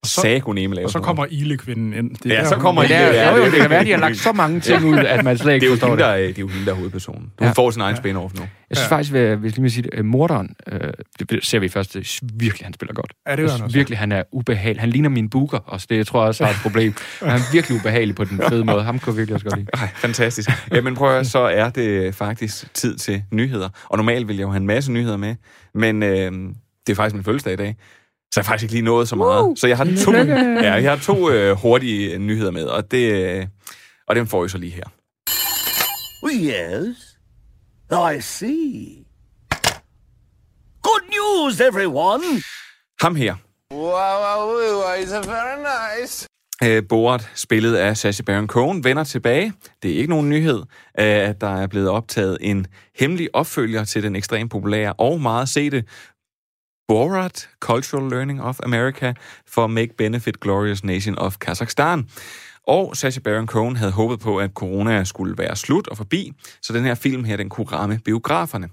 så- 0.05 0.21
sagoneme 0.21 0.75
laves 0.75 0.85
Og 0.85 0.91
så 0.91 0.99
kommer 0.99 1.25
Ilekvinden 1.29 1.93
ind. 1.93 2.09
Det 2.15 2.31
er 2.31 2.35
Ja, 2.35 2.41
der, 2.41 2.47
så 2.47 2.55
hun- 2.55 2.61
kommer 2.61 2.81
Men 2.81 2.91
I- 2.91 2.93
det, 2.93 3.01
er, 3.01 3.13
ja, 3.13 3.31
jo, 3.31 3.37
jo, 3.37 3.45
det- 3.51 3.61
kan 3.61 3.69
være, 3.69 3.79
at 3.79 3.85
de 3.85 3.91
har 3.91 3.99
lagt 3.99 4.17
så 4.17 4.31
mange 4.31 4.59
ting 4.59 4.85
ud, 4.85 4.97
at 4.97 5.23
man 5.23 5.37
slet 5.37 5.53
ikke 5.53 5.63
det 5.63 5.67
er 5.67 5.71
jo 5.71 5.75
forstår 5.75 5.87
hende, 5.87 6.03
det. 6.03 6.07
der, 6.09 6.13
er- 6.15 6.27
det 6.27 6.37
er 6.37 6.41
jo 6.41 6.47
hende, 6.47 6.65
der 6.65 6.71
er 6.71 6.75
hovedpersonen. 6.75 7.31
Hun 7.39 7.47
Ja. 7.47 7.51
får 7.51 7.71
sin 7.71 7.81
egen 7.81 7.95
spin-off 7.95 8.39
nu. 8.39 8.47
Jeg 8.69 8.77
synes 8.77 8.89
faktisk, 8.89 9.11
hvis 9.13 9.39
hvis 9.39 9.51
lige 9.55 9.61
vil 9.61 9.71
sige 9.71 9.83
det, 9.83 9.89
øh, 9.93 10.05
morderen, 10.05 10.55
øh, 10.71 10.79
det 11.19 11.45
ser 11.45 11.59
vi 11.59 11.69
først, 11.69 11.93
det 11.93 11.99
er 12.21 12.25
virkelig, 12.33 12.65
han 12.65 12.73
spiller 12.73 12.93
godt. 12.93 13.13
Ja, 13.27 13.35
det 13.35 13.43
Jeg 13.43 13.51
han. 13.51 13.73
Virkelig, 13.73 13.97
han 13.99 14.11
er 14.11 14.23
ubehagelig. 14.31 14.81
Han 14.81 14.89
ligner 14.89 15.09
min 15.09 15.29
booker 15.29 15.57
også, 15.57 15.87
det 15.89 15.97
jeg 15.97 16.07
tror 16.07 16.21
jeg 16.21 16.27
også 16.27 16.43
har 16.45 16.51
et 16.51 16.57
problem. 16.61 16.93
Men 17.21 17.29
han 17.29 17.39
er 17.39 17.43
virkelig 17.53 17.77
ubehagelig 17.79 18.15
på 18.15 18.23
den 18.23 18.41
fede 18.49 18.65
måde. 18.71 18.83
Ham 18.83 18.99
kunne 18.99 19.15
virkelig 19.15 19.33
også 19.33 19.45
godt 19.45 19.59
lide. 19.59 19.69
Ej, 19.73 19.87
fantastisk. 19.95 20.49
Jamen 20.71 20.95
prøv 20.95 21.07
at 21.07 21.13
høre, 21.13 21.25
så 21.25 21.39
er 21.39 21.69
det 21.69 22.15
faktisk 22.15 22.73
tid 22.73 22.95
til 22.97 23.23
nyheder. 23.31 23.69
Og 23.89 23.97
normalt 23.97 24.27
vil 24.27 24.35
jeg 24.35 24.43
jo 24.43 24.49
have 24.51 24.59
en 24.61 24.67
masse 24.67 24.91
nyheder 24.91 25.17
med, 25.17 25.35
men 25.75 26.03
øh, 26.03 26.31
det 26.87 26.91
er 26.91 26.95
faktisk 26.95 27.15
min 27.15 27.23
fødselsdag 27.23 27.53
i 27.53 27.55
dag. 27.55 27.75
Så 28.33 28.39
jeg 28.39 28.45
har 28.45 28.51
faktisk 28.51 28.63
ikke 28.63 28.73
lige 28.73 28.85
nået 28.85 29.09
så 29.09 29.15
meget. 29.15 29.43
Woo! 29.43 29.55
Så 29.55 29.67
jeg 29.67 29.77
har 29.77 29.85
to, 30.05 30.11
ja, 30.11 30.73
jeg 30.73 30.91
har 30.91 30.97
to 30.97 31.29
øh, 31.29 31.57
hurtige 31.57 32.19
nyheder 32.19 32.51
med, 32.51 32.63
og, 32.63 32.91
det, 32.91 33.11
øh, 33.11 33.47
og 34.07 34.15
dem 34.15 34.27
får 34.27 34.45
I 34.45 34.49
så 34.49 34.57
lige 34.57 34.71
her. 34.71 34.83
Oh, 36.23 36.31
yes. 36.31 36.97
I 38.17 38.21
see. 38.21 39.05
Good 40.81 41.01
news, 41.09 41.59
everyone. 41.59 42.23
Ham 43.01 43.15
her, 43.15 43.35
Wow, 43.71 43.81
wow, 43.81 44.47
wow, 44.47 45.03
it's 45.03 45.11
very 45.11 45.57
nice. 46.01 46.27
Øh, 46.63 46.83
Borat, 46.89 47.29
spillet 47.35 47.75
af 47.75 47.97
Sacha 47.97 48.23
Baron 48.23 48.47
Cohen, 48.47 48.83
vender 48.83 49.03
tilbage. 49.03 49.53
Det 49.83 49.91
er 49.91 49.95
ikke 49.95 50.09
nogen 50.09 50.29
nyhed, 50.29 50.57
øh, 50.99 51.05
at 51.05 51.41
der 51.41 51.57
er 51.57 51.67
blevet 51.67 51.89
optaget 51.89 52.37
en 52.41 52.67
hemmelig 52.99 53.29
opfølger 53.33 53.83
til 53.83 54.03
den 54.03 54.15
ekstremt 54.15 54.51
populære 54.51 54.93
og 54.93 55.21
meget 55.21 55.49
sete 55.49 55.83
Borat 56.87 57.49
Cultural 57.59 58.09
Learning 58.09 58.41
of 58.41 58.59
America 58.63 59.13
for 59.47 59.67
Make 59.67 59.93
Benefit 59.97 60.39
Glorious 60.39 60.83
Nation 60.83 61.17
of 61.17 61.37
Kazakhstan. 61.37 62.09
Og 62.67 62.97
Sacha 62.97 63.19
Baron 63.19 63.47
Cohen 63.47 63.75
havde 63.75 63.91
håbet 63.91 64.19
på, 64.19 64.37
at 64.37 64.51
corona 64.51 65.03
skulle 65.03 65.37
være 65.37 65.55
slut 65.55 65.87
og 65.87 65.97
forbi, 65.97 66.31
så 66.61 66.73
den 66.73 66.83
her 66.83 66.95
film 66.95 67.23
her, 67.23 67.37
den 67.37 67.49
kunne 67.49 67.67
ramme 67.67 67.99
biograferne. 68.05 68.69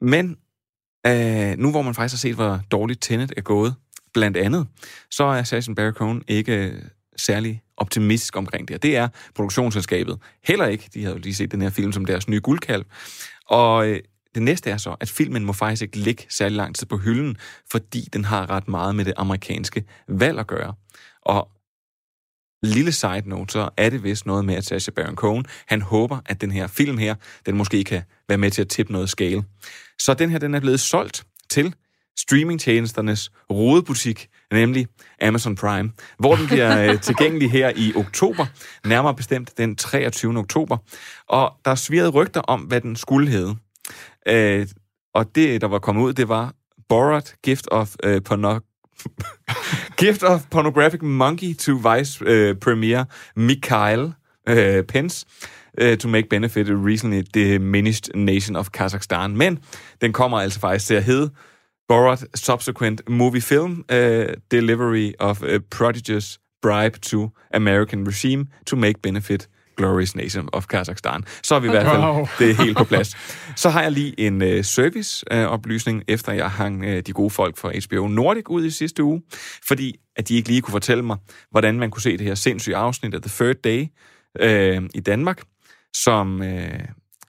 Men 0.00 0.36
øh, 1.06 1.58
nu 1.58 1.70
hvor 1.70 1.82
man 1.82 1.94
faktisk 1.94 2.14
har 2.14 2.28
set, 2.28 2.34
hvor 2.34 2.60
dårligt 2.70 3.02
Tenet 3.02 3.32
er 3.36 3.40
gået, 3.40 3.74
blandt 4.14 4.36
andet, 4.36 4.66
så 5.10 5.24
er 5.24 5.42
Sacha 5.42 5.72
Baron 5.72 5.92
Cohen 5.92 6.22
ikke 6.28 6.56
øh, 6.56 6.82
særlig 7.16 7.62
optimistisk 7.76 8.36
omkring 8.36 8.68
det. 8.68 8.74
Og 8.74 8.82
det 8.82 8.96
er 8.96 9.08
produktionsselskabet 9.34 10.18
heller 10.44 10.66
ikke. 10.66 10.90
De 10.94 11.02
havde 11.02 11.14
jo 11.14 11.20
lige 11.20 11.34
set 11.34 11.52
den 11.52 11.62
her 11.62 11.70
film 11.70 11.92
som 11.92 12.04
deres 12.04 12.28
nye 12.28 12.40
guldkalv. 12.40 12.84
Og 13.48 13.88
øh, 13.88 14.00
det 14.36 14.44
næste 14.44 14.70
er 14.70 14.76
så, 14.76 14.96
at 15.00 15.08
filmen 15.08 15.44
må 15.44 15.52
faktisk 15.52 15.82
ikke 15.82 15.96
ligge 15.96 16.26
særlig 16.28 16.56
lang 16.56 16.74
tid 16.74 16.86
på 16.86 16.96
hylden, 16.96 17.36
fordi 17.70 18.08
den 18.12 18.24
har 18.24 18.50
ret 18.50 18.68
meget 18.68 18.94
med 18.94 19.04
det 19.04 19.14
amerikanske 19.16 19.84
valg 20.08 20.38
at 20.38 20.46
gøre. 20.46 20.74
Og 21.22 21.48
lille 22.62 22.92
side 22.92 23.22
note, 23.28 23.52
så 23.52 23.68
er 23.76 23.90
det 23.90 24.02
vist 24.02 24.26
noget 24.26 24.44
med, 24.44 24.54
at 24.54 24.64
Sacha 24.64 24.90
Baron 24.90 25.14
Cohen, 25.14 25.44
han 25.66 25.82
håber, 25.82 26.18
at 26.26 26.40
den 26.40 26.50
her 26.50 26.66
film 26.66 26.98
her, 26.98 27.14
den 27.46 27.56
måske 27.56 27.84
kan 27.84 28.02
være 28.28 28.38
med 28.38 28.50
til 28.50 28.62
at 28.62 28.68
tippe 28.68 28.92
noget 28.92 29.10
scale. 29.10 29.44
Så 29.98 30.14
den 30.14 30.30
her, 30.30 30.38
den 30.38 30.54
er 30.54 30.60
blevet 30.60 30.80
solgt 30.80 31.26
til 31.50 31.74
streamingtjenesternes 32.18 33.30
rodebutik, 33.50 34.28
nemlig 34.52 34.86
Amazon 35.22 35.56
Prime, 35.56 35.92
hvor 36.18 36.36
den 36.36 36.46
bliver 36.46 36.82
øh, 36.92 37.00
tilgængelig 37.00 37.50
her 37.50 37.72
i 37.76 37.92
oktober, 37.96 38.46
nærmere 38.84 39.14
bestemt 39.14 39.58
den 39.58 39.76
23. 39.76 40.38
oktober. 40.38 40.76
Og 41.28 41.52
der 41.64 41.70
er 41.70 41.74
svirret 41.74 42.14
rygter 42.14 42.40
om, 42.40 42.60
hvad 42.60 42.80
den 42.80 42.96
skulle 42.96 43.30
hedde. 43.30 43.56
Øh, 44.26 44.66
og 45.14 45.34
det, 45.34 45.60
der 45.60 45.66
var 45.68 45.78
kommet 45.78 46.02
ud, 46.02 46.12
det 46.12 46.28
var 46.28 46.52
Borat 46.88 47.34
Gift 47.42 47.68
of 47.70 47.94
øh, 48.04 48.22
Porno 48.22 48.58
Gift 50.00 50.22
of 50.22 50.40
Pornographic 50.50 51.02
Monkey 51.02 51.54
to 51.54 51.72
Vice 51.72 52.24
øh, 52.26 52.56
Premier 52.56 53.04
Mikhail 53.36 54.12
øh, 54.48 54.84
Pence 54.84 55.26
øh, 55.78 55.98
to 55.98 56.08
make 56.08 56.28
benefit 56.28 56.66
recently 56.68 57.22
the 57.34 57.52
diminished 57.52 58.14
nation 58.14 58.56
of 58.56 58.70
Kazakhstan. 58.70 59.36
Men 59.36 59.58
den 60.00 60.12
kommer 60.12 60.38
altså 60.38 60.60
faktisk 60.60 60.86
til 60.86 60.94
at 60.94 61.04
hedde 61.04 61.30
Borat 61.88 62.26
Subsequent 62.34 63.08
Movie 63.08 63.40
Film 63.40 63.84
uh, 63.92 63.96
Delivery 64.50 65.12
of 65.18 65.42
a 65.42 65.58
Prodigious 65.70 66.38
Bribe 66.62 66.98
to 66.98 67.30
American 67.54 68.06
Regime 68.06 68.46
to 68.66 68.76
make 68.76 68.94
benefit 69.02 69.48
Glorious 69.76 70.14
Nation 70.16 70.48
of 70.52 70.66
Kazakhstan. 70.66 71.24
Så 71.42 71.54
er 71.54 71.60
vi 71.60 71.66
i 71.66 71.70
hvert 71.70 71.86
fald 71.86 72.02
Wow. 72.02 72.26
det 72.38 72.50
er 72.50 72.54
helt 72.54 72.76
på 72.76 72.84
plads. 72.84 73.16
Så 73.56 73.70
har 73.70 73.82
jeg 73.82 73.92
lige 73.92 74.20
en 74.20 74.42
øh, 74.42 74.64
service-oplysning, 74.64 76.02
efter 76.08 76.32
jeg 76.32 76.50
hang 76.50 76.84
øh, 76.84 77.02
de 77.06 77.12
gode 77.12 77.30
folk 77.30 77.56
fra 77.56 77.72
HBO 77.86 78.08
Nordic 78.08 78.48
ud 78.48 78.64
i 78.64 78.70
sidste 78.70 79.02
uge, 79.02 79.22
fordi 79.68 79.96
at 80.16 80.28
de 80.28 80.34
ikke 80.34 80.48
lige 80.48 80.60
kunne 80.60 80.72
fortælle 80.72 81.04
mig, 81.04 81.16
hvordan 81.50 81.78
man 81.78 81.90
kunne 81.90 82.02
se 82.02 82.16
det 82.18 82.26
her 82.26 82.34
sindssyge 82.34 82.76
afsnit 82.76 83.14
af 83.14 83.22
The 83.22 83.30
Third 83.44 83.56
Day 83.56 83.86
øh, 84.40 84.82
i 84.94 85.00
Danmark, 85.00 85.42
som, 85.96 86.42
øh, 86.42 86.80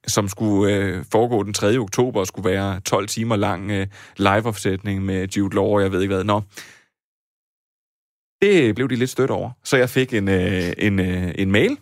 som 0.07 0.27
skulle 0.27 0.73
øh, 0.75 1.05
foregå 1.11 1.43
den 1.43 1.53
3. 1.53 1.77
oktober 1.77 2.19
og 2.19 2.27
skulle 2.27 2.49
være 2.49 2.79
12 2.79 3.07
timer 3.07 3.35
lang 3.35 3.71
øh, 3.71 3.87
live-opsætning 4.17 5.05
med 5.05 5.27
Jude 5.37 5.55
Law 5.55 5.65
og 5.65 5.81
jeg 5.81 5.91
ved 5.91 6.01
ikke 6.01 6.15
hvad. 6.15 6.23
Nå, 6.23 6.41
det 8.41 8.75
blev 8.75 8.89
de 8.89 8.95
lidt 8.95 9.09
stødt 9.09 9.31
over, 9.31 9.51
så 9.63 9.77
jeg 9.77 9.89
fik 9.89 10.13
en, 10.13 10.27
øh, 10.27 10.73
en, 10.77 10.99
øh, 10.99 11.31
en 11.35 11.51
mail, 11.51 11.77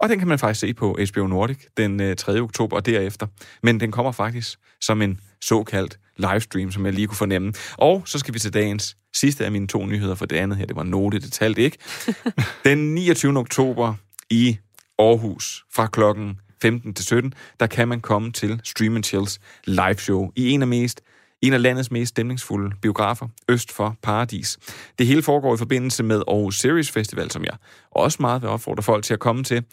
og 0.00 0.08
den 0.08 0.18
kan 0.18 0.28
man 0.28 0.38
faktisk 0.38 0.60
se 0.60 0.74
på 0.74 0.98
HBO 1.12 1.26
Nordic 1.26 1.58
den 1.76 2.00
øh, 2.00 2.16
3. 2.16 2.40
oktober 2.40 2.76
og 2.76 2.86
derefter. 2.86 3.26
Men 3.62 3.80
den 3.80 3.92
kommer 3.92 4.12
faktisk 4.12 4.58
som 4.80 5.02
en 5.02 5.20
såkaldt 5.40 5.98
livestream, 6.16 6.70
som 6.70 6.86
jeg 6.86 6.94
lige 6.94 7.06
kunne 7.06 7.16
fornemme. 7.16 7.52
Og 7.76 8.02
så 8.06 8.18
skal 8.18 8.34
vi 8.34 8.38
til 8.38 8.54
dagens 8.54 8.96
sidste 9.14 9.44
af 9.44 9.52
mine 9.52 9.66
to 9.66 9.86
nyheder, 9.86 10.14
for 10.14 10.26
det 10.26 10.36
andet 10.36 10.58
her, 10.58 10.66
det 10.66 10.76
var 10.76 10.82
note, 10.82 11.18
det 11.18 11.32
talte 11.32 11.62
ikke. 11.62 11.78
Den 12.64 12.94
29. 12.94 13.38
oktober 13.38 13.94
i 14.30 14.58
Aarhus 14.98 15.64
fra 15.74 15.86
klokken 15.86 16.40
15 16.62 16.94
til 16.94 17.04
17, 17.04 17.34
der 17.60 17.66
kan 17.66 17.88
man 17.88 18.00
komme 18.00 18.32
til 18.32 18.60
Stream 18.64 19.02
Chills 19.02 19.40
live 19.64 19.98
show 19.98 20.30
i 20.36 20.50
en 20.50 20.62
af 20.62 20.68
mest 20.68 21.00
en 21.42 21.52
af 21.52 21.62
landets 21.62 21.90
mest 21.90 22.08
stemningsfulde 22.08 22.76
biografer, 22.82 23.28
øst 23.48 23.72
for 23.72 23.96
Paradis. 24.02 24.58
Det 24.98 25.06
hele 25.06 25.22
foregår 25.22 25.54
i 25.54 25.58
forbindelse 25.58 26.02
med 26.02 26.22
Aarhus 26.28 26.58
Series 26.58 26.90
Festival, 26.90 27.30
som 27.30 27.44
jeg 27.44 27.54
også 27.90 28.18
meget 28.20 28.42
vil 28.42 28.50
opfordre 28.50 28.82
folk 28.82 29.04
til 29.04 29.14
at 29.14 29.20
komme 29.20 29.44
til. 29.44 29.64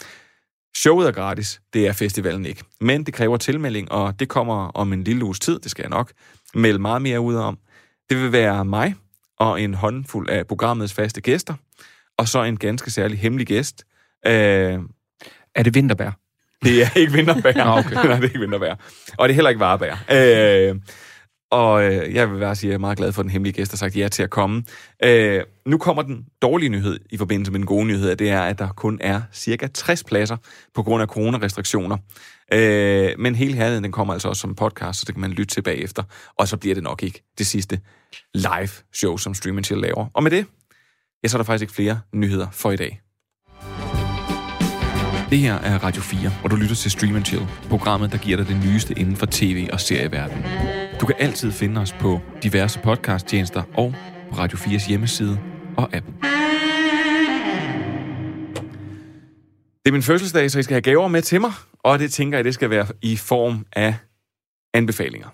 Showet 0.77 1.07
er 1.07 1.11
gratis, 1.11 1.61
det 1.73 1.87
er 1.87 1.93
festivalen 1.93 2.45
ikke. 2.45 2.63
Men 2.81 3.03
det 3.03 3.13
kræver 3.13 3.37
tilmelding, 3.37 3.91
og 3.91 4.19
det 4.19 4.29
kommer 4.29 4.67
om 4.67 4.93
en 4.93 5.03
lille 5.03 5.25
uges 5.25 5.39
tid, 5.39 5.59
det 5.59 5.71
skal 5.71 5.83
jeg 5.83 5.89
nok 5.89 6.11
melde 6.55 6.79
meget 6.79 7.01
mere 7.01 7.19
ud 7.21 7.35
om. 7.35 7.57
Det 8.09 8.17
vil 8.21 8.31
være 8.31 8.65
mig 8.65 8.95
og 9.39 9.61
en 9.61 9.73
håndfuld 9.73 10.29
af 10.29 10.47
programmets 10.47 10.93
faste 10.93 11.21
gæster, 11.21 11.53
og 12.17 12.27
så 12.27 12.43
en 12.43 12.57
ganske 12.57 12.91
særlig 12.91 13.19
hemmelig 13.19 13.47
gæst. 13.47 13.83
Øh, 14.27 14.79
er 15.55 15.63
det 15.63 15.75
vinterbær? 15.75 16.11
Det 16.63 16.81
er 16.81 16.97
ikke 16.97 17.13
vinterbær. 17.13 17.53
Nå, 17.65 17.71
okay. 17.71 17.93
Nej, 17.93 18.03
det 18.03 18.11
er 18.11 18.23
ikke 18.23 18.39
vinterbær. 18.39 18.75
Og 19.17 19.27
det 19.27 19.33
er 19.33 19.35
heller 19.35 19.49
ikke 19.49 19.59
varebær. 19.59 19.95
Øh, 20.11 20.75
og 21.51 21.83
øh, 21.83 22.13
jeg 22.13 22.31
vil 22.31 22.39
bare 22.39 22.55
sige, 22.55 22.69
at 22.69 22.71
jeg 22.71 22.75
er 22.75 22.79
meget 22.79 22.97
glad 22.97 23.11
for, 23.11 23.21
at 23.21 23.23
den 23.23 23.31
hemmelige 23.31 23.53
gæst 23.53 23.71
har 23.71 23.77
sagt 23.77 23.97
ja 23.97 24.07
til 24.07 24.23
at 24.23 24.29
komme. 24.29 24.63
Øh, 25.03 25.43
nu 25.65 25.77
kommer 25.77 26.03
den 26.03 26.25
dårlige 26.41 26.69
nyhed 26.69 26.99
i 27.09 27.17
forbindelse 27.17 27.51
med 27.51 27.59
den 27.59 27.65
gode 27.65 27.85
nyhed, 27.85 28.11
og 28.11 28.19
det 28.19 28.29
er, 28.29 28.41
at 28.41 28.59
der 28.59 28.67
kun 28.67 28.97
er 29.01 29.21
cirka 29.33 29.67
60 29.67 30.03
pladser 30.03 30.37
på 30.73 30.83
grund 30.83 31.01
af 31.01 31.07
coronarestriktioner. 31.07 31.97
Øh, 32.53 33.09
men 33.19 33.35
hele 33.35 33.53
herligheden, 33.53 33.83
den 33.83 33.91
kommer 33.91 34.13
altså 34.13 34.27
også 34.27 34.41
som 34.41 34.55
podcast, 34.55 34.99
så 34.99 35.05
det 35.05 35.15
kan 35.15 35.21
man 35.21 35.31
lytte 35.31 35.55
til 35.55 35.61
bagefter. 35.61 36.03
Og 36.39 36.47
så 36.47 36.57
bliver 36.57 36.75
det 36.75 36.83
nok 36.83 37.03
ikke 37.03 37.23
det 37.37 37.47
sidste 37.47 37.79
live 38.33 38.69
show, 38.93 39.17
som 39.17 39.33
Stream 39.33 39.63
Chill 39.63 39.81
laver. 39.81 40.05
Og 40.13 40.23
med 40.23 40.31
det, 40.31 40.45
ja, 41.23 41.27
så 41.27 41.37
er 41.37 41.39
der 41.39 41.45
faktisk 41.45 41.61
ikke 41.61 41.73
flere 41.73 41.99
nyheder 42.13 42.47
for 42.51 42.71
i 42.71 42.75
dag. 42.75 43.04
Det 45.29 45.39
her 45.39 45.53
er 45.55 45.77
Radio 45.83 46.01
4, 46.01 46.29
hvor 46.39 46.49
du 46.49 46.55
lytter 46.55 46.75
til 46.75 46.91
Stream 46.91 47.25
Chill, 47.25 47.47
programmet, 47.69 48.11
der 48.11 48.17
giver 48.17 48.37
dig 48.37 48.47
det 48.47 48.57
nyeste 48.65 48.93
inden 48.99 49.15
for 49.15 49.25
tv- 49.31 49.67
og 49.73 49.79
serieverden. 49.79 50.43
Du 51.01 51.05
kan 51.05 51.15
altid 51.19 51.51
finde 51.51 51.81
os 51.81 51.93
på 51.93 52.19
diverse 52.43 52.79
podcasttjenester 52.79 53.63
og 53.77 53.95
på 54.29 54.35
Radio 54.37 54.57
4's 54.57 54.87
hjemmeside 54.89 55.39
og 55.77 55.89
app. 55.95 56.05
Det 59.85 59.89
er 59.89 59.91
min 59.91 60.03
fødselsdag, 60.03 60.51
så 60.51 60.59
I 60.59 60.63
skal 60.63 60.73
have 60.73 60.81
gaver 60.81 61.07
med 61.07 61.21
til 61.21 61.41
mig, 61.41 61.51
og 61.79 61.99
det 61.99 62.11
tænker 62.11 62.37
jeg, 62.37 62.45
det 62.45 62.53
skal 62.53 62.69
være 62.69 62.87
i 63.01 63.15
form 63.17 63.65
af 63.73 63.95
anbefalinger. 64.73 65.27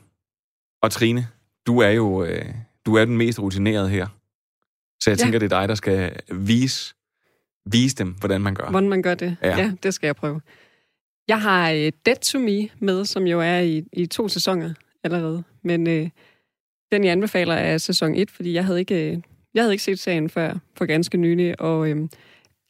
Og 0.84 0.92
Trine, 0.92 1.28
du 1.68 1.80
er 1.80 1.90
jo 1.90 2.24
øh, 2.24 2.46
du 2.86 2.96
er 2.96 3.06
den 3.06 3.18
mest 3.18 3.40
rutinerede 3.40 3.90
her. 3.90 4.08
Så 5.04 5.10
jeg 5.10 5.18
Ja. 5.20 5.24
tænker, 5.24 5.40
det 5.40 5.52
er 5.54 5.60
dig, 5.60 5.70
der 5.70 5.76
skal 5.76 6.20
vise, 6.32 6.94
vise 7.66 7.96
dem, 7.96 8.16
hvordan 8.20 8.42
man 8.42 8.56
gør. 8.56 8.70
Hvordan 8.70 8.90
man 8.90 9.02
gør 9.02 9.16
det. 9.16 9.38
Ja. 9.42 9.58
Ja, 9.58 9.72
det 9.84 9.94
skal 9.94 10.08
jeg 10.08 10.16
prøve. 10.16 10.42
Jeg 11.28 11.42
har 11.42 11.72
uh, 11.72 11.90
Dead 12.06 12.16
to 12.22 12.40
Me 12.40 12.70
med, 12.80 13.06
som 13.06 13.24
jo 13.24 13.40
er 13.40 13.60
i, 13.60 13.84
i 13.94 14.06
to 14.06 14.28
sæsoner 14.28 14.74
allerede. 15.04 15.44
Men 15.64 15.88
uh, 15.88 16.10
den, 16.92 17.04
jeg 17.04 17.12
anbefaler, 17.12 17.54
er 17.54 17.78
sæson 17.78 18.16
1, 18.16 18.32
fordi 18.32 18.54
jeg 18.54 18.66
havde 18.66 18.80
ikke, 18.80 19.14
uh, 19.16 19.24
jeg 19.54 19.64
havde 19.64 19.74
ikke 19.74 19.84
set 19.84 20.00
serien 20.00 20.30
før 20.30 20.58
for 20.78 20.86
ganske 20.86 21.18
nylig, 21.18 21.62
og 21.62 21.80
uh, 21.80 21.88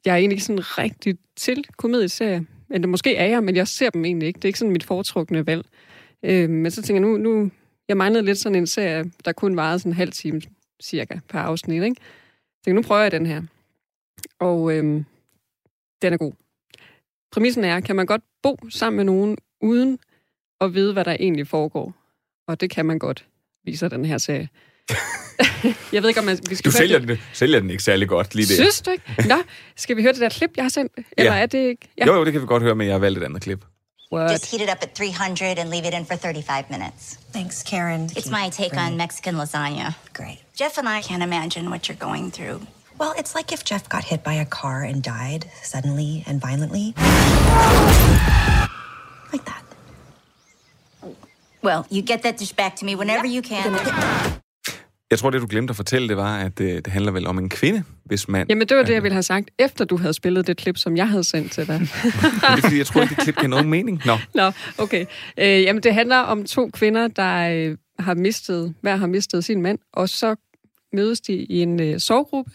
jeg 0.05 0.11
er 0.11 0.15
egentlig 0.15 0.35
ikke 0.35 0.43
sådan 0.43 0.77
rigtig 0.77 1.17
til 1.35 1.65
komedieserier. 1.77 2.41
Eller 2.69 2.87
måske 2.87 3.15
er 3.15 3.25
jeg, 3.25 3.43
men 3.43 3.55
jeg 3.55 3.67
ser 3.67 3.89
dem 3.89 4.05
egentlig 4.05 4.27
ikke. 4.27 4.37
Det 4.37 4.45
er 4.45 4.49
ikke 4.49 4.59
sådan 4.59 4.71
mit 4.71 4.83
foretrukne 4.83 5.45
valg. 5.47 5.65
Uh, 6.23 6.49
men 6.49 6.71
så 6.71 6.81
tænker 6.81 7.01
jeg, 7.01 7.09
nu, 7.09 7.17
nu 7.17 7.51
jeg 7.87 7.97
manglede 7.97 8.25
lidt 8.25 8.37
sådan 8.37 8.55
en 8.55 8.67
serie, 8.67 9.11
der 9.25 9.31
kun 9.31 9.55
varede 9.55 9.79
sådan 9.79 9.91
en 9.91 9.95
halv 9.95 10.11
time 10.11 10.41
cirka 10.83 11.19
per 11.29 11.39
afsnit, 11.39 11.83
ikke? 11.83 11.95
Så 12.57 12.63
tænker, 12.65 12.75
nu 12.75 12.87
prøver 12.87 13.01
jeg 13.01 13.11
den 13.11 13.25
her. 13.25 13.41
Og 14.39 14.71
øhm, 14.73 15.05
den 16.01 16.13
er 16.13 16.17
god. 16.17 16.33
Præmissen 17.31 17.63
er, 17.63 17.79
kan 17.79 17.95
man 17.95 18.05
godt 18.05 18.21
bo 18.43 18.57
sammen 18.69 18.95
med 18.97 19.03
nogen, 19.05 19.37
uden 19.61 19.99
at 20.61 20.73
vide, 20.73 20.93
hvad 20.93 21.05
der 21.05 21.11
egentlig 21.19 21.47
foregår? 21.47 21.93
Og 22.47 22.61
det 22.61 22.69
kan 22.69 22.85
man 22.85 22.99
godt, 22.99 23.25
viser 23.65 23.87
den 23.87 24.05
her 24.05 24.17
serie. 24.17 24.49
jeg 25.93 26.01
ved 26.01 26.09
ikke, 26.09 26.19
om 26.19 26.25
man, 26.25 26.39
vi 26.49 26.55
skal 26.55 26.71
Du 26.71 26.77
sælger 26.77 26.99
det. 26.99 27.07
den, 27.07 27.17
sælger 27.33 27.59
den 27.59 27.69
ikke 27.69 27.83
særlig 27.83 28.07
godt 28.09 28.35
lige 28.35 28.47
der. 28.47 28.53
Synes 28.55 28.81
du 28.81 28.91
ikke? 28.91 29.03
Nå, 29.27 29.35
skal 29.75 29.97
vi 29.97 30.01
høre 30.01 30.13
det 30.13 30.21
der 30.21 30.29
klip, 30.29 30.51
jeg 30.55 30.63
har 30.63 30.69
sendt? 30.69 30.93
Eller 31.17 31.33
Ja. 31.35 31.41
er 31.41 31.45
det 31.45 31.57
ikke? 31.69 31.89
Ja. 31.97 32.05
Jo, 32.05 32.13
jo, 32.13 32.25
det 32.25 32.33
kan 32.33 32.41
vi 32.41 32.47
godt 32.47 32.63
høre, 32.63 32.75
men 32.75 32.87
jeg 32.87 32.93
har 32.93 32.99
valgt 32.99 33.19
et 33.19 33.23
andet 33.23 33.41
klip. 33.41 33.65
What? 34.13 34.31
Just 34.31 34.51
heat 34.51 34.61
it 34.63 34.69
up 34.73 34.77
at 34.81 34.89
300 34.91 35.59
and 35.59 35.69
leave 35.69 35.87
it 35.87 35.93
in 35.93 36.05
for 36.05 36.15
35 36.15 36.65
minutes. 36.69 37.19
Thanks, 37.33 37.63
Karen. 37.63 38.05
It's 38.05 38.29
my 38.31 38.49
take 38.51 38.77
on 38.77 38.97
Mexican 38.97 39.35
lasagna. 39.35 39.93
Great. 40.13 40.37
Jeff 40.59 40.77
and 40.77 40.87
I 40.89 41.01
can't 41.01 41.23
imagine 41.23 41.69
what 41.69 41.81
you're 41.89 42.05
going 42.09 42.31
through. 42.33 42.59
Well, 43.01 43.13
it's 43.19 43.33
like 43.37 43.49
if 43.55 43.63
Jeff 43.69 43.89
got 43.89 44.03
hit 44.03 44.21
by 44.23 44.33
a 44.33 44.45
car 44.45 44.83
and 44.89 45.01
died 45.03 45.43
suddenly 45.63 46.23
and 46.27 46.39
violently. 46.47 46.93
Well, 51.63 51.81
you 51.91 52.01
get 52.01 52.21
that 52.21 52.39
dish 52.39 52.53
back 52.53 52.75
to 52.75 52.85
me 52.85 52.95
whenever 52.95 53.25
you 53.25 53.41
can. 53.41 53.75
Jeg 55.11 55.19
tror, 55.19 55.29
det 55.29 55.41
du 55.41 55.47
glemte 55.49 55.71
at 55.71 55.75
fortælle, 55.75 56.07
det 56.07 56.17
var, 56.17 56.37
at 56.37 56.61
øh, 56.61 56.75
det 56.75 56.87
handler 56.87 57.11
vel 57.11 57.27
om 57.27 57.37
en 57.37 57.49
kvinde, 57.49 57.83
hvis 58.05 58.27
mand... 58.27 58.49
Jamen, 58.49 58.67
det 58.67 58.77
var 58.77 58.83
det, 58.83 58.93
jeg 58.93 59.03
ville 59.03 59.13
have 59.13 59.23
sagt, 59.23 59.49
efter 59.59 59.85
du 59.85 59.97
havde 59.97 60.13
spillet 60.13 60.47
det 60.47 60.57
klip, 60.57 60.77
som 60.77 60.97
jeg 60.97 61.09
havde 61.09 61.23
sendt 61.23 61.51
til 61.51 61.67
dig. 61.67 61.79
Det 61.79 61.87
er 62.43 62.61
fordi, 62.63 62.77
jeg 62.77 62.85
tror 62.85 63.01
ikke, 63.01 63.15
det 63.15 63.23
klip 63.23 63.35
giver 63.35 63.47
nogen 63.47 63.69
mening. 63.69 64.01
Nå, 64.05 64.17
Nå, 64.33 64.51
okay. 64.77 65.05
Øh, 65.37 65.61
jamen, 65.63 65.83
det 65.83 65.93
handler 65.93 66.17
om 66.17 66.45
to 66.45 66.69
kvinder, 66.73 67.07
der 67.07 67.49
øh, 67.49 67.77
har 67.99 68.13
mistet, 68.13 68.73
hver 68.81 68.95
har 68.95 69.07
mistet 69.07 69.43
sin 69.45 69.61
mand, 69.61 69.79
og 69.93 70.09
så 70.09 70.35
mødes 70.93 71.21
de 71.21 71.33
i 71.33 71.61
en 71.61 71.81
øh, 71.81 71.99
sovgruppe, 71.99 72.51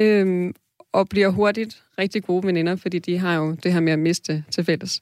øhm, 0.00 0.54
og 0.92 1.08
bliver 1.08 1.28
hurtigt 1.28 1.82
rigtig 1.98 2.24
gode 2.24 2.46
veninder, 2.46 2.76
fordi 2.76 2.98
de 2.98 3.18
har 3.18 3.36
jo 3.36 3.56
det 3.62 3.72
her 3.72 3.80
med 3.80 3.92
at 3.92 3.98
miste 3.98 4.44
til 4.50 4.64
fælles. 4.64 5.00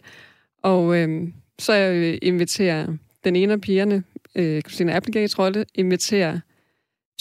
Og 0.63 0.97
øhm, 0.97 1.35
så 1.59 1.73
jeg 1.73 2.19
inviterer 2.23 2.97
den 3.25 3.37
ene 3.37 3.53
af 3.53 3.61
pigerne, 3.61 4.05
øh, 4.35 4.63
Christina 4.63 4.97
Applegates 4.97 5.39
rolle, 5.39 5.65
inviterer 5.75 6.41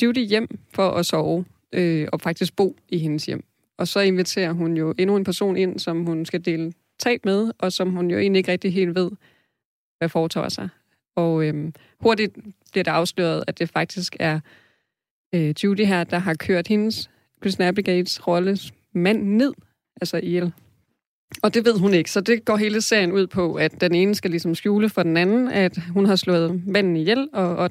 Judy 0.01 0.27
hjem 0.27 0.59
for 0.73 0.89
at 0.89 1.05
sove 1.05 1.45
øh, 1.73 2.07
og 2.13 2.21
faktisk 2.21 2.55
bo 2.55 2.75
i 2.89 2.97
hendes 2.97 3.25
hjem. 3.25 3.43
Og 3.77 3.87
så 3.87 3.99
inviterer 3.99 4.51
hun 4.51 4.77
jo 4.77 4.93
endnu 4.97 5.15
en 5.15 5.23
person 5.23 5.57
ind, 5.57 5.79
som 5.79 6.05
hun 6.05 6.25
skal 6.25 6.45
dele 6.45 6.73
tab 6.99 7.25
med, 7.25 7.51
og 7.59 7.71
som 7.73 7.89
hun 7.89 8.11
jo 8.11 8.17
egentlig 8.17 8.37
ikke 8.39 8.51
rigtig 8.51 8.73
helt 8.73 8.95
ved, 8.95 9.11
hvad 9.97 10.09
foretager 10.09 10.49
sig. 10.49 10.69
Og 11.15 11.45
øhm, 11.45 11.73
hurtigt 11.99 12.33
bliver 12.71 12.83
det 12.83 12.91
afsløret, 12.91 13.43
at 13.47 13.59
det 13.59 13.69
faktisk 13.69 14.15
er 14.19 14.39
øh, 15.35 15.53
Judy 15.63 15.85
her, 15.85 16.03
der 16.03 16.17
har 16.17 16.33
kørt 16.33 16.67
hendes, 16.67 17.09
Christina 17.41 17.67
Applegates 17.67 18.27
rolles 18.27 18.71
mand 18.93 19.23
ned, 19.23 19.53
altså 20.01 20.17
ihjel. 20.23 20.51
Og 21.43 21.53
det 21.53 21.65
ved 21.65 21.79
hun 21.79 21.93
ikke, 21.93 22.11
så 22.11 22.21
det 22.21 22.45
går 22.45 22.57
hele 22.57 22.81
serien 22.81 23.11
ud 23.11 23.27
på, 23.27 23.53
at 23.53 23.81
den 23.81 23.95
ene 23.95 24.15
skal 24.15 24.31
ligesom 24.31 24.55
skjule 24.55 24.89
for 24.89 25.03
den 25.03 25.17
anden, 25.17 25.47
at 25.47 25.77
hun 25.93 26.05
har 26.05 26.15
slået 26.15 26.61
manden 26.67 26.97
ihjel, 26.97 27.29
og, 27.33 27.55
og, 27.55 27.69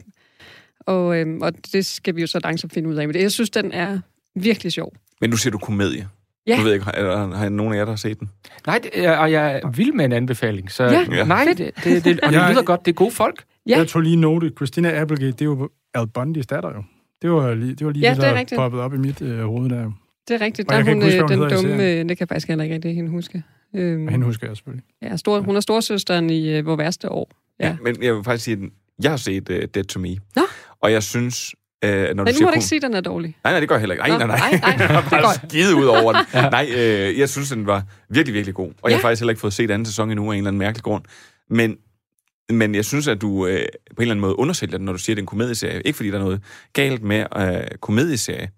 og, 0.80 1.18
øhm, 1.18 1.42
og 1.42 1.52
det 1.72 1.86
skal 1.86 2.16
vi 2.16 2.20
jo 2.20 2.26
så 2.26 2.40
langsomt 2.44 2.72
finde 2.72 2.88
ud 2.88 2.94
af. 2.94 3.08
Men 3.08 3.16
jeg 3.16 3.32
synes, 3.32 3.50
den 3.50 3.72
er 3.72 3.98
virkelig 4.34 4.72
sjov. 4.72 4.92
men 5.20 5.30
nu 5.30 5.36
siger 5.36 5.50
du 5.52 5.58
komedie. 5.58 6.08
Ja. 6.46 6.56
Nu 6.56 6.62
ved 6.62 6.70
jeg 6.70 6.74
ikke, 6.74 6.84
har, 6.84 7.16
har, 7.26 7.36
har 7.36 7.48
nogen 7.48 7.72
af 7.72 7.76
jer, 7.78 7.84
der 7.84 7.92
har 7.92 7.96
set 7.96 8.20
den? 8.20 8.30
Nej, 8.66 8.78
det, 8.82 8.90
er- 8.94 9.16
og 9.16 9.32
jeg 9.32 9.60
er 9.62 9.70
vild 9.70 9.92
med 9.92 10.04
en 10.04 10.12
anbefaling. 10.12 10.70
Så 10.72 10.84
Ja, 10.84 11.04
Ja. 11.10 11.24
nej, 11.24 11.44
det, 11.44 11.58
det, 11.84 12.04
det, 12.04 12.20
og 12.20 12.32
det 12.32 12.36
Jeg- 12.38 12.50
lyder 12.52 12.62
godt. 12.62 12.84
Det 12.86 12.90
er 12.92 12.94
gode 12.94 13.10
folk. 13.10 13.44
Ja. 13.66 13.78
Jeg 13.78 13.88
tog 13.88 14.02
lige 14.02 14.16
note. 14.16 14.52
Christina 14.56 15.00
Applegate, 15.00 15.32
det 15.32 15.40
er 15.40 15.44
jo 15.44 15.70
Al 15.94 16.06
Bundys 16.06 16.46
datter 16.46 16.70
jo. 16.70 16.82
Det 17.22 17.30
var 17.30 17.54
lige 17.54 17.74
det, 17.74 17.86
var 17.86 17.92
lige 17.92 18.02
Ja, 18.02 18.10
det, 18.10 18.16
det 18.20 18.24
er 18.26 18.30
der 18.32 18.38
rigtigt. 18.38 18.58
poppede 18.58 18.82
op 18.82 18.94
i 18.94 18.96
mit 18.96 19.22
øh, 19.22 19.40
hoved 19.44 19.70
der. 19.70 19.90
Det 20.28 20.34
er 20.34 20.44
rigtigt. 20.44 20.68
Og 20.68 20.72
Der 20.72 20.76
jeg 20.76 20.80
er 20.80 20.84
kan 20.84 20.94
hun, 20.94 21.02
ikke 21.02 21.20
huske, 21.22 21.34
øh, 21.34 21.40
den 21.40 21.50
dumme... 21.68 21.84
Øh, 21.84 21.98
det 21.98 22.08
kan 22.08 22.16
jeg 22.20 22.28
faktisk 22.28 22.48
heller 22.48 22.64
ikke 22.64 22.74
rigtig 22.74 22.94
hende 22.94 23.10
huske. 23.10 23.42
Øhm, 23.76 24.00
Men 24.00 24.08
hende 24.08 24.26
husker 24.26 24.46
jeg 24.46 24.56
selvfølgelig. 24.56 24.84
ja, 25.02 25.16
stor, 25.16 25.40
hun 25.40 25.56
er 25.56 25.60
storsøsteren 25.60 26.30
i 26.30 26.48
øh, 26.56 26.64
Hvor 26.64 26.76
værste 26.76 27.10
år. 27.12 27.30
Ja. 27.60 27.66
Ja. 27.66 27.76
Men 27.82 28.02
jeg 28.02 28.14
vil 28.14 28.24
faktisk 28.24 28.44
sige, 28.44 28.54
at 28.62 28.70
jeg 29.02 29.12
har 29.12 29.16
set 29.16 29.48
uh, 29.50 29.56
Dead 29.56 29.84
to 29.84 30.00
Me. 30.00 30.16
Nå. 30.36 30.42
Og 30.80 30.92
jeg 30.92 31.02
synes, 31.02 31.54
uh, 31.84 31.90
når 31.90 31.96
Men 32.06 32.16
du 32.16 32.22
nu 32.24 32.32
siger... 32.32 32.44
må 32.44 32.50
du 32.50 32.54
ikke 32.54 32.64
sige, 32.66 32.76
at 32.76 32.82
den 32.82 32.94
er 32.94 33.00
dårlig. 33.00 33.36
Nej, 33.44 33.52
nej, 33.52 33.60
det 33.60 33.68
gør 33.68 33.74
jeg 33.76 33.80
heller 33.80 33.94
ikke. 33.94 34.08
Nej, 34.08 34.18
Nå, 34.18 34.26
nej, 34.26 34.38
nej. 34.38 34.50
nej, 34.60 34.76
nej, 34.76 34.86
jeg 34.94 35.04
det 35.10 35.18
har 35.18 35.48
skidet 35.48 35.72
ud 35.74 35.84
over 35.84 36.12
den. 36.12 36.22
Nej, 36.56 36.66
øh, 36.76 37.18
jeg 37.18 37.28
synes, 37.28 37.50
den 37.50 37.66
var 37.66 37.82
virkelig, 38.10 38.34
virkelig 38.34 38.54
god. 38.54 38.66
Og 38.66 38.72
ja. 38.84 38.88
jeg 38.88 38.96
har 38.96 39.00
Ja. 39.00 39.08
faktisk 39.08 39.20
heller 39.20 39.30
ikke 39.30 39.40
fået 39.40 39.52
set 39.52 39.70
anden 39.70 39.86
sæson 39.86 40.10
endnu 40.10 40.30
af 40.30 40.34
en 40.34 40.38
eller 40.38 40.48
anden 40.48 40.58
mærkelig 40.58 40.82
grund. 40.82 41.04
Men, 41.50 41.76
men 42.52 42.74
jeg 42.74 42.84
synes, 42.84 43.08
at 43.08 43.20
du 43.20 43.46
øh, 43.46 43.58
på 43.58 43.58
en 43.58 43.66
eller 44.02 44.12
anden 44.14 44.20
måde 44.20 44.38
undersælger 44.38 44.76
den, 44.78 44.84
når 44.84 44.92
du 44.92 44.98
siger, 44.98 45.14
at 45.14 45.16
det 45.16 45.20
er 45.20 45.22
en 45.22 45.26
komedieserie. 45.26 45.82
Ikke 45.84 45.96
fordi 45.96 46.10
der 46.10 46.18
er 46.18 46.22
noget 46.22 46.42
galt 46.72 47.02
med 47.02 47.24
øh, 47.36 47.78
komedieserie. 47.80 48.50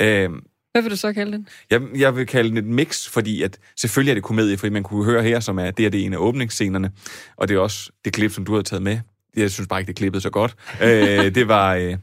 Øh, 0.00 0.30
Hvad 0.72 0.82
vil 0.82 0.90
du 0.90 0.96
så 0.96 1.12
kalde 1.12 1.32
den? 1.32 1.48
jeg, 1.70 1.82
jeg 1.96 2.16
vil 2.16 2.26
kalde 2.26 2.48
den 2.48 2.58
et 2.58 2.64
mix, 2.64 3.08
fordi 3.08 3.42
at 3.42 3.58
selvfølgelig 3.76 4.10
er 4.10 4.14
det 4.14 4.22
komedie, 4.24 4.56
fordi 4.56 4.70
man 4.72 4.82
kunne 4.82 5.04
høre 5.04 5.22
her, 5.22 5.40
som 5.40 5.58
er 5.58 5.70
det, 5.70 5.86
er 5.86 5.90
det 5.90 6.04
ene 6.04 6.16
af 6.16 6.20
åbningsscenerne, 6.20 6.90
og 7.36 7.48
det 7.48 7.54
er 7.54 7.58
også 7.60 7.90
det 8.04 8.12
klip, 8.12 8.32
som 8.32 8.44
du 8.44 8.54
har 8.54 8.62
taget 8.62 8.82
med. 8.82 8.98
Jeg 9.36 9.50
synes 9.50 9.68
bare 9.68 9.80
ikke, 9.80 9.88
det 9.88 9.96
klippede 9.96 10.20
så 10.20 10.30
godt. 10.30 10.54
øh, 10.82 11.34
det 11.34 11.48
var 11.48 11.74
øh, 11.74 11.96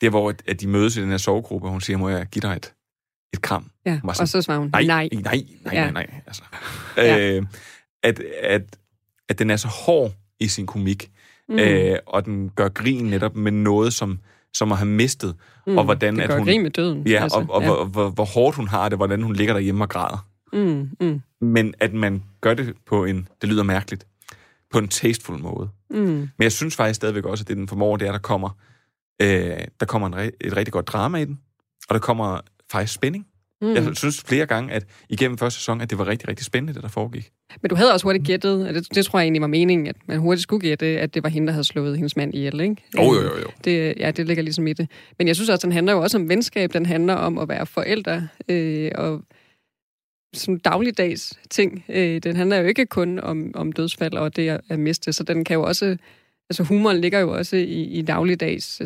det, 0.00 0.10
hvor 0.10 0.28
at, 0.28 0.42
at 0.46 0.60
de 0.60 0.68
mødes 0.68 0.96
i 0.96 1.00
den 1.00 1.10
her 1.10 1.16
sovegruppe, 1.16 1.66
og 1.66 1.70
hun 1.72 1.80
siger, 1.80 1.96
må 1.96 2.08
jeg 2.08 2.26
give 2.26 2.40
dig 2.40 2.56
et, 2.56 2.72
et 3.34 3.42
kram? 3.42 3.70
Ja, 3.86 4.00
var 4.04 4.12
sådan, 4.12 4.22
og 4.22 4.28
så 4.28 4.42
svarer 4.42 4.58
hun, 4.58 4.70
nej, 4.72 4.84
nej. 4.84 5.08
nej, 5.12 5.22
nej, 5.22 5.44
nej, 5.64 5.74
Ja. 5.74 5.90
nej. 5.90 6.06
Altså, 6.26 6.42
Ja. 6.96 7.36
øh, 7.36 7.42
at, 8.02 8.20
at, 8.42 8.62
at 9.28 9.38
den 9.38 9.50
er 9.50 9.56
så 9.56 9.68
hård 9.68 10.12
i 10.40 10.48
sin 10.48 10.66
komik, 10.66 11.10
Mm. 11.50 11.58
øh, 11.58 11.96
og 12.06 12.24
den 12.24 12.50
gør 12.56 12.68
grin 12.68 13.04
netop 13.04 13.36
med 13.36 13.52
noget, 13.52 13.92
som, 13.92 14.18
som 14.54 14.72
at 14.72 14.78
have 14.78 14.88
mistet, 14.88 15.34
Mm, 15.66 15.78
og 15.78 15.84
hvordan 15.84 16.16
det 16.16 16.22
at 16.22 16.28
gør 16.28 16.36
hun... 16.36 16.46
grin 16.46 16.62
med 16.62 16.70
døden, 16.70 17.06
Ja, 17.06 17.22
altså, 17.22 17.38
og, 17.38 17.46
og 17.50 17.62
ja. 17.62 17.66
Hvor, 17.68 17.84
hvor, 17.84 18.10
hvor 18.10 18.24
hårdt 18.24 18.56
hun 18.56 18.68
har 18.68 18.88
det, 18.88 18.98
hvordan 18.98 19.22
hun 19.22 19.34
ligger 19.36 19.54
derhjemme 19.54 19.84
og 19.84 19.88
græder. 19.88 20.26
Mm, 20.52 20.90
mm, 21.00 21.20
Men 21.40 21.74
at 21.80 21.92
man 21.94 22.22
gør 22.40 22.54
det 22.54 22.74
på 22.86 23.04
en, 23.04 23.28
det 23.40 23.48
lyder 23.48 23.62
mærkeligt, 23.62 24.06
på 24.70 24.78
en 24.78 24.88
tasteful 24.88 25.38
måde. 25.38 25.68
mm. 25.90 25.96
Men 25.98 26.30
jeg 26.40 26.52
synes 26.52 26.76
faktisk 26.76 26.96
stadigvæk 26.96 27.24
også, 27.24 27.42
at 27.42 27.48
det 27.48 27.56
den 27.56 27.68
formår, 27.68 27.96
det 27.96 28.08
er, 28.08 28.12
der 28.12 28.18
kommer, 28.18 28.50
øh, 29.22 29.58
der 29.80 29.86
kommer 29.86 30.08
en, 30.08 30.30
et 30.40 30.56
rigtig 30.56 30.72
godt 30.72 30.88
drama 30.88 31.18
i 31.18 31.24
den, 31.24 31.40
og 31.88 31.94
der 31.94 32.00
kommer 32.00 32.40
faktisk 32.72 32.94
spænding. 32.94 33.26
Mm. 33.62 33.74
Jeg 33.74 33.96
synes 33.96 34.22
flere 34.26 34.46
gange, 34.46 34.72
at 34.72 34.86
igennem 35.08 35.38
første 35.38 35.60
sæson, 35.60 35.80
at 35.80 35.90
det 35.90 35.98
var 35.98 36.06
rigtig, 36.06 36.28
rigtig 36.28 36.46
spændende, 36.46 36.74
det 36.74 36.82
der 36.82 36.88
foregik. 36.88 37.30
Men 37.62 37.68
du 37.68 37.74
havde 37.74 37.92
også 37.92 38.06
hurtigt 38.06 38.24
gættet, 38.24 38.68
og 38.68 38.74
det, 38.74 38.94
det 38.94 39.04
tror 39.04 39.18
jeg 39.18 39.24
egentlig 39.24 39.40
var 39.40 39.46
meningen, 39.46 39.86
at 39.86 39.96
man 40.06 40.18
hurtigt 40.18 40.42
skulle 40.42 40.68
gætte, 40.68 40.86
at 40.86 41.14
det 41.14 41.22
var 41.22 41.28
hende, 41.28 41.46
der 41.46 41.52
havde 41.52 41.64
slået 41.64 41.96
hendes 41.96 42.16
mand 42.16 42.34
ihjel, 42.34 42.60
ikke? 42.60 42.76
Jo, 42.96 43.02
jo, 43.02 43.22
jo, 43.22 43.38
jo. 43.38 43.50
Det, 43.64 43.94
ja, 43.96 44.10
det 44.10 44.26
ligger 44.26 44.42
ligesom 44.42 44.66
i 44.66 44.72
det. 44.72 44.90
Men 45.18 45.26
jeg 45.26 45.36
synes 45.36 45.48
også, 45.50 45.66
den 45.66 45.72
handler 45.72 45.92
jo 45.92 46.00
også 46.00 46.18
om 46.18 46.28
venskab, 46.28 46.72
den 46.72 46.86
handler 46.86 47.14
om 47.14 47.38
at 47.38 47.48
være 47.48 47.66
forældre, 47.66 48.28
øh, 48.48 48.90
og 48.94 49.22
sådan 50.34 50.58
dagligdags 50.58 51.38
ting. 51.50 51.84
Øh, 51.88 52.18
den 52.18 52.36
handler 52.36 52.56
jo 52.56 52.66
ikke 52.66 52.86
kun 52.86 53.18
om, 53.18 53.50
om 53.54 53.72
dødsfald 53.72 54.14
og 54.14 54.36
det 54.36 54.48
at, 54.48 54.60
at 54.68 54.78
miste, 54.78 55.12
så 55.12 55.22
den 55.22 55.44
kan 55.44 55.54
jo 55.54 55.62
også, 55.62 55.96
altså 56.50 56.62
humoren 56.62 57.00
ligger 57.00 57.18
jo 57.18 57.32
også 57.32 57.56
i, 57.56 57.82
i 57.82 58.02
dagligdags 58.02 58.82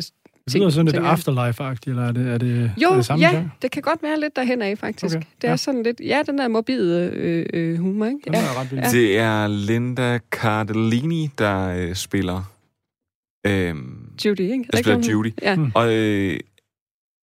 øh, 0.49 0.53
Det 0.53 0.59
lyder 0.61 0.69
sådan 0.69 0.85
lidt 0.85 0.95
afterlife-agtigt, 0.97 1.89
eller 1.89 2.03
er 2.07 2.11
det, 2.11 2.27
er 2.33 2.37
det, 2.37 2.71
Jo, 2.83 2.89
er 2.89 2.95
det 2.95 3.05
samme 3.05 3.25
ja, 3.25 3.31
genre? 3.31 3.51
det 3.61 3.71
kan 3.71 3.81
godt 3.81 4.03
være 4.03 4.19
lidt 4.19 4.35
derhen 4.35 4.61
af, 4.61 4.77
faktisk. 4.77 5.15
Okay, 5.15 5.25
det 5.41 5.47
er 5.47 5.51
ja. 5.51 5.57
sådan 5.57 5.83
lidt, 5.83 5.99
ja, 5.99 6.21
den 6.25 6.37
der 6.37 6.47
morbide 6.47 7.11
øh, 7.13 7.45
øh, 7.53 7.79
humor, 7.79 8.05
ikke? 8.05 8.19
Den 8.25 8.33
er 8.35 8.59
ret 8.59 8.71
vild. 8.71 8.81
ja. 8.81 8.89
Det 8.91 9.17
er 9.17 9.47
Linda 9.47 10.19
Cardellini, 10.31 11.29
der 11.37 11.67
øh, 11.67 11.95
spiller... 11.95 12.53
Øh, 13.47 13.75
Judy, 14.25 14.39
ikke? 14.39 14.65
der 14.73 14.77
spiller? 14.77 15.11
Judy. 15.11 15.33
Ja. 15.41 15.55
Hmm. 15.55 15.71
Og 15.75 15.93
øh, 15.93 16.39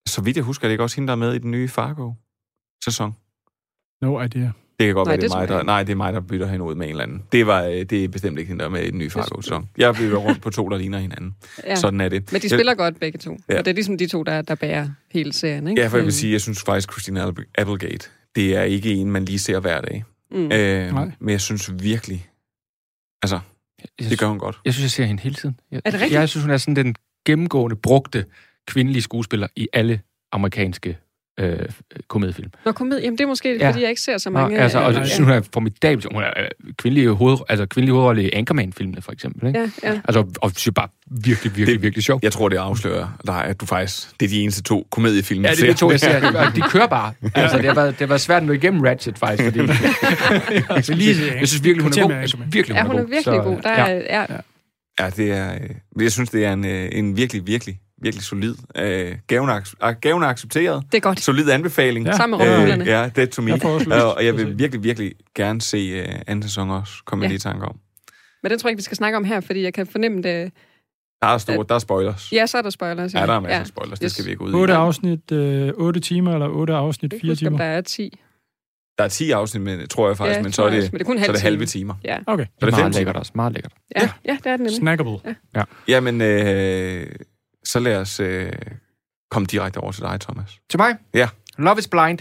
så 0.08 0.22
vidt 0.22 0.36
jeg 0.36 0.44
husker, 0.44 0.64
er 0.64 0.68
det 0.68 0.72
ikke 0.72 0.82
også 0.84 0.96
hende, 0.96 1.06
der 1.08 1.12
er 1.12 1.16
med 1.16 1.34
i 1.34 1.38
den 1.38 1.50
nye 1.50 1.68
Fargo-sæson. 1.68 3.12
No 4.02 4.22
idea. 4.22 4.48
Det 4.80 4.86
kan 4.88 4.94
godt 4.94 5.06
Nej, 5.06 5.12
være, 5.12 5.16
det 5.16 5.22
det 5.22 5.34
er 5.34 5.38
mig, 5.40 5.48
jeg 5.48 5.48
der, 5.58 5.62
nej, 5.62 5.82
det 5.82 5.92
er 5.92 5.96
mig, 5.96 6.12
der 6.12 6.20
bytter 6.20 6.46
hende 6.46 6.64
ud 6.64 6.74
med 6.74 6.86
en 6.86 6.90
eller 6.90 7.02
anden. 7.04 7.22
Det, 7.32 7.46
var, 7.46 7.62
øh, 7.64 7.72
det 7.82 8.04
er 8.04 8.08
bestemt 8.08 8.38
ikke 8.38 8.48
hende, 8.48 8.60
der 8.60 8.66
er 8.66 8.70
med 8.72 8.82
i 8.82 8.90
den 8.90 8.98
nye 8.98 9.10
Fargo-sæson. 9.10 9.68
Jeg 9.78 9.94
bytter 9.94 10.16
rundt 10.16 10.42
på 10.42 10.50
to, 10.50 10.68
der 10.68 10.76
ligner 10.78 10.98
hinanden. 10.98 11.34
Ja. 11.66 11.76
Sådan 11.76 12.00
er 12.00 12.08
det. 12.08 12.32
Men 12.32 12.40
de 12.40 12.44
Jeg- 12.44 12.50
spiller 12.58 12.74
godt 12.74 13.00
begge 13.00 13.18
to. 13.18 13.38
Ja. 13.48 13.58
Og 13.58 13.64
det 13.64 13.70
er 13.70 13.74
ligesom 13.74 13.98
de 13.98 14.06
to, 14.06 14.22
der, 14.22 14.42
der 14.42 14.54
bærer 14.54 14.88
hele 15.10 15.32
serien, 15.32 15.68
ikke? 15.68 15.82
Ja, 15.82 15.88
for 15.88 15.96
jeg 15.96 16.04
vil 16.04 16.12
sige, 16.12 16.32
jeg 16.32 16.40
synes 16.40 16.62
faktisk, 16.62 16.92
Christina 16.92 17.30
Applegate- 17.60 18.30
det 18.34 18.56
er 18.56 18.62
ikke 18.62 18.90
en, 18.92 19.10
man 19.10 19.24
lige 19.24 19.38
ser 19.38 19.60
hver 19.60 19.80
dag. 19.80 20.04
Mm. 20.30 20.44
Øh, 20.52 20.92
Nej. 20.92 21.10
men 21.20 21.28
jeg 21.28 21.40
synes 21.40 21.70
virkelig, 21.82 22.28
altså, 23.22 23.40
det 23.98 24.18
gør 24.18 24.26
hun 24.26 24.38
godt. 24.38 24.58
Jeg 24.64 24.74
synes, 24.74 24.82
jeg 24.84 24.90
ser 24.90 25.04
hende 25.04 25.22
hele 25.22 25.34
tiden. 25.34 25.60
Jeg, 25.70 25.82
Er 25.84 25.90
det 25.90 26.00
rigtigt? 26.00 26.20
Jeg 26.20 26.28
synes, 26.28 26.44
hun 26.44 26.50
er 26.52 26.56
sådan 26.56 26.76
den 26.76 26.94
gennemgående, 27.26 27.76
brugte 27.76 28.24
kvindelige 28.66 29.02
skuespiller 29.02 29.46
i 29.56 29.68
alle 29.72 30.00
amerikanske 30.32 30.98
øh, 31.40 31.58
komediefilm. 32.08 32.50
Nå, 32.64 32.72
kom 32.72 32.86
med. 32.86 33.00
Jamen, 33.00 33.18
det 33.18 33.24
er 33.24 33.28
måske, 33.28 33.56
Ja. 33.56 33.68
fordi 33.70 33.80
jeg 33.80 33.88
ikke 33.90 34.02
ser 34.02 34.18
så 34.18 34.30
Nå, 34.30 34.38
mange... 34.40 34.58
altså, 34.58 34.78
og 34.78 34.90
øh, 34.92 34.98
jeg 34.98 35.06
synes, 35.06 35.18
hun 35.28 35.36
er 35.36 35.40
formidabel. 35.52 36.06
Hun 36.14 36.22
er 36.22 36.30
øh, 36.40 36.48
kvindelig, 36.78 37.08
hoved, 37.08 37.36
altså, 37.48 37.66
kvindelig 37.66 37.92
hovedrolle 37.92 38.24
i 38.24 38.30
Anchorman-filmene, 38.32 39.02
for 39.02 39.12
eksempel. 39.12 39.46
Ikke? 39.48 39.60
Ja, 39.82 39.90
ja. 39.92 40.00
Altså, 40.04 40.24
og 40.42 40.50
synes 40.50 40.66
jeg 40.66 40.74
bare 40.74 40.88
virkelig, 41.10 41.56
virkelig, 41.56 41.66
det, 41.74 41.82
virkelig 41.82 42.04
sjov. 42.04 42.20
Jeg 42.22 42.32
tror, 42.32 42.48
det 42.48 42.56
afslører 42.56 43.08
dig, 43.26 43.44
at 43.44 43.60
du 43.60 43.66
faktisk, 43.66 44.20
det 44.20 44.26
er 44.26 44.30
de 44.30 44.40
eneste 44.42 44.62
to 44.62 44.86
komediefilm, 44.90 45.44
Ja, 45.44 45.50
det 45.50 45.62
er 45.68 45.72
de 45.72 45.78
to, 45.78 45.90
jeg 45.90 46.00
ser. 46.00 46.26
Og 46.46 46.56
De 46.56 46.60
kører 46.60 46.86
bare. 46.86 47.12
Altså, 47.34 47.56
det 47.56 47.66
har 47.66 47.74
været, 47.74 47.90
det 47.90 47.98
har 47.98 48.06
været 48.06 48.20
svært 48.20 48.42
at 48.42 48.46
nå 48.46 48.52
igennem 48.52 48.80
Ratchet, 48.80 49.18
faktisk. 49.18 49.44
Fordi, 49.44 49.58
jeg, 50.88 50.96
lige 50.96 51.16
jeg 51.40 51.48
synes 51.48 51.64
virkelig, 51.64 51.82
hun 51.82 51.92
er 51.92 52.00
god. 52.02 52.08
med 52.08 52.16
Jeg 52.16 52.28
synes 52.28 52.34
Anchorman. 52.34 52.52
virkelig, 52.52 52.74
Ja, 52.74 52.82
hun 52.82 52.90
hun 52.90 52.98
er 52.98 53.02
er 53.02 53.04
god. 53.06 53.10
virkelig 53.10 53.24
Så, 53.24 53.42
god. 53.42 53.62
Der 53.62 53.70
ja. 53.70 54.00
er, 54.06 54.26
ja. 54.30 54.36
Ja, 55.00 55.10
det 55.10 55.30
er, 55.32 55.54
øh, 55.98 56.02
jeg 56.02 56.12
synes, 56.12 56.30
det 56.30 56.44
er 56.44 56.52
en, 56.52 56.64
øh, 56.66 56.88
en 56.92 57.16
virkelig, 57.16 57.46
virkelig, 57.46 57.78
virkelig 58.00 58.24
solid, 58.24 58.54
øh, 58.76 59.16
gaven, 59.26 59.50
ac- 59.50 59.90
gaven 60.00 60.22
er 60.22 60.26
accepteret, 60.26 60.84
Det 60.92 60.96
er 60.96 61.00
godt. 61.00 61.20
solid 61.20 61.50
anbefaling. 61.50 62.06
Ja. 62.06 62.12
Sammen 62.16 62.38
med 62.38 62.46
rumhullerne. 62.46 62.84
ja, 62.84 63.10
det 63.16 63.22
er 63.22 63.26
to 63.26 63.42
me. 63.42 63.50
Jeg 63.50 63.64
Øh, 63.66 64.06
og 64.06 64.24
jeg 64.24 64.28
at 64.28 64.36
vil 64.36 64.58
virkelig, 64.58 64.82
virkelig 64.84 65.12
gerne 65.34 65.60
se 65.60 65.76
øh, 65.76 66.14
anden 66.26 66.42
sæson 66.42 66.70
også, 66.70 66.92
kommer 67.06 67.24
jeg 67.24 67.28
Ja. 67.28 67.32
lige 67.32 67.36
i 67.36 67.40
tanke 67.40 67.64
om. 67.66 67.76
Men 68.42 68.50
den 68.50 68.58
tror 68.58 68.68
jeg 68.68 68.72
ikke, 68.72 68.78
vi 68.78 68.82
skal 68.84 68.96
snakke 68.96 69.16
om 69.16 69.24
her, 69.24 69.40
fordi 69.40 69.62
jeg 69.62 69.74
kan 69.74 69.86
fornemme 69.86 70.22
det. 70.22 70.52
Der 71.22 71.26
er, 71.28 71.38
store, 71.38 71.64
der 71.68 71.74
er 71.74 71.78
spoilers. 71.78 72.32
Ja, 72.32 72.46
så 72.46 72.58
er 72.58 72.62
der 72.62 72.70
spoilers. 72.70 73.14
Ja, 73.14 73.26
der 73.26 73.32
er 73.32 73.40
masser 73.40 73.60
af 73.60 73.66
spoilers, 73.66 73.98
det 73.98 74.04
Yes. 74.06 74.12
skal 74.12 74.24
vi 74.26 74.30
ikke 74.30 74.42
ud 74.44 74.50
i. 74.50 74.54
8 74.54 74.74
afsnit, 74.74 75.32
øh, 75.32 75.72
8 75.74 76.00
timer, 76.00 76.32
eller 76.32 76.48
8 76.48 76.74
afsnit, 76.74 77.12
Jeg 77.12 77.20
kan 77.20 77.26
4 77.26 77.32
huske, 77.32 77.46
om 77.46 77.52
timer? 77.52 77.58
der 77.64 77.70
er 77.70 77.80
10. 77.80 78.18
Der 78.98 79.04
er 79.04 79.08
så 79.08 79.32
afsnit, 79.34 79.62
men, 79.62 79.88
tror 79.88 80.08
jeg 80.08 80.16
faktisk, 80.16 80.36
Ja, 80.36 80.42
men, 80.42 80.52
så 80.52 80.62
er 80.64 80.70
det, 80.70 80.78
også, 80.78 80.88
men 80.92 80.98
det 80.98 81.04
er 81.04 81.06
kun 81.06 81.18
så 81.18 81.24
er 81.28 81.32
det 81.32 81.40
halve 81.42 81.56
time. 81.56 81.66
timer. 81.66 81.94
Ja, 82.04 82.18
Okay. 82.26 82.44
Så 82.44 82.50
er 82.60 82.66
det 82.66 82.74
fem 82.74 82.82
Meget 82.82 82.94
lækkert 82.94 83.16
også. 83.16 83.32
Meget 83.34 83.52
lækkert. 83.52 83.72
ja, 83.96 84.10
ja 84.24 84.36
det 84.44 84.46
er 84.46 84.50
det 84.50 84.60
nemlig. 84.60 84.76
Snackable. 84.76 85.18
Ja. 85.56 85.62
Jamen, 85.88 86.20
øh, 86.20 87.06
så 87.72 87.80
lad 87.80 87.96
os 87.96 88.20
øh, 88.20 88.52
komme 89.30 89.46
direkte 89.46 89.78
over 89.78 89.92
til 89.92 90.02
dig, 90.02 90.20
Thomas. 90.20 90.58
Til 90.70 90.78
mig? 90.80 90.96
Ja. 91.14 91.28
Love 91.58 91.78
is 91.78 91.88
Blind. 91.88 92.18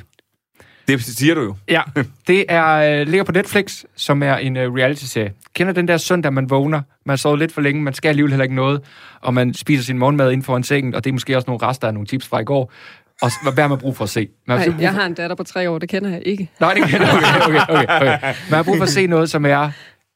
Det 0.87 1.03
siger 1.03 1.35
du 1.35 1.41
jo. 1.41 1.55
Ja, 1.67 1.81
det 2.27 2.45
er, 2.49 2.67
øh, 3.01 3.07
ligger 3.07 3.23
på 3.23 3.31
Netflix, 3.31 3.83
som 3.95 4.23
er 4.23 4.35
en 4.35 4.57
øh, 4.57 4.73
reality-serie. 4.73 5.33
Kender 5.55 5.73
den 5.73 5.87
der 5.87 5.97
søndag, 5.97 6.33
man 6.33 6.49
vågner, 6.49 6.81
man 7.05 7.17
sover 7.17 7.35
lidt 7.35 7.51
for 7.51 7.61
længe, 7.61 7.81
man 7.83 7.93
skal 7.93 8.09
alligevel 8.09 8.31
heller 8.31 8.43
ikke 8.43 8.55
noget, 8.55 8.81
og 9.21 9.33
man 9.33 9.53
spiser 9.53 9.83
sin 9.83 9.97
morgenmad 9.97 10.31
inden 10.31 10.43
foran 10.45 10.63
sengen, 10.63 10.95
og 10.95 11.03
det 11.03 11.09
er 11.09 11.13
måske 11.13 11.35
også 11.37 11.45
nogle 11.47 11.67
rester 11.67 11.87
af 11.87 11.93
nogle 11.93 12.07
chips 12.07 12.27
fra 12.27 12.39
i 12.39 12.43
går. 12.43 12.73
Og 13.21 13.53
hvad 13.53 13.63
har 13.63 13.67
man 13.67 13.77
brug 13.77 13.97
for 13.97 14.03
at 14.03 14.09
se? 14.09 14.27
Man 14.47 14.57
har 14.59 14.65
Nej, 14.65 14.75
jeg 14.81 14.91
for- 14.91 14.99
har 14.99 15.05
en 15.05 15.13
datter 15.13 15.35
på 15.35 15.43
tre 15.43 15.69
år, 15.69 15.79
det 15.79 15.89
kender 15.89 16.09
jeg 16.09 16.21
ikke. 16.25 16.49
Nej, 16.59 16.73
det 16.73 16.83
kan 16.89 17.01
okay, 17.01 17.11
okay, 17.47 17.59
okay, 17.69 17.83
okay. 17.83 18.21
Man 18.49 18.55
har 18.55 18.63
brug 18.63 18.77
for 18.77 18.83
at 18.83 18.89
se 18.89 19.07
noget, 19.07 19.29
som 19.29 19.45
er... 19.45 19.71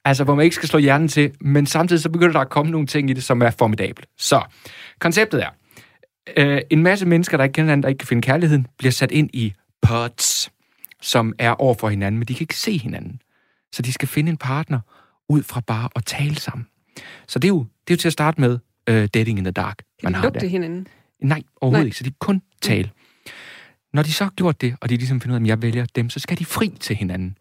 Altså, 0.06 0.24
hvor 0.24 0.36
man 0.36 0.44
ikke 0.44 0.56
skal 0.56 0.70
slå 0.70 0.80
hjernen 0.80 1.08
til, 1.08 1.32
men 1.42 1.66
samtidig 1.66 2.02
så 2.02 2.10
begynder 2.10 2.34
der 2.34 2.40
at 2.40 2.50
komme 2.50 2.72
nogle 2.72 2.88
ting 2.88 3.10
i 3.10 3.14
det, 3.14 3.24
som 3.24 3.42
er 3.42 3.50
formidabelt. 3.50 4.08
Så, 4.18 4.42
konceptet 5.04 5.43
er, 5.43 5.49
øh, 6.38 6.62
en 6.70 6.84
masse 6.84 7.06
mennesker, 7.06 7.38
der 7.38 7.43
ikke 7.43 7.54
kender 7.54 7.66
hinanden, 7.66 7.84
der 7.84 7.89
ikke 7.89 7.99
kan 7.99 8.08
finde 8.08 8.22
kærligheden, 8.22 8.68
bliver 8.78 8.91
sat 8.91 9.12
ind 9.12 9.30
i 9.34 9.54
pods, 9.82 10.51
som 11.01 11.34
er 11.39 11.51
over 11.51 11.74
for 11.74 11.89
hinanden, 11.89 12.20
men 12.20 12.28
de 12.28 12.34
kan 12.34 12.43
ikke 12.43 12.58
se 12.58 12.78
hinanden. 12.78 13.20
Så 13.74 13.82
de 13.82 13.93
skal 13.93 14.08
finde 14.08 14.30
en 14.30 14.38
partner 14.38 14.80
ud 15.30 15.43
fra 15.43 15.62
bare 15.68 15.89
at 15.95 16.06
tale 16.06 16.36
sammen. 16.36 16.68
Så 17.28 17.39
det 17.39 17.47
er 17.47 17.49
jo, 17.49 17.60
det 17.88 17.93
er 17.93 17.95
jo 17.95 17.97
til 17.97 18.08
at 18.08 18.14
starte 18.14 18.41
med 18.41 18.60
øh, 18.89 19.08
dating 19.14 19.38
in 19.38 19.43
the 19.43 19.51
dark. 19.51 19.78
Kan 20.01 20.10
de 20.10 20.16
har 20.16 20.24
lugte 20.24 20.39
der. 20.39 20.47
hinanden? 20.47 20.88
Nej, 21.22 21.43
overhovedet 21.62 21.84
Nej. 21.84 21.86
ikke. 21.86 21.97
Så 21.97 22.04
de 22.04 22.10
kan 22.10 22.18
kun 22.20 22.41
tale. 22.62 22.89
Når 23.93 24.04
de 24.04 24.14
så 24.14 24.24
har 24.24 24.32
gjort 24.32 24.62
det, 24.62 24.76
og 24.82 24.89
de 24.89 24.95
ligesom 24.97 25.22
finder 25.22 25.36
ud 25.36 25.41
af, 25.41 25.45
at 25.45 25.47
jeg 25.47 25.62
vælger 25.62 25.86
dem, 25.95 26.10
så 26.10 26.20
skal 26.20 26.39
de 26.39 26.45
fri 26.45 26.70
til 26.80 26.95
hinanden. 26.95 27.38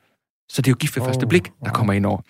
Så 0.52 0.62
det 0.62 0.68
er 0.68 0.72
jo 0.72 0.76
gift 0.76 0.96
ved 0.96 1.04
første 1.04 1.26
blik, 1.26 1.52
der 1.64 1.70
kommer 1.70 1.92
ind 1.92 2.06
over. 2.06 2.20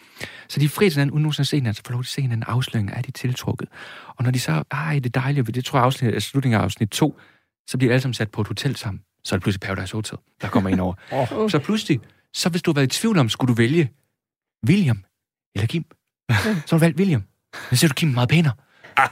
Så 0.48 0.60
de 0.60 0.64
er 0.64 0.68
fri 0.68 0.84
til 0.84 0.92
hinanden, 0.92 1.12
uden 1.14 1.22
nogensinde 1.22 1.44
at 1.44 1.48
se 1.48 1.56
hinanden, 1.56 1.74
så 1.74 1.82
får 1.86 1.92
lov 1.92 2.02
til 2.02 2.08
at 2.08 2.12
se 2.12 2.22
hinanden 2.22 2.44
afsløringer, 2.48 2.94
er 2.94 3.02
de 3.02 3.10
tiltrukket. 3.10 3.68
Og 4.16 4.24
når 4.24 4.30
de 4.30 4.40
så, 4.40 4.62
ej, 4.70 4.94
det 4.94 5.16
er 5.16 5.20
dejligt, 5.20 5.54
det 5.54 5.64
tror 5.64 5.78
jeg 5.78 5.84
afsnit, 5.84 6.14
altså 6.14 6.28
slutningen 6.28 6.60
af 6.60 6.64
afsnit 6.64 6.88
2, 6.88 7.20
så 7.66 7.78
bliver 7.78 7.88
de 7.88 7.92
alle 7.92 8.02
sammen 8.02 8.14
sat 8.14 8.30
på 8.30 8.40
et 8.40 8.48
hotel 8.48 8.76
sammen. 8.76 9.02
Så 9.24 9.34
er 9.34 9.36
det 9.36 9.42
pludselig 9.42 9.60
Paradise 9.60 9.96
Hotel, 9.96 10.18
der 10.40 10.48
kommer 10.48 10.70
ind 10.70 10.80
over. 10.80 10.94
Oh. 11.12 11.50
Så 11.50 11.58
pludselig, 11.58 12.00
så 12.34 12.48
hvis 12.48 12.62
du 12.62 12.70
har 12.70 12.74
været 12.74 12.96
i 12.96 13.00
tvivl 13.00 13.18
om, 13.18 13.28
skulle 13.28 13.48
du 13.48 13.54
vælge 13.54 13.90
William 14.68 15.04
eller 15.54 15.66
Kim, 15.66 15.84
så 16.30 16.36
har 16.36 16.64
du 16.70 16.78
valgt 16.78 16.98
William. 16.98 17.22
Men 17.70 17.76
så 17.76 17.86
er 17.86 17.88
du 17.88 17.94
Kim 17.94 18.08
meget 18.08 18.28
pænere. 18.28 18.52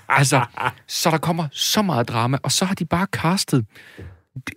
Altså, 0.08 0.44
så 0.86 1.11
der 1.11 1.18
kommer 1.18 1.48
så 1.52 1.82
meget 1.82 2.08
drama, 2.08 2.38
og 2.42 2.52
så 2.52 2.64
har 2.64 2.74
de 2.74 2.84
bare 2.84 3.06
castet 3.12 3.66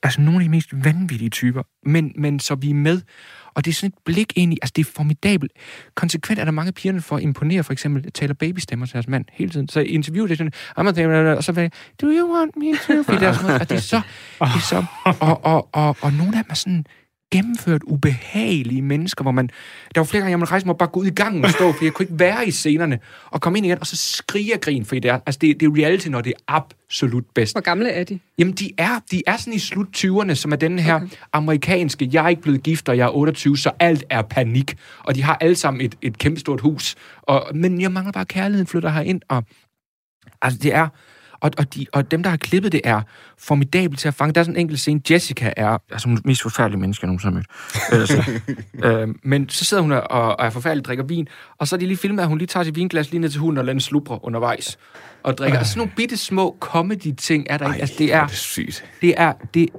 altså 0.03 0.21
nogle 0.21 0.39
af 0.39 0.43
de 0.43 0.49
mest 0.49 0.69
vanvittige 0.85 1.29
typer, 1.29 1.63
men, 1.85 2.11
men 2.15 2.39
så 2.39 2.55
vi 2.55 2.69
er 2.69 2.73
med. 2.73 3.01
Og 3.53 3.65
det 3.65 3.71
er 3.71 3.75
sådan 3.75 3.87
et 3.87 4.03
blik 4.05 4.33
ind 4.35 4.53
i, 4.53 4.57
altså 4.61 4.73
det 4.75 4.87
er 4.87 4.91
formidabelt. 4.95 5.51
Konsekvent 5.95 6.39
er 6.39 6.45
der 6.45 6.51
mange 6.51 6.71
pigerne 6.71 7.01
for 7.01 7.17
at 7.17 7.23
imponere, 7.23 7.63
for 7.63 7.73
eksempel 7.73 8.11
taler 8.11 8.33
babystemmer 8.33 8.85
til 8.85 8.93
deres 8.93 9.07
mand 9.07 9.25
hele 9.31 9.51
tiden. 9.51 9.69
Så 9.69 9.79
interviewet 9.79 10.29
det 10.29 10.41
er 10.41 10.49
sådan, 10.49 10.53
I'm 10.79 11.37
og 11.37 11.43
så 11.43 11.51
vil 11.51 11.61
jeg, 11.61 11.71
do 12.01 12.07
you 12.07 12.35
want 12.35 12.55
me 12.57 12.71
to? 12.77 13.03
Fordi 13.03 13.19
det 13.19 13.27
er 13.27 13.33
sådan 13.33 13.61
og 13.61 13.69
det 13.69 13.75
er 13.75 13.79
så, 13.79 14.01
det 14.39 14.55
er 14.55 14.59
så 14.59 14.85
og, 15.19 15.43
og, 15.43 15.69
og, 15.73 15.97
og 16.01 16.13
nogle 16.13 16.37
af 16.37 16.43
dem 16.43 16.49
er 16.49 16.55
sådan, 16.55 16.85
gennemført 17.33 17.83
ubehagelige 17.83 18.81
mennesker, 18.81 19.23
hvor 19.23 19.31
man... 19.31 19.49
Der 19.95 20.01
var 20.01 20.05
flere 20.05 20.21
gange, 20.21 20.31
jeg 20.31 20.39
måtte 20.39 20.51
rejse 20.51 20.65
mig 20.65 20.73
og 20.73 20.77
bare 20.77 20.89
gå 20.89 20.99
ud 20.99 21.05
i 21.05 21.09
gangen 21.09 21.45
og 21.45 21.51
stå, 21.51 21.71
for 21.71 21.83
jeg 21.83 21.93
kunne 21.93 22.03
ikke 22.03 22.19
være 22.19 22.47
i 22.47 22.51
scenerne, 22.51 22.99
og 23.25 23.41
komme 23.41 23.57
ind 23.57 23.65
igen, 23.65 23.79
og 23.79 23.87
så 23.87 23.97
skrige 23.97 24.53
og 24.53 24.61
grin, 24.61 24.85
fordi 24.85 24.99
det 24.99 25.11
er, 25.11 25.19
altså 25.25 25.39
det, 25.41 25.59
det 25.59 25.65
er 25.65 25.75
reality, 25.77 26.07
når 26.07 26.21
det 26.21 26.33
er 26.37 26.43
absolut 26.47 27.25
bedst. 27.35 27.53
Hvor 27.53 27.61
gamle 27.61 27.89
er 27.89 28.03
de? 28.03 28.19
Jamen, 28.37 28.53
de 28.53 28.71
er, 28.77 28.99
de 29.11 29.21
er 29.27 29.37
sådan 29.37 29.53
i 29.53 29.59
slut 29.59 29.87
20'erne, 29.97 30.33
som 30.33 30.51
er 30.51 30.55
den 30.55 30.79
her 30.79 30.95
okay. 30.95 31.07
amerikanske, 31.33 32.09
jeg 32.13 32.25
er 32.25 32.29
ikke 32.29 32.41
blevet 32.41 32.63
gift, 32.63 32.89
og 32.89 32.97
jeg 32.97 33.05
er 33.05 33.15
28, 33.15 33.57
så 33.57 33.71
alt 33.79 34.03
er 34.09 34.21
panik. 34.21 34.77
Og 34.99 35.15
de 35.15 35.23
har 35.23 35.37
alle 35.41 35.55
sammen 35.55 35.81
et, 35.81 35.95
et 36.01 36.17
kæmpestort 36.17 36.61
hus. 36.61 36.95
Og, 37.21 37.51
men 37.55 37.81
jeg 37.81 37.91
mangler 37.91 38.11
bare 38.11 38.25
kærligheden, 38.25 38.67
flytter 38.67 38.89
herind, 38.89 39.21
og 39.29 39.43
altså 40.41 40.59
det 40.63 40.73
er... 40.73 40.87
Og, 41.43 41.51
og, 41.57 41.75
de, 41.75 41.85
og 41.93 42.11
dem, 42.11 42.23
der 42.23 42.29
har 42.29 42.37
klippet 42.37 42.71
det, 42.71 42.81
er 42.83 43.01
formidabelt 43.37 43.99
til 43.99 44.07
at 44.07 44.13
fange. 44.13 44.33
Der 44.33 44.39
er 44.41 44.43
sådan 44.43 44.55
en 44.55 44.59
enkelt 44.59 44.79
scene. 44.79 45.01
Jessica 45.11 45.53
er 45.57 45.77
altså 45.91 46.07
den 46.07 46.21
mest 46.25 46.41
forfærdelige 46.41 46.79
menneske, 46.79 47.03
jeg 47.03 47.07
nogensinde 47.07 47.33
har 47.33 47.99
mødt. 47.99 48.01
Altså, 48.01 48.41
øh, 48.87 49.07
men 49.23 49.49
så 49.49 49.65
sidder 49.65 49.83
hun 49.83 49.91
og, 49.91 50.11
og 50.11 50.45
er 50.45 50.49
forfærdelig, 50.49 50.85
drikker 50.85 51.03
vin, 51.03 51.27
og 51.57 51.67
så 51.67 51.75
er 51.75 51.79
de 51.79 51.85
lige 51.85 51.97
filmet, 51.97 52.23
at 52.23 52.29
hun 52.29 52.37
lige 52.37 52.47
tager 52.47 52.63
sit 52.63 52.75
vinglas 52.75 53.11
lige 53.11 53.21
ned 53.21 53.29
til 53.29 53.39
hunden 53.39 53.57
og 53.57 53.65
lader 53.65 53.73
den 53.73 53.81
slubre 53.81 54.19
undervejs. 54.23 54.77
Og 55.23 55.37
drikker. 55.37 55.57
Altså 55.57 55.73
sådan 55.73 55.79
nogle 55.79 55.93
bitte 55.95 56.17
små 56.17 56.57
comedy-ting 56.59 57.47
er 57.49 57.57
der 57.57 57.73
ikke. 57.73 57.81
Altså, 57.81 57.95
det 57.97 58.13
er, 58.13 58.25
det 58.25 58.33
er 58.33 58.35
sygt. 58.35 58.85
det 59.01 59.13
er, 59.17 59.33
det, 59.53 59.69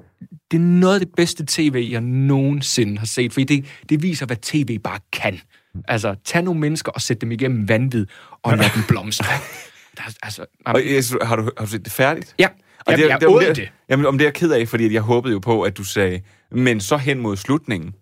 det 0.50 0.56
er 0.56 0.62
noget 0.62 0.94
af 0.94 1.00
det 1.00 1.14
bedste 1.16 1.44
tv, 1.48 1.88
jeg 1.90 2.00
nogensinde 2.00 2.98
har 2.98 3.06
set, 3.06 3.32
fordi 3.32 3.44
det, 3.44 3.64
det 3.88 4.02
viser, 4.02 4.26
hvad 4.26 4.36
tv 4.36 4.78
bare 4.78 4.98
kan. 5.12 5.40
Altså, 5.88 6.14
tag 6.24 6.42
nogle 6.42 6.60
mennesker 6.60 6.92
og 6.92 7.00
sæt 7.00 7.20
dem 7.20 7.32
igennem 7.32 7.68
vanvid, 7.68 8.06
og 8.42 8.56
lad 8.56 8.66
dem 8.74 8.82
blomstre. 8.88 9.26
Der, 9.96 10.02
er- 10.06 10.12
altså, 10.22 10.44
Og, 10.66 10.80
jeg, 10.86 11.04
har, 11.28 11.36
du, 11.36 11.50
har 11.58 11.64
du 11.64 11.70
set 11.70 11.84
det 11.84 11.92
færdigt? 11.92 12.34
Ja, 12.38 12.48
Og 12.86 12.92
Jamen, 12.92 13.08
jeg 13.08 13.26
om 13.28 13.34
åd 13.34 13.42
det. 13.42 13.56
det. 13.56 13.68
Jamen, 13.88 14.06
om 14.06 14.18
det 14.18 14.24
er 14.24 14.28
jeg 14.28 14.34
ked 14.34 14.50
af, 14.52 14.68
fordi 14.68 14.92
jeg 14.94 15.02
håbede 15.02 15.32
jo 15.32 15.38
på, 15.38 15.62
at 15.62 15.76
du 15.76 15.84
sagde, 15.84 16.20
men 16.52 16.80
så 16.80 16.96
hen 16.96 17.18
mod 17.18 17.36
slutningen, 17.36 17.94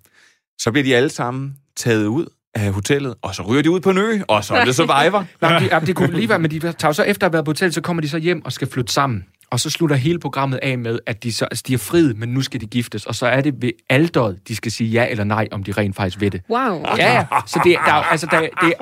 så 0.59 0.71
bliver 0.73 0.85
de 0.85 0.97
alle 0.97 1.11
sammen 1.11 1.55
taget 1.77 2.07
ud 2.07 2.27
af 2.55 2.73
hotellet, 2.73 3.15
og 3.23 3.35
så 3.35 3.43
ryger 3.43 3.63
de 3.63 3.71
ud 3.71 3.81
på 3.81 3.91
en 3.91 3.99
ø, 3.99 4.19
og 4.29 4.45
så 4.45 4.55
er 4.55 4.65
det 4.65 4.75
Survivor. 4.75 5.27
Nej, 5.43 5.59
de, 5.59 5.69
ja, 5.73 5.81
det 5.81 5.97
kunne 5.97 6.13
lige 6.17 6.29
være, 6.29 6.39
men 6.39 6.51
de 6.51 6.73
tager 6.73 6.93
så 6.93 7.03
efter 7.03 7.27
at 7.27 7.31
have 7.31 7.33
været 7.33 7.45
på 7.45 7.49
hotel, 7.49 7.73
så 7.73 7.81
kommer 7.81 8.01
de 8.01 8.09
så 8.09 8.19
hjem 8.19 8.45
og 8.45 8.53
skal 8.53 8.69
flytte 8.71 8.93
sammen. 8.93 9.25
Og 9.51 9.61
så 9.61 9.71
slutter 9.71 9.97
hele 9.97 10.19
programmet 10.19 10.59
af 10.63 10.79
med, 10.79 10.99
at 11.07 11.23
de, 11.23 11.33
så, 11.33 11.45
altså, 11.45 11.65
de 11.67 11.75
er 11.75 11.79
frid, 11.79 12.15
men 12.15 12.29
nu 12.29 12.43
skal 12.43 12.61
de 12.61 12.67
giftes. 12.67 13.07
Og 13.07 13.15
så 13.15 13.27
er 13.27 13.41
det 13.41 13.55
ved 13.63 13.71
alderet, 13.91 14.39
de 14.49 14.57
skal 14.57 14.73
sige 14.73 14.91
ja 14.91 15.07
eller 15.11 15.25
nej, 15.25 15.49
om 15.51 15.63
de 15.65 15.73
rent 15.73 15.97
faktisk 15.97 16.21
ved 16.21 16.31
det. 16.31 16.43
Wow. 16.51 16.85
Ja. 16.97 17.27
Så 17.47 17.61
det, 17.65 17.77
der, 17.87 17.93
er- 17.93 18.03
altså, 18.03 18.27
der, 18.31 18.41
det, 18.41 18.75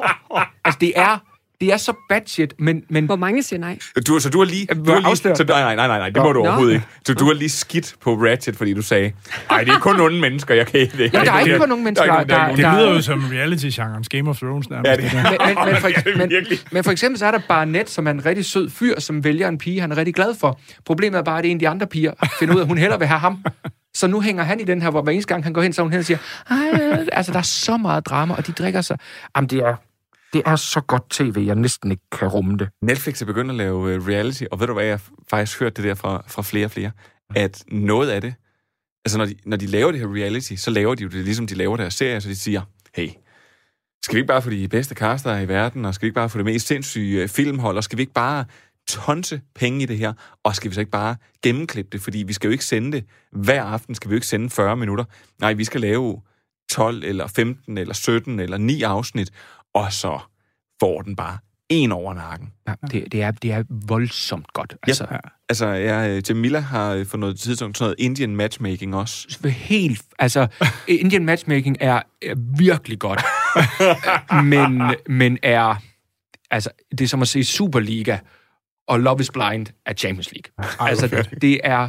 altså, 0.64 0.78
det 0.80 0.92
er... 0.96 1.22
Det 1.61 1.72
er 1.72 1.76
så 1.76 1.92
bad 2.08 2.20
shit, 2.26 2.54
men... 2.58 2.82
men 2.88 3.06
Hvor 3.06 3.16
mange 3.16 3.42
siger 3.42 3.61
nej? 3.61 3.78
Du, 4.06 4.18
så 4.18 4.30
du 4.30 4.38
har 4.38 4.44
lige... 4.46 4.66
Du 4.66 4.92
har 4.92 5.00
lige 5.00 5.16
så, 5.36 5.44
nej, 5.48 5.74
nej, 5.74 5.86
nej, 5.86 5.98
nej, 5.98 6.08
det 6.08 6.16
må 6.16 6.22
Nå. 6.22 6.32
du 6.32 6.38
Nå. 6.38 6.44
overhovedet 6.46 6.72
ikke. 6.74 6.86
Så 7.06 7.14
du 7.14 7.24
har 7.24 7.32
lige 7.32 7.48
skidt 7.48 7.94
på 8.02 8.14
Ratchet, 8.14 8.56
fordi 8.56 8.74
du 8.74 8.82
sagde, 8.82 9.12
nej, 9.50 9.64
det 9.64 9.72
er 9.74 9.78
kun 9.78 10.00
onde 10.00 10.20
mennesker, 10.20 10.54
jeg 10.54 10.66
kan 10.66 10.80
ikke 10.80 10.98
det. 10.98 11.12
Jamen, 11.14 11.26
der 11.26 11.32
er 11.32 11.40
ikke 11.40 11.58
kun 11.58 11.68
nogle 11.68 11.84
mennesker, 11.84 12.06
Der 12.06 12.12
er 12.12 12.16
nogen- 12.16 12.28
Det 12.28 12.36
der 12.36 12.42
er 12.42 12.48
ikke 12.48 12.62
lyder 12.62 12.84
nogen- 12.84 12.96
jo 12.96 13.02
som 13.02 13.24
reality-genren 13.32 14.04
Game 14.11 14.30
of 14.30 14.38
Thrones 14.38 14.70
nærmest. 14.70 14.90
Ja, 14.90 14.96
det- 14.96 15.02
det 15.12 15.12
der. 15.12 15.46
men, 15.46 15.56
men, 15.56 15.64
men, 15.72 15.76
for, 15.80 15.88
det 15.88 16.16
men, 16.16 16.58
men 16.72 16.84
for 16.84 16.90
eksempel 16.90 17.18
så 17.18 17.26
er 17.26 17.30
der 17.30 17.40
Barnett, 17.48 17.90
som 17.90 18.06
er 18.06 18.11
en 18.11 18.26
rigtig 18.26 18.44
sød 18.44 18.70
fyr, 18.70 19.00
som 19.00 19.24
vælger 19.24 19.48
en 19.48 19.58
pige, 19.58 19.80
han 19.80 19.92
er 19.92 19.96
rigtig 19.96 20.14
glad 20.14 20.34
for. 20.40 20.61
Problemet 20.86 21.18
er 21.18 21.22
bare, 21.22 21.38
at 21.38 21.44
en 21.44 21.56
af 21.56 21.58
de 21.58 21.68
andre 21.68 21.86
piger 21.86 22.12
finder 22.38 22.54
ud 22.54 22.61
af, 22.61 22.64
at 22.64 22.68
hun 22.68 22.78
hellere 22.78 22.98
vil 22.98 23.08
have 23.08 23.20
ham. 23.20 23.44
Så 23.94 24.06
nu 24.06 24.20
hænger 24.20 24.42
han 24.44 24.61
i 24.61 24.64
den 24.64 24.82
her, 24.82 24.90
hvor 24.90 25.02
hver 25.02 25.12
eneste 25.12 25.28
gang 25.34 25.44
han 25.44 25.52
går 25.52 25.62
hen, 25.62 25.72
så 25.72 25.82
hun 25.82 25.90
hen 25.92 25.98
og 25.98 26.04
siger, 26.04 26.18
altså 27.12 27.32
der 27.32 27.38
er 27.38 27.42
så 27.42 27.76
meget 27.76 28.06
drama, 28.06 28.34
og 28.34 28.46
de 28.46 28.52
drikker 28.52 28.80
sig. 28.80 28.98
Jamen 29.36 29.50
det 29.50 29.58
er, 29.58 29.74
det 30.33 30.43
er 30.47 30.57
så 30.57 30.81
godt 30.81 31.11
tv, 31.11 31.45
jeg 31.47 31.55
næsten 31.55 31.91
ikke 31.91 32.03
kan 32.12 32.28
rumme 32.28 32.57
det. 32.57 32.68
Netflix 32.83 33.22
er 33.22 33.26
begyndt 33.26 33.51
at 33.51 33.57
lave 33.57 33.95
øh, 33.95 34.07
reality, 34.07 34.45
og 34.51 34.61
ved 34.61 34.66
du 34.66 34.72
hvad, 34.72 34.85
jeg 34.85 34.93
har 34.93 35.03
faktisk 35.31 35.61
hørt 35.61 35.76
det 35.76 35.85
der 35.85 35.95
fra, 35.95 36.24
fra 36.28 36.43
flere 36.43 36.64
og 36.64 36.70
flere, 36.70 36.91
at 37.35 37.64
noget 37.68 38.11
af 38.11 38.20
det, 38.20 38.35
altså 39.05 39.18
når 39.18 39.24
de, 39.24 39.35
når 39.45 39.57
de 39.57 39.66
laver 39.66 39.91
det 39.91 40.01
her 40.01 40.14
reality, 40.14 40.55
så 40.55 40.70
laver 40.70 40.95
de 40.95 41.03
jo 41.03 41.09
det 41.09 41.24
ligesom 41.24 41.47
de 41.47 41.55
laver 41.55 41.76
deres 41.76 41.95
serier, 41.95 42.20
så 42.20 42.28
de 42.28 42.37
siger, 42.37 42.62
hey, 42.95 43.09
skal 44.05 44.14
vi 44.14 44.18
ikke 44.18 44.28
bare 44.28 44.43
få 44.43 44.51
de 44.51 44.68
bedste 44.68 44.95
caster 44.95 45.39
i 45.39 45.49
verden, 45.49 45.85
og 45.85 45.95
skal 45.95 46.07
vi 46.07 46.09
ikke 46.09 46.14
bare 46.14 46.28
få 46.28 46.39
det 46.39 46.45
mest 46.45 46.66
sindssyge 46.66 47.22
øh, 47.22 47.28
filmhold, 47.28 47.76
og 47.76 47.85
skal 47.85 47.97
vi 47.97 48.03
ikke 48.03 48.12
bare 48.12 48.45
tonse 48.89 49.41
penge 49.55 49.83
i 49.83 49.87
det 49.87 49.99
her, 49.99 50.12
og 50.45 50.57
skal 50.57 50.70
vi 50.70 50.74
så 50.74 50.81
ikke 50.81 50.91
bare 50.91 51.16
gennemklippe 51.43 51.89
det, 51.93 52.01
fordi 52.01 52.18
vi 52.18 52.33
skal 52.33 52.49
jo 52.49 52.53
ikke 52.53 52.64
sende 52.64 52.93
det 52.93 53.05
hver 53.33 53.64
aften, 53.64 53.95
skal 53.95 54.11
vi 54.11 54.14
jo 54.14 54.16
ikke 54.16 54.26
sende 54.26 54.51
40 54.51 54.76
minutter. 54.76 55.05
Nej, 55.41 55.53
vi 55.53 55.64
skal 55.64 55.81
lave 55.81 56.20
12 56.70 57.05
eller 57.05 57.26
15 57.26 57.78
eller 57.78 57.95
17 57.95 58.41
eller 58.41 58.59
9 58.59 58.83
afsnit, 58.83 59.31
og 59.75 59.93
så 59.93 60.18
får 60.81 61.03
den 61.03 61.16
bare 61.16 61.39
en 61.71 61.93
over 61.93 62.14
nakken. 62.14 62.53
Ja, 62.68 62.75
det, 62.91 63.12
det, 63.12 63.23
er, 63.23 63.31
det 63.31 63.53
er 63.53 63.64
voldsomt 63.68 64.53
godt. 64.53 64.77
Altså, 64.87 65.07
Ja, 65.11 65.18
altså 65.49 65.66
ja, 65.66 66.21
Jamila 66.29 66.59
har 66.59 66.93
øh, 66.93 67.07
for 67.07 67.16
noget 67.16 67.39
tidspunkt 67.39 67.79
sådan 67.79 67.85
noget 67.85 68.01
Indian 68.01 68.37
matchmaking 68.37 68.97
også. 68.97 69.39
helt, 69.51 70.03
altså, 70.18 70.47
Indian 70.89 71.25
matchmaking 71.25 71.77
er, 71.81 72.03
er 72.23 72.35
virkelig 72.59 72.99
godt, 72.99 73.23
men, 74.53 74.83
men 75.07 75.39
er, 75.43 75.75
altså, 76.51 76.71
det 76.91 77.01
er 77.01 77.09
som 77.09 77.23
at 77.23 77.29
se 77.29 77.45
Superliga, 77.45 78.18
og 78.89 79.01
Love 79.01 79.21
is 79.21 79.31
Blind 79.31 79.66
er 79.87 79.93
Champions 79.93 80.33
League. 80.33 80.53
hvor 80.77 80.87
altså, 80.87 81.27
det 81.41 81.61
er, 81.64 81.89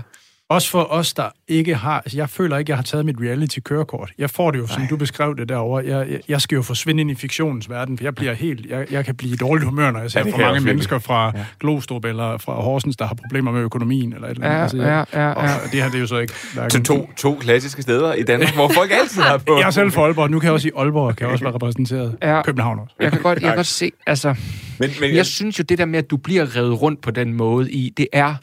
Også 0.51 0.69
for 0.69 0.87
os, 0.91 1.13
der 1.13 1.29
ikke 1.47 1.75
har... 1.75 1.97
Altså, 1.97 2.17
jeg 2.17 2.29
føler 2.29 2.57
ikke, 2.57 2.69
jeg 2.69 2.77
har 2.77 2.83
taget 2.83 3.05
mit 3.05 3.15
reality-kørekort. 3.21 4.11
Jeg 4.17 4.29
får 4.29 4.51
det 4.51 4.59
jo, 4.59 4.67
som 4.67 4.87
du 4.89 4.97
beskrev 4.97 5.35
det 5.37 5.49
derovre. 5.49 5.83
Jeg, 5.97 6.09
jeg, 6.11 6.19
jeg 6.29 6.41
skal 6.41 6.55
jo 6.55 6.61
forsvinde 6.61 7.01
ind 7.01 7.11
i 7.11 7.15
fiktionens 7.15 7.69
verden, 7.69 7.97
for 7.97 8.03
jeg 8.03 8.15
bliver 8.15 8.33
helt... 8.33 8.65
Jeg, 8.69 8.91
jeg 8.91 9.05
kan 9.05 9.15
blive 9.15 9.33
i 9.33 9.35
dårligt 9.35 9.65
humør, 9.65 9.91
når 9.91 9.99
jeg 9.99 10.11
ser 10.11 10.19
Ja, 10.19 10.23
for 10.23 10.29
jeg 10.29 10.37
mange 10.37 10.51
også 10.57 10.65
mennesker 10.67 10.99
fra 10.99 11.31
ja. 11.35 11.45
Glostrup 11.59 12.05
eller 12.05 12.37
fra 12.37 12.53
Horsens, 12.53 12.97
der 12.97 13.05
har 13.05 13.15
problemer 13.15 13.51
med 13.51 13.61
økonomien 13.61 14.13
eller 14.13 14.27
et 14.27 14.31
eller 14.35 14.47
andet. 14.47 14.57
Ja, 14.57 14.61
Altså, 14.63 14.77
ja, 14.77 14.83
jeg- 14.97 15.05
ja, 15.13 15.27
ja. 15.27 15.33
Og 15.33 15.71
det 15.71 15.81
her, 15.83 15.85
det 15.89 15.95
er 15.95 15.99
jo 15.99 16.07
så 16.07 16.17
ikke... 16.17 16.33
hverken- 16.53 16.69
Til 16.71 16.83
to, 16.83 17.09
to 17.17 17.35
klassiske 17.35 17.81
steder 17.81 18.13
i 18.13 18.23
Danmark, 18.23 18.53
hvor 18.55 18.71
folk 18.75 18.91
altid 19.01 19.21
har 19.21 19.37
på. 19.37 19.57
Jeg 19.59 19.67
er 19.67 19.71
selv 19.71 19.91
fra 19.91 20.01
Aalborg. 20.01 20.31
Nu 20.31 20.39
kan 20.39 20.45
jeg 20.47 20.53
også 20.53 20.67
i 20.67 20.71
Aalborg 20.77 21.15
kan 21.15 21.25
jeg 21.25 21.31
også 21.31 21.43
være 21.45 21.53
repræsenteret. 21.53 22.17
Ja. 22.21 22.41
København 22.41 22.79
også. 22.79 22.95
jeg 22.99 23.11
kan 23.11 23.21
godt, 23.21 23.39
jeg 23.39 23.47
kan 23.47 23.55
godt 23.55 23.67
se, 23.67 23.91
altså, 24.07 24.35
Men, 24.79 24.89
men 25.01 25.15
jeg 25.15 25.25
synes 25.25 25.59
jo, 25.59 25.63
det 25.69 25.77
der 25.77 25.85
med, 25.85 25.99
at 25.99 26.09
du 26.09 26.17
bliver 26.17 26.55
revet 26.55 26.81
rundt 26.81 27.01
på 27.01 27.11
den 27.11 27.33
måde 27.33 27.71
i, 27.71 27.93
det 27.97 28.07
er, 28.13 28.35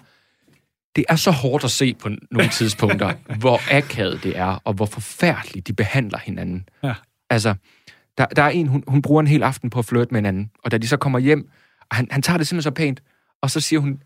det 0.97 1.05
er 1.09 1.16
så 1.16 1.30
hårdt 1.30 1.64
at 1.64 1.70
se 1.70 1.95
på 1.95 2.09
nogle 2.30 2.49
tidspunkter, 2.49 3.12
hvor 3.41 3.61
akavet 3.70 4.22
det 4.22 4.39
er, 4.39 4.62
og 4.64 4.74
hvor 4.74 4.86
forfærdeligt 4.86 5.66
de 5.66 5.72
behandler 5.72 6.18
hinanden. 6.18 6.68
Ja. 6.82 6.95
Altså, 7.30 7.55
der, 8.18 8.26
der 8.26 8.43
er 8.43 8.49
en, 8.49 8.66
hun, 8.66 8.84
hun 8.86 9.03
bruger 9.03 9.20
en 9.20 9.26
hel 9.26 9.43
aften 9.43 9.70
på 9.70 9.78
at 9.78 9.84
flirte 9.84 10.11
med 10.11 10.18
en 10.18 10.26
anden, 10.26 10.51
og 10.64 10.70
da 10.70 10.78
de 10.78 10.89
så 10.89 10.97
kommer 10.97 11.18
hjem, 11.18 11.51
og 11.91 11.97
han, 11.97 12.09
han 12.11 12.22
tager 12.22 12.36
det 12.39 12.47
simpelthen 12.47 12.70
så 12.70 12.74
pænt, 12.74 13.03
og 13.43 13.51
så 13.51 13.61
siger 13.61 13.80
hun, 13.80 14.03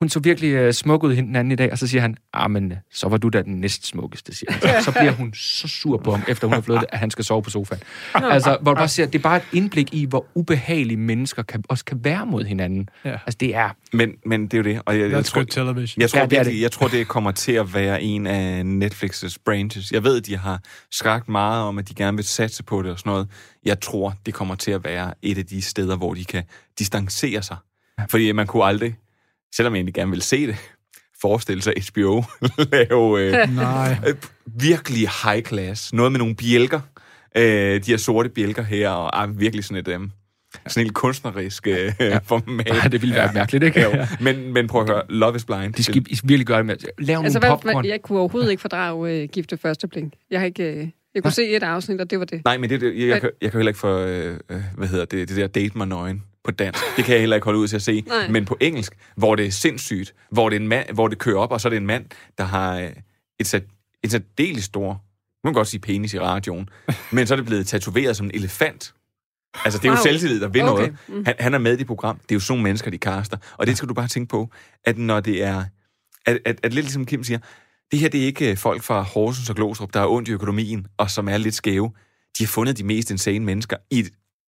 hun 0.00 0.08
så 0.08 0.20
virkelig 0.20 0.66
uh, 0.66 0.72
smuk 0.72 1.02
ud 1.04 1.14
hende 1.14 1.26
den 1.28 1.36
anden 1.36 1.52
i 1.52 1.54
dag, 1.54 1.72
og 1.72 1.78
så 1.78 1.86
siger 1.86 2.00
han, 2.00 2.16
ah, 2.32 2.50
men 2.50 2.72
øh, 2.72 2.78
så 2.92 3.08
var 3.08 3.16
du 3.16 3.28
da 3.28 3.42
den 3.42 3.60
næst 3.60 3.86
smukkeste, 3.86 4.34
siger 4.34 4.52
han. 4.52 4.82
Så 4.82 4.92
bliver 4.92 5.12
hun 5.12 5.34
så 5.34 5.68
sur 5.68 5.96
på 5.98 6.10
ham, 6.10 6.22
efter 6.28 6.46
hun 6.46 6.54
har 6.54 6.60
flyttet, 6.60 6.86
at 6.88 6.98
han 6.98 7.10
skal 7.10 7.24
sove 7.24 7.42
på 7.42 7.50
sofaen. 7.50 7.82
Altså, 8.14 8.58
hvor 8.62 8.74
du 8.74 8.78
bare 8.78 8.88
ser, 8.88 9.06
det 9.06 9.14
er 9.18 9.22
bare 9.22 9.36
et 9.36 9.42
indblik 9.52 9.94
i, 9.94 10.04
hvor 10.04 10.26
ubehagelige 10.34 10.96
mennesker 10.96 11.42
kan, 11.42 11.64
også 11.68 11.84
kan 11.84 12.04
være 12.04 12.26
mod 12.26 12.44
hinanden. 12.44 12.88
Ja. 13.04 13.10
Altså, 13.12 13.36
det 13.40 13.54
er... 13.54 13.70
Men, 13.92 14.10
men 14.26 14.42
det 14.42 14.54
er 14.54 14.58
jo 14.58 14.64
det. 14.64 14.82
Og 14.86 14.98
jeg, 14.98 15.10
jeg, 15.10 15.18
That's 15.18 15.22
tror, 15.22 15.40
good 15.40 15.46
television. 15.46 16.00
jeg, 16.00 16.10
tror, 16.10 16.18
Ja, 16.18 16.24
det 16.24 16.30
virkelig, 16.30 16.54
det. 16.54 16.62
jeg 16.62 16.72
tror, 16.72 16.88
det 16.88 17.08
kommer 17.08 17.30
til 17.32 17.52
at 17.52 17.74
være 17.74 18.02
en 18.02 18.26
af 18.26 18.62
Netflix's 18.62 19.36
branches. 19.44 19.92
Jeg 19.92 20.04
ved, 20.04 20.20
de 20.20 20.36
har 20.36 20.60
skagt 20.90 21.28
meget 21.28 21.62
om, 21.62 21.78
at 21.78 21.88
de 21.88 21.94
gerne 21.94 22.16
vil 22.16 22.24
satse 22.24 22.62
på 22.62 22.82
det 22.82 22.90
og 22.90 22.98
sådan 22.98 23.10
noget. 23.10 23.28
Jeg 23.64 23.80
tror, 23.80 24.14
det 24.26 24.34
kommer 24.34 24.54
til 24.54 24.70
at 24.70 24.84
være 24.84 25.14
et 25.22 25.38
af 25.38 25.46
de 25.46 25.62
steder, 25.62 25.96
hvor 25.96 26.14
de 26.14 26.24
kan 26.24 26.42
distancere 26.78 27.42
sig. 27.42 27.56
Fordi 28.10 28.32
man 28.32 28.46
kunne 28.46 28.64
aldrig, 28.64 28.94
selvom 29.54 29.74
jeg 29.74 29.78
egentlig 29.78 29.94
gerne 29.94 30.10
vil 30.10 30.22
se 30.22 30.46
det, 30.46 30.56
forestille 31.20 31.62
sig 31.62 31.74
HBO 31.92 32.24
lave 32.72 33.20
øh, 33.20 33.56
Nej. 33.56 33.96
øh, 34.06 34.14
virkelig 34.60 35.08
high 35.24 35.42
class. 35.42 35.92
Noget 35.92 36.12
med 36.12 36.18
nogle 36.18 36.36
bjælker. 36.36 36.80
Øh, 37.36 37.84
de 37.84 37.90
her 37.90 37.96
sorte 37.96 38.28
bjælker 38.28 38.62
her, 38.62 38.90
og 38.90 39.22
ah, 39.22 39.40
virkelig 39.40 39.64
sådan 39.64 39.76
et... 39.76 39.88
Øh, 39.88 40.00
sådan 40.66 40.86
en 40.86 40.92
kunstnerisk 40.92 41.66
øh, 41.66 41.92
ja. 42.00 42.18
format. 42.24 42.66
Ja, 42.84 42.88
det 42.88 43.02
ville 43.02 43.14
være 43.14 43.32
mærkeligt, 43.34 43.64
ikke? 43.64 43.82
Jo. 43.82 43.90
Men, 44.20 44.52
men 44.52 44.66
prøv 44.66 44.82
at 44.82 44.88
høre, 44.88 45.02
Love 45.08 45.36
is 45.36 45.44
Blind. 45.44 45.74
De 45.74 45.84
skal 45.84 45.94
virkelig 46.24 46.46
gøre 46.46 46.58
det 46.58 46.66
med. 46.66 46.76
Lav 46.98 47.22
Altså, 47.24 47.38
nogle 47.38 47.56
popcorn. 47.56 47.74
hvad, 47.74 47.90
jeg 47.90 48.02
kunne 48.02 48.18
overhovedet 48.18 48.50
ikke 48.50 48.60
fordrage 48.60 49.22
uh, 49.22 49.28
Gifte 49.28 49.56
Første 49.56 49.88
Blink. 49.88 50.12
Jeg 50.30 50.40
har 50.40 50.46
ikke... 50.46 50.80
Uh, 50.82 50.88
jeg 51.14 51.22
kunne 51.22 51.32
se 51.32 51.56
et 51.56 51.62
afsnit, 51.62 52.00
og 52.00 52.10
det 52.10 52.18
var 52.18 52.24
det. 52.24 52.44
Nej, 52.44 52.58
men 52.58 52.70
det, 52.70 52.80
det, 52.80 52.98
jeg, 52.98 53.08
jeg, 53.08 53.20
kan, 53.20 53.30
jeg 53.42 53.50
kan 53.50 53.58
heller 53.58 53.70
ikke 53.70 53.80
få, 53.80 53.98
øh, 53.98 54.38
øh, 54.50 54.60
hvad 54.76 54.88
hedder 54.88 55.04
det, 55.04 55.28
det 55.28 55.36
der 55.36 55.46
date 55.46 55.78
mig 55.78 55.86
nøgen 55.86 56.22
på 56.46 56.50
dansk. 56.50 56.80
Det 56.96 57.04
kan 57.04 57.12
jeg 57.12 57.20
heller 57.20 57.36
ikke 57.36 57.44
holde 57.44 57.58
ud 57.58 57.68
til 57.68 57.76
at 57.76 57.82
se. 57.82 58.04
Nej. 58.06 58.28
Men 58.28 58.44
på 58.44 58.56
engelsk, 58.60 58.92
hvor 59.16 59.34
det 59.36 59.46
er 59.46 59.50
sindssygt, 59.50 60.14
hvor 60.30 60.48
det, 60.48 60.56
er 60.56 60.60
en 60.60 60.68
mand, 60.68 60.90
hvor 60.94 61.08
det 61.08 61.18
kører 61.18 61.38
op, 61.38 61.52
og 61.52 61.60
så 61.60 61.68
er 61.68 61.70
det 61.70 61.76
en 61.76 61.86
mand, 61.86 62.04
der 62.38 62.44
har 62.44 62.78
øh, 62.78 62.90
et, 63.40 63.46
sat, 63.46 63.64
et 64.04 64.10
særdeles 64.10 64.64
stor, 64.64 65.02
man 65.44 65.52
kan 65.52 65.58
godt 65.58 65.68
sige 65.68 65.80
penis 65.80 66.14
i 66.14 66.20
radioen, 66.20 66.68
men 67.12 67.26
så 67.26 67.34
er 67.34 67.36
det 67.36 67.46
blevet 67.46 67.66
tatoveret 67.66 68.16
som 68.16 68.26
en 68.26 68.30
elefant. 68.34 68.94
Altså, 69.64 69.78
det 69.78 69.84
er 69.84 69.88
jo 69.88 69.94
Wow. 69.94 70.02
selvtillid, 70.02 70.40
der 70.40 70.48
vil 70.48 70.62
Okay. 70.62 70.72
noget. 70.72 70.96
Mm. 71.08 71.24
Han, 71.26 71.34
han 71.38 71.54
er 71.54 71.58
med 71.58 71.72
i 71.72 71.76
det 71.76 71.86
program. 71.86 72.16
Det 72.18 72.30
er 72.30 72.36
jo 72.36 72.40
sådan 72.40 72.62
mennesker, 72.62 72.90
de 72.90 72.98
kaster. 72.98 73.36
Og 73.56 73.66
det 73.66 73.76
skal 73.76 73.88
du 73.88 73.94
bare 73.94 74.08
tænke 74.08 74.28
på, 74.28 74.50
at 74.84 74.98
når 74.98 75.20
det 75.20 75.42
er... 75.42 75.64
At, 76.26 76.38
at, 76.44 76.60
at 76.62 76.74
lidt 76.74 76.84
ligesom 76.84 77.06
Kim 77.06 77.24
siger, 77.24 77.38
det 77.90 77.98
her 77.98 78.08
det 78.08 78.20
er 78.22 78.26
ikke 78.26 78.50
øh, 78.50 78.56
folk 78.56 78.82
fra 78.82 79.02
Horsens 79.02 79.50
og 79.50 79.56
Glostrup, 79.56 79.94
der 79.94 80.00
er 80.00 80.06
ondt 80.06 80.28
i 80.28 80.32
økonomien, 80.32 80.86
og 80.96 81.10
som 81.10 81.28
er 81.28 81.36
lidt 81.38 81.54
skæve. 81.54 81.90
De 82.38 82.44
har 82.44 82.48
fundet 82.48 82.78
de 82.78 82.84
mest 82.84 83.10
insane 83.10 83.44
mennesker 83.44 83.76
i, 83.90 84.04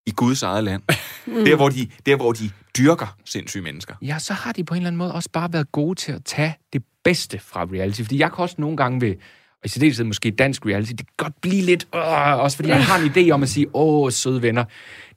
i 0.07 0.11
Guds 0.16 0.42
eget 0.42 0.64
land. 0.64 0.82
Mm. 1.26 1.44
Der, 1.44 1.57
hvor 1.57 1.68
de, 1.68 1.88
der, 2.07 2.16
hvor 2.16 2.32
de 2.32 2.51
dyrker 2.78 3.16
sindssyge 3.24 3.62
mennesker. 3.62 3.94
Ja, 4.03 4.18
så 4.18 4.32
har 4.32 4.53
de 4.53 4.64
på 4.64 4.74
en 4.74 4.76
eller 4.76 4.86
anden 4.86 4.99
måde 4.99 5.14
også 5.14 5.30
bare 5.32 5.53
været 5.53 5.72
gode 5.72 5.94
til 5.94 6.12
at 6.12 6.24
tage 6.24 6.57
det 6.72 6.82
bedste 7.05 7.38
fra 7.38 7.64
reality. 7.64 8.03
Fordi 8.03 8.18
jeg 8.18 8.32
kan 8.32 8.42
også 8.42 8.55
nogle 8.59 8.76
gange 8.76 9.01
ved, 9.01 9.14
og 9.61 9.64
i 9.64 9.68
særdeleshed 9.68 10.05
måske 10.05 10.30
dansk 10.30 10.66
reality, 10.66 10.90
det 10.90 10.99
kan 10.99 11.14
godt 11.16 11.40
blive 11.40 11.62
lidt, 11.62 11.88
øh, 11.94 12.38
også 12.38 12.57
fordi 12.57 12.68
man 12.68 12.80
har 12.80 12.99
en 12.99 13.11
idé 13.11 13.30
om 13.30 13.42
at 13.42 13.49
sige, 13.49 13.66
åh, 13.74 14.12
søde 14.12 14.42
venner, 14.42 14.64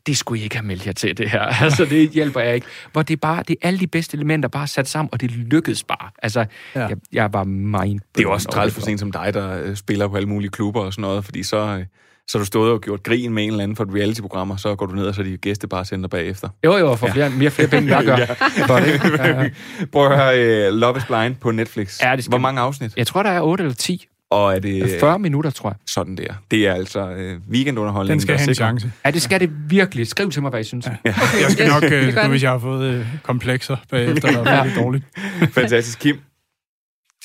det 0.06 0.18
skulle 0.18 0.42
I 0.42 0.44
ikke 0.44 0.56
have 0.56 0.66
meldt 0.66 0.86
jer 0.86 0.94
til, 0.94 1.18
det 1.18 1.30
her. 1.30 1.42
Altså, 1.64 1.86
det 1.86 2.10
hjælper 2.10 2.40
jeg 2.40 2.56
ikke. 2.56 2.68
Hvor 2.92 3.02
det 3.02 3.14
er 3.14 3.18
bare, 3.18 3.44
det 3.48 3.58
er 3.62 3.68
alle 3.68 3.80
de 3.80 3.88
bedste 3.88 4.18
elementer 4.18 4.50
bare 4.50 4.68
sat 4.68 4.88
sammen, 4.88 5.10
og 5.12 5.22
det 5.22 5.32
lykkedes 5.32 5.84
bare. 5.84 6.10
Altså, 6.24 6.46
ja. 6.76 6.88
jeg, 6.88 6.98
jeg 7.12 7.34
var 7.34 7.44
mind 7.44 8.00
Det 8.16 8.20
er 8.20 8.24
jo 8.24 8.32
også 8.32 8.48
træls 8.48 8.74
for 8.74 8.82
sådan 8.82 8.98
som 8.98 9.12
dig, 9.12 9.34
der 9.34 9.64
øh, 9.64 9.76
spiller 9.76 10.08
på 10.08 10.16
alle 10.16 10.30
mulige 10.30 10.52
klubber 10.52 10.82
og 10.82 10.94
sådan 10.94 11.02
noget, 11.02 11.26
fordi 11.26 11.44
så, 11.44 11.58
øh, 11.58 11.86
så 12.28 12.38
du 12.38 12.46
stået 12.46 12.72
og 12.72 12.82
gjort 12.82 13.04
grin 13.04 13.34
med 13.34 13.44
en 13.44 13.50
eller 13.50 13.64
anden 13.64 13.76
for 13.76 13.84
et 13.84 13.90
reality-program, 13.96 14.52
og 14.52 14.60
så 14.60 14.76
går 14.76 14.86
du 14.86 14.96
ned, 14.96 15.06
og 15.06 15.16
så 15.16 15.22
er 15.22 15.26
de 15.26 15.38
gæstebarcenter 15.38 16.10
bagefter. 16.10 16.50
Jo, 16.66 16.78
jo, 16.78 16.96
for 16.96 17.08
flere, 17.08 17.30
mere 17.30 17.52
flere 17.52 17.68
penge, 17.68 17.96
end 17.96 18.08
jeg 18.08 18.18
gør. 18.28 18.36
For 18.68 18.80
det. 18.80 19.18
Ja, 19.18 19.42
ja. 19.42 19.50
Prøv 19.94 20.12
at 20.12 20.18
høre 20.18 20.70
uh, 20.70 20.78
Love 20.78 20.98
is 20.98 21.06
Blind 21.06 21.36
på 21.36 21.52
Netflix. 21.52 22.02
Ja, 22.04 22.16
det 22.16 22.24
skal 22.24 22.32
Hvor 22.32 22.38
mange 22.38 22.62
afsnit? 22.62 22.98
Jeg 22.98 23.08
tror, 23.08 23.24
der 23.24 23.30
er 23.30 23.42
8 23.42 23.64
eller 23.64 23.76
10. 23.76 24.08
Og 24.32 24.56
er 24.56 24.60
det... 24.60 24.98
40 25.00 25.20
minutter, 25.20 25.50
tror 25.50 25.70
jeg. 25.70 25.76
Sådan 25.88 26.18
der. 26.18 26.34
Det 26.52 26.68
er 26.68 26.74
altså 26.74 27.10
øh, 27.10 27.40
weekendunderholdning. 27.50 28.12
Den 28.12 28.22
skal 28.22 28.38
have 28.38 28.50
en 28.50 28.56
chance. 28.56 28.92
Ja, 29.06 29.12
det 29.12 29.22
skal 29.22 29.40
det 29.40 29.50
virkelig. 29.70 30.08
Skriv 30.08 30.32
til 30.32 30.42
mig, 30.42 30.50
hvad 30.50 30.60
I 30.60 30.64
synes. 30.64 30.86
Ja. 30.86 30.92
Jeg 31.06 31.16
skal 31.50 31.66
Yes, 31.66 31.82
nok, 31.82 31.92
øh, 31.92 32.16
nu, 32.24 32.30
hvis 32.30 32.44
jeg 32.44 32.52
har 32.52 32.60
fået 32.60 32.86
øh, 32.86 33.06
komplekser 33.24 33.78
bagefter, 33.90 34.32
der 34.44 34.52
er 34.52 34.64
lidt 34.64 34.76
dårligt. 34.76 35.06
Fantastisk. 35.54 36.00
Kim, 36.00 36.18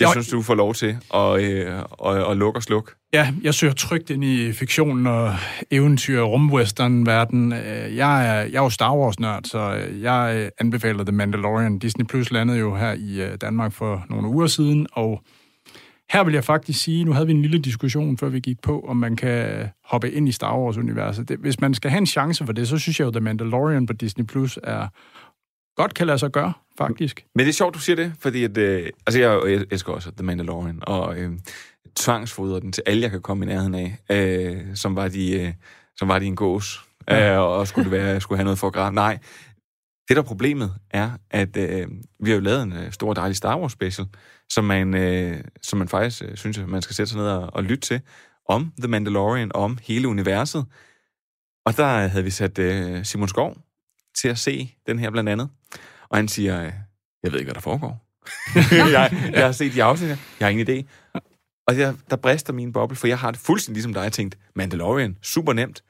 jeg 0.00 0.06
Jo. 0.06 0.12
synes, 0.12 0.28
du 0.28 0.42
får 0.42 0.54
lov 0.54 0.74
til 0.74 0.96
at, 1.14 1.42
øh, 1.42 1.78
at, 2.06 2.30
at 2.30 2.36
lukke 2.36 2.58
og 2.58 2.62
slukke. 2.62 2.92
Ja, 3.12 3.32
jeg 3.42 3.54
søger 3.54 3.72
trygt 3.74 4.10
ind 4.10 4.24
i 4.24 4.52
fiktionen 4.52 5.06
og 5.06 5.34
eventyr 5.70 6.20
og 6.20 6.30
rumwestern-verden. 6.32 7.52
Øh, 7.52 7.96
Jeg 7.96 8.26
er, 8.28 8.42
jeg 8.42 8.54
er 8.58 8.62
jo 8.62 8.70
Star 8.70 8.96
Wars-nørd, 8.96 9.44
så 9.44 9.58
øh, 9.76 10.02
jeg 10.02 10.36
øh, 10.44 10.48
anbefaler 10.60 11.04
The 11.04 11.12
Mandalorian. 11.12 11.78
Disney 11.78 12.04
Plus 12.04 12.30
landede 12.30 12.58
jo 12.58 12.76
her 12.76 12.92
i 12.92 13.36
Danmark 13.40 13.72
for 13.72 14.04
nogle 14.10 14.28
uger 14.28 14.46
siden, 14.46 14.86
og 14.92 15.20
her 16.12 16.24
vil 16.24 16.34
jeg 16.34 16.44
faktisk 16.44 16.82
sige, 16.82 17.04
nu 17.04 17.12
havde 17.12 17.26
vi 17.26 17.32
en 17.32 17.42
lille 17.42 17.58
diskussion, 17.58 18.18
før 18.18 18.28
vi 18.28 18.40
gik 18.40 18.60
på, 18.62 18.80
om 18.88 18.96
man 18.96 19.16
kan 19.16 19.68
hoppe 19.84 20.10
ind 20.10 20.28
i 20.28 20.32
Star 20.32 20.58
Wars-universet. 20.58 21.28
Det, 21.28 21.38
hvis 21.38 21.60
man 21.60 21.74
skal 21.74 21.90
have 21.90 21.98
en 21.98 22.06
chance 22.06 22.46
for 22.46 22.52
det, 22.52 22.68
så 22.68 22.78
synes 22.78 23.00
jeg 23.00 23.06
jo, 23.06 23.10
The 23.10 23.20
Mandalorian 23.20 23.86
på 23.86 23.92
Disney 23.92 24.24
Plus 24.24 24.58
er 24.62 24.86
godt 25.76 25.94
kan 25.94 26.06
lade 26.06 26.18
sig 26.18 26.30
gøre, 26.30 26.52
faktisk. 26.78 27.24
Men 27.34 27.44
det 27.46 27.48
er 27.50 27.54
sjovt, 27.54 27.74
du 27.74 27.80
siger 27.80 27.96
det, 27.96 28.12
fordi 28.20 28.44
at, 28.44 28.58
øh, 28.58 28.90
altså 29.06 29.20
jeg, 29.20 29.40
jeg 29.46 29.64
elsker 29.70 29.92
også 29.92 30.10
The 30.16 30.26
Mandalorian, 30.26 30.78
og 30.82 31.18
øh, 31.18 31.32
tvangsfodrer 31.96 32.60
den 32.60 32.72
til 32.72 32.82
alle, 32.86 33.02
jeg 33.02 33.10
kan 33.10 33.22
komme 33.22 33.44
i 33.44 33.48
nærheden 33.48 33.74
af, 33.74 33.98
øh, 34.10 34.76
som, 34.76 34.96
var 34.96 35.08
de, 35.08 35.40
øh, 35.40 35.52
som 35.96 36.08
var 36.08 36.18
de 36.18 36.26
en 36.26 36.36
gås, 36.36 36.82
Ja. 37.08 37.34
øh, 37.34 37.40
og 37.40 37.68
skulle, 37.68 37.90
det 37.90 37.92
være, 37.98 38.20
skulle 38.20 38.36
have 38.38 38.44
noget 38.44 38.58
for 38.58 38.66
at 38.66 38.72
grave. 38.72 38.92
Nej, 38.92 39.18
det 40.08 40.16
der 40.16 40.22
er 40.22 40.26
problemet 40.26 40.74
er, 40.90 41.10
at 41.30 41.56
øh, 41.56 41.86
vi 42.20 42.30
har 42.30 42.34
jo 42.34 42.40
lavet 42.40 42.62
en 42.62 42.72
øh, 42.72 42.92
stor 42.92 43.14
dejlig 43.14 43.36
Star 43.36 43.58
Wars 43.60 43.72
special, 43.72 44.06
som 44.48 44.64
man, 44.64 44.94
øh, 44.94 45.40
som 45.62 45.78
man 45.78 45.88
faktisk 45.88 46.22
øh, 46.22 46.36
synes, 46.36 46.58
man 46.66 46.82
skal 46.82 46.96
sætte 46.96 47.10
sig 47.10 47.18
ned 47.18 47.28
og, 47.28 47.50
og 47.52 47.62
lytte 47.64 47.80
til, 47.80 48.00
om 48.48 48.72
The 48.78 48.88
Mandalorian, 48.88 49.50
om 49.54 49.78
hele 49.82 50.08
universet. 50.08 50.64
Og 51.66 51.76
der 51.76 51.86
havde 52.06 52.24
vi 52.24 52.30
sat 52.30 52.58
øh, 52.58 53.04
Simon 53.04 53.28
Skov 53.28 53.56
til 54.20 54.28
at 54.28 54.38
se 54.38 54.74
den 54.86 54.98
her 54.98 55.10
blandt 55.10 55.28
andet. 55.30 55.48
Og 56.08 56.18
han 56.18 56.28
siger, 56.28 56.62
øh, 56.66 56.72
jeg 57.22 57.32
ved 57.32 57.38
ikke, 57.38 57.46
hvad 57.46 57.54
der 57.54 57.60
foregår. 57.60 58.02
jeg, 58.92 59.30
jeg 59.32 59.44
har 59.44 59.52
set 59.52 59.74
de 59.74 59.82
afsnit, 59.82 60.08
jeg 60.08 60.18
har 60.40 60.48
ingen 60.48 60.68
idé. 60.68 60.88
Og 61.68 61.78
jeg, 61.78 61.94
der 62.10 62.16
brister 62.16 62.52
min 62.52 62.72
boble, 62.72 62.96
for 62.96 63.06
jeg 63.06 63.18
har 63.18 63.30
det 63.30 63.40
fuldstændig 63.40 63.74
ligesom 63.76 63.94
dig. 63.94 64.02
Jeg 64.02 64.12
tænkt, 64.12 64.38
Mandalorian, 64.56 65.18
super 65.22 65.52
nemt. 65.52 65.82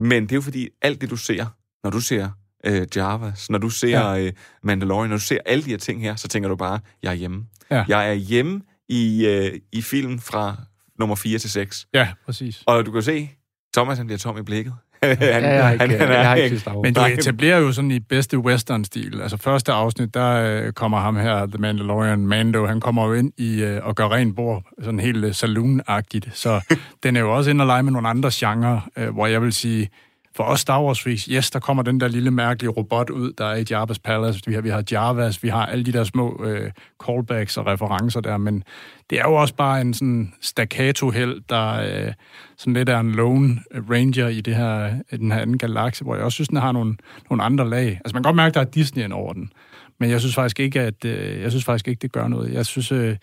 Men 0.00 0.22
det 0.22 0.32
er 0.32 0.36
jo 0.36 0.40
fordi, 0.40 0.68
alt 0.82 1.00
det 1.00 1.10
du 1.10 1.16
ser, 1.16 1.46
når 1.84 1.90
du 1.90 2.00
ser 2.00 2.30
øh, 2.66 2.86
Javas, 2.96 3.50
når 3.50 3.58
du 3.58 3.70
ser 3.70 3.88
Ja. 4.14 4.18
øh, 4.18 4.32
Mandalorian, 4.62 5.10
når 5.10 5.16
du 5.16 5.22
ser 5.22 5.38
alle 5.46 5.64
de 5.64 5.70
her 5.70 5.76
ting 5.78 6.00
her, 6.02 6.16
så 6.16 6.28
tænker 6.28 6.48
du 6.48 6.56
bare, 6.56 6.80
jeg 7.02 7.10
er 7.10 7.14
hjemme. 7.14 7.46
Ja. 7.70 7.84
Jeg 7.88 8.08
er 8.10 8.12
hjemme 8.14 8.62
i, 8.88 9.26
øh, 9.26 9.60
i 9.72 9.82
film 9.82 10.18
fra 10.18 10.56
nummer 10.98 11.16
4 11.16 11.38
til 11.38 11.50
6. 11.50 11.86
Ja, 11.94 12.12
præcis. 12.24 12.62
Og 12.66 12.86
du 12.86 12.92
kan 12.92 13.02
se, 13.02 13.30
Thomas 13.74 13.98
han 13.98 14.06
bliver 14.06 14.18
tom 14.18 14.38
i 14.38 14.42
blikket. 14.42 14.74
han, 15.34 15.44
jeg 15.44 15.64
har 15.66 15.72
ikke- 15.72 16.04
jeg 16.04 16.28
har 16.28 16.34
ikke 16.34 16.58
Star 16.58 16.74
Wars. 16.74 16.82
Men 16.82 16.94
du 16.94 17.00
etablerer 17.18 17.58
jo 17.58 17.72
sådan 17.72 17.90
i 17.90 18.00
bedste 18.00 18.38
western-stil. 18.38 19.20
Altså 19.22 19.36
første 19.36 19.72
afsnit, 19.72 20.14
der 20.14 20.32
øh, 20.66 20.72
kommer 20.72 20.98
ham 21.00 21.16
her, 21.16 21.46
The 21.46 21.58
Mandalorian 21.58 22.26
Mando, 22.26 22.66
han 22.66 22.80
kommer 22.80 23.06
jo 23.06 23.12
ind 23.12 23.32
i 23.38 23.62
øh, 23.62 23.80
og 23.86 23.94
gør 23.94 24.08
rent 24.08 24.36
bord, 24.36 24.62
sådan 24.82 25.00
helt 25.00 25.24
øh, 25.24 25.30
saloon-agtigt. 25.34 26.28
Så 26.32 26.60
den 27.02 27.16
er 27.16 27.20
jo 27.20 27.36
også 27.36 27.50
inde 27.50 27.62
og 27.62 27.66
lege 27.66 27.82
med 27.82 27.92
nogle 27.92 28.08
andre 28.08 28.30
genrer, 28.32 28.88
øh, 28.96 29.08
hvor 29.14 29.26
jeg 29.26 29.42
vil 29.42 29.52
sige, 29.52 29.88
for 30.36 30.44
os 30.44 30.60
Star 30.60 30.82
wars 30.82 31.02
freaks, 31.02 31.24
yes, 31.24 31.50
der 31.50 31.58
kommer 31.58 31.82
den 31.82 32.00
der 32.00 32.08
lille 32.08 32.30
mærkelige 32.30 32.70
robot 32.70 33.10
ud, 33.10 33.32
der 33.32 33.44
er 33.44 33.56
i 33.56 33.64
Jabba's 33.70 34.00
Palace. 34.04 34.40
Vi 34.46 34.54
har, 34.54 34.60
vi 34.60 34.68
har 34.68 34.84
Javas, 34.90 35.42
vi 35.42 35.48
har 35.48 35.66
alle 35.66 35.84
de 35.84 35.92
der 35.92 36.04
små 36.04 36.44
øh, 36.44 36.70
callbacks 37.06 37.56
og 37.56 37.66
referencer 37.66 38.20
der, 38.20 38.36
men 38.36 38.64
det 39.10 39.18
er 39.18 39.22
jo 39.22 39.34
også 39.34 39.54
bare 39.54 39.80
en 39.80 39.94
sådan 39.94 40.32
staccato 40.40 41.10
held 41.10 41.42
der 41.48 41.72
øh, 41.72 42.12
sådan 42.56 42.72
lidt 42.72 42.88
er 42.88 43.00
en 43.00 43.12
lone 43.12 43.58
ranger 43.90 44.28
i, 44.28 44.40
det 44.40 44.56
her, 44.56 44.94
i 45.12 45.16
den 45.16 45.32
her 45.32 45.38
anden 45.38 45.58
galakse, 45.58 46.04
hvor 46.04 46.14
jeg 46.14 46.24
også 46.24 46.34
synes, 46.34 46.48
den 46.48 46.58
har 46.58 46.72
nogle, 46.72 46.96
nogle 47.30 47.42
andre 47.42 47.70
lag. 47.70 47.86
Altså 47.86 48.14
man 48.14 48.22
kan 48.22 48.28
godt 48.28 48.36
mærke, 48.36 48.54
der 48.54 48.60
er 48.60 48.64
Disney 48.64 49.04
ind 49.04 49.12
over 49.12 49.32
den, 49.32 49.52
men 50.00 50.10
jeg 50.10 50.20
synes 50.20 50.34
faktisk 50.34 50.60
ikke, 50.60 50.80
at 50.80 51.04
øh, 51.04 51.40
jeg 51.40 51.50
synes 51.50 51.64
faktisk 51.64 51.88
ikke, 51.88 52.00
det 52.00 52.12
gør 52.12 52.28
noget. 52.28 52.52
Jeg 52.52 52.66
synes, 52.66 52.92
øh, 52.92 53.16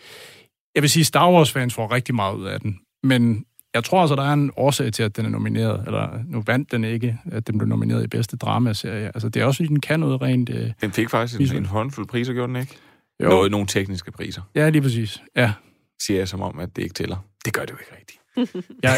jeg 0.76 0.82
vil 0.84 0.90
sige, 0.90 1.04
Star 1.04 1.32
Wars-fans 1.32 1.74
får 1.74 1.94
rigtig 1.94 2.16
meget 2.16 2.36
ud 2.36 2.46
af 2.46 2.60
den, 2.60 2.80
men 3.04 3.46
jeg 3.74 3.84
tror 3.84 4.02
altså, 4.02 4.16
der 4.16 4.24
er 4.24 4.34
en 4.34 4.52
årsag 4.58 4.94
til, 4.94 5.04
at 5.04 5.18
den 5.18 5.26
er 5.26 5.30
nomineret, 5.30 5.84
eller 5.86 6.20
nu 6.28 6.44
vandt 6.48 6.72
den 6.72 6.84
ikke, 6.84 7.18
at 7.32 7.48
den 7.48 7.58
blev 7.58 7.68
nomineret 7.68 8.04
i 8.04 8.08
bedste 8.08 8.38
dramaserie. 8.38 9.06
Altså, 9.06 9.30
det 9.30 9.42
er 9.42 9.46
også, 9.46 9.58
fordi 9.58 9.68
den 9.68 9.80
kan 9.80 10.00
noget 10.00 10.22
rent... 10.22 10.50
Øh, 10.50 10.72
Den 10.82 10.92
fik 10.92 11.10
faktisk 11.10 11.40
en, 11.40 11.40
visuelt. 11.40 11.60
en 11.60 11.66
håndfuld 11.66 12.08
priser, 12.08 12.34
gjorde 12.34 12.54
den 12.54 12.62
ikke? 12.62 12.78
Jo. 13.24 13.30
Noget, 13.30 13.52
nogle 13.52 13.68
tekniske 13.68 14.12
priser. 14.12 14.42
Ja, 14.56 14.70
lige 14.70 14.82
præcis. 14.82 15.22
Ja. 15.36 15.54
Siger 16.02 16.18
jeg 16.18 16.28
som 16.28 16.42
om, 16.42 16.60
at 16.60 16.76
det 16.76 16.82
ikke 16.82 16.94
tæller. 16.94 17.26
Det 17.46 17.54
gør 17.54 17.62
det 17.62 17.72
jo 17.72 17.78
ikke 17.78 17.92
rigtigt. 17.92 18.20
Jeg, 18.84 18.98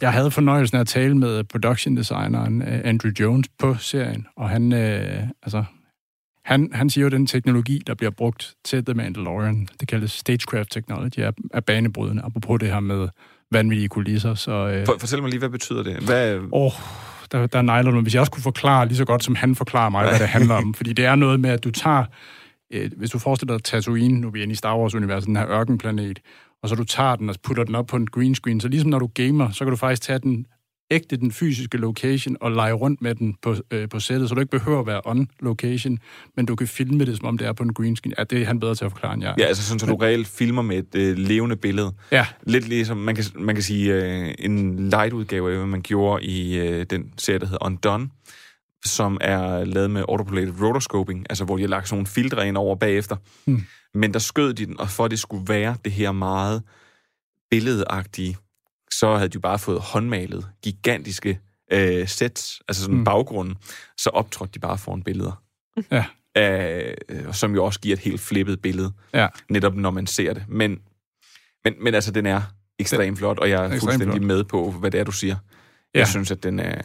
jeg 0.00 0.12
havde 0.12 0.30
fornøjelsen 0.30 0.76
af 0.76 0.80
at 0.80 0.86
tale 0.86 1.16
med 1.16 1.44
production 1.44 1.96
designeren 1.96 2.62
øh, 2.62 2.80
Andrew 2.84 3.12
Jones 3.20 3.48
på 3.58 3.74
serien, 3.74 4.26
og 4.36 4.48
han, 4.48 4.72
øh, 4.72 5.22
altså, 5.42 5.64
han, 6.44 6.70
han 6.72 6.90
siger 6.90 7.02
jo, 7.02 7.06
at 7.06 7.12
den 7.12 7.26
teknologi, 7.26 7.82
der 7.86 7.94
bliver 7.94 8.10
brugt 8.10 8.54
til 8.64 8.84
The 8.84 8.94
Mandalorian, 8.94 9.68
det 9.80 9.88
kaldes 9.88 10.12
stagecraft 10.12 10.70
technology, 10.70 11.18
er, 11.18 11.32
er 11.54 11.60
banebrydende, 11.60 12.22
apropos 12.22 12.60
det 12.60 12.68
her 12.68 12.80
med 12.80 13.08
vanvittige 13.52 13.88
kulisser. 13.88 14.34
Så, 14.34 14.50
øh, 14.50 14.86
For, 14.86 14.94
fortæl 15.00 15.20
mig 15.20 15.30
lige, 15.30 15.38
hvad 15.38 15.48
betyder 15.48 15.82
det? 15.82 15.96
Hvad, 15.96 16.38
Åh, 16.52 16.72
der, 17.32 17.46
der 17.46 17.62
nejler 17.62 17.90
du. 17.90 18.00
Hvis 18.00 18.14
jeg 18.14 18.20
også 18.20 18.32
kunne 18.32 18.42
forklare 18.42 18.86
lige 18.86 18.96
så 18.96 19.04
godt, 19.04 19.24
som 19.24 19.34
han 19.34 19.54
forklarer 19.54 19.90
mig, 19.90 20.08
hvad 20.08 20.18
det 20.18 20.28
handler 20.38 20.54
om. 20.54 20.74
Fordi 20.74 20.92
det 20.92 21.04
er 21.04 21.14
noget 21.14 21.40
med, 21.40 21.50
at 21.50 21.64
du 21.64 21.70
tager... 21.70 22.04
Øh, 22.72 22.90
hvis 22.96 23.10
du 23.10 23.18
forestiller 23.18 23.56
dig 23.56 23.64
Tatooine, 23.64 24.20
nu 24.20 24.26
er 24.26 24.30
vi 24.30 24.42
inde 24.42 24.52
i 24.52 24.56
Star 24.56 24.78
Wars-universet, 24.78 25.26
den 25.26 25.36
her 25.36 25.48
ørkenplanet, 25.50 26.18
og 26.62 26.68
så 26.68 26.74
du 26.74 26.84
tager 26.84 27.16
den 27.16 27.28
og 27.28 27.34
putter 27.42 27.64
den 27.64 27.74
op 27.74 27.86
på 27.86 27.96
en 27.96 28.06
green 28.06 28.34
screen, 28.34 28.60
så 28.60 28.68
ligesom 28.68 28.90
når 28.90 28.98
du 28.98 29.10
gamer, 29.14 29.50
så 29.50 29.64
kan 29.64 29.70
du 29.70 29.76
faktisk 29.76 30.02
tage 30.02 30.18
den 30.18 30.46
ægte 30.92 31.16
den 31.16 31.32
fysiske 31.32 31.78
location 31.78 32.36
og 32.40 32.52
lege 32.52 32.72
rundt 32.72 33.02
med 33.02 33.14
den 33.14 33.36
på, 33.42 33.56
øh, 33.70 33.88
på 33.88 34.00
sættet, 34.00 34.28
så 34.28 34.34
du 34.34 34.40
ikke 34.40 34.50
behøver 34.50 34.80
at 34.80 34.86
være 34.86 35.00
on 35.04 35.28
location, 35.40 35.98
men 36.36 36.46
du 36.46 36.56
kan 36.56 36.66
filme 36.66 37.04
det, 37.04 37.16
som 37.16 37.26
om 37.26 37.38
det 37.38 37.46
er 37.46 37.52
på 37.52 37.62
en 37.62 37.74
green 37.74 37.96
screen. 37.96 38.14
Ja, 38.18 38.24
det 38.24 38.42
er 38.42 38.46
han 38.46 38.60
bedre 38.60 38.74
til 38.74 38.84
at 38.84 38.90
forklare 38.90 39.14
end 39.14 39.22
jeg. 39.22 39.34
Ja, 39.38 39.44
altså 39.44 39.62
sådan, 39.62 39.78
så 39.78 39.86
du 39.86 39.96
reelt 39.96 40.26
filmer 40.26 40.62
med 40.62 40.78
et 40.78 40.94
øh, 40.94 41.16
levende 41.18 41.56
billede. 41.56 41.92
Ja. 42.12 42.26
Lidt 42.46 42.68
ligesom, 42.68 42.96
man 42.96 43.14
kan, 43.14 43.24
man 43.34 43.54
kan 43.54 43.62
sige, 43.62 43.94
øh, 43.94 44.34
en 44.38 44.88
light-udgave 44.90 45.50
af, 45.50 45.56
hvad 45.56 45.66
man 45.66 45.82
gjorde 45.82 46.24
i 46.24 46.58
øh, 46.58 46.86
den 46.90 47.12
serie, 47.18 47.38
der 47.38 47.46
hedder 47.46 47.66
Undone, 47.66 48.08
som 48.84 49.18
er 49.20 49.64
lavet 49.64 49.90
med 49.90 50.04
autopolated 50.08 50.62
rotoscoping, 50.62 51.26
altså 51.30 51.44
hvor 51.44 51.56
de 51.56 51.62
har 51.62 51.68
lagt 51.68 51.88
sådan 51.88 51.96
nogle 51.96 52.06
filtre 52.06 52.48
ind 52.48 52.56
over 52.56 52.76
bagefter. 52.76 53.16
Hmm. 53.44 53.62
Men 53.94 54.12
der 54.12 54.18
skød 54.18 54.54
de 54.54 54.66
den, 54.66 54.80
og 54.80 54.88
for 54.88 55.04
at 55.04 55.10
det 55.10 55.18
skulle 55.18 55.44
være 55.48 55.76
det 55.84 55.92
her 55.92 56.12
meget 56.12 56.62
billedagtige, 57.50 58.36
så 58.98 59.16
havde 59.16 59.28
de 59.28 59.34
jo 59.34 59.40
bare 59.40 59.58
fået 59.58 59.80
håndmalet 59.80 60.46
gigantiske 60.64 61.40
øh, 61.72 62.08
sets, 62.08 62.62
altså 62.68 62.82
sådan 62.82 62.94
en 62.94 62.98
Hmm. 62.98 63.04
baggrund, 63.04 63.56
så 63.98 64.10
optrådte 64.10 64.52
de 64.54 64.58
bare 64.58 64.78
foran 64.78 65.02
billeder. 65.02 65.42
Ja. 65.90 66.04
Øh, 66.38 66.94
som 67.32 67.54
jo 67.54 67.64
også 67.64 67.80
giver 67.80 67.96
et 67.96 68.00
helt 68.02 68.20
flippet 68.20 68.62
billede, 68.62 68.92
Ja. 69.14 69.26
netop 69.50 69.74
når 69.74 69.90
man 69.90 70.06
ser 70.06 70.32
det. 70.34 70.44
Men, 70.48 70.78
men, 71.64 71.74
men 71.80 71.94
altså, 71.94 72.10
den 72.12 72.26
er 72.26 72.40
ekstremt 72.78 73.18
flot, 73.18 73.38
og 73.38 73.50
jeg 73.50 73.64
er 73.64 73.68
fuldstændig 73.68 74.08
flot. 74.08 74.22
med 74.22 74.44
på, 74.44 74.70
hvad 74.70 74.90
det 74.90 75.00
er, 75.00 75.04
du 75.04 75.12
siger. 75.12 75.36
Ja. 75.94 75.98
Jeg 75.98 76.08
synes, 76.08 76.30
at 76.30 76.42
den 76.42 76.60
er... 76.60 76.82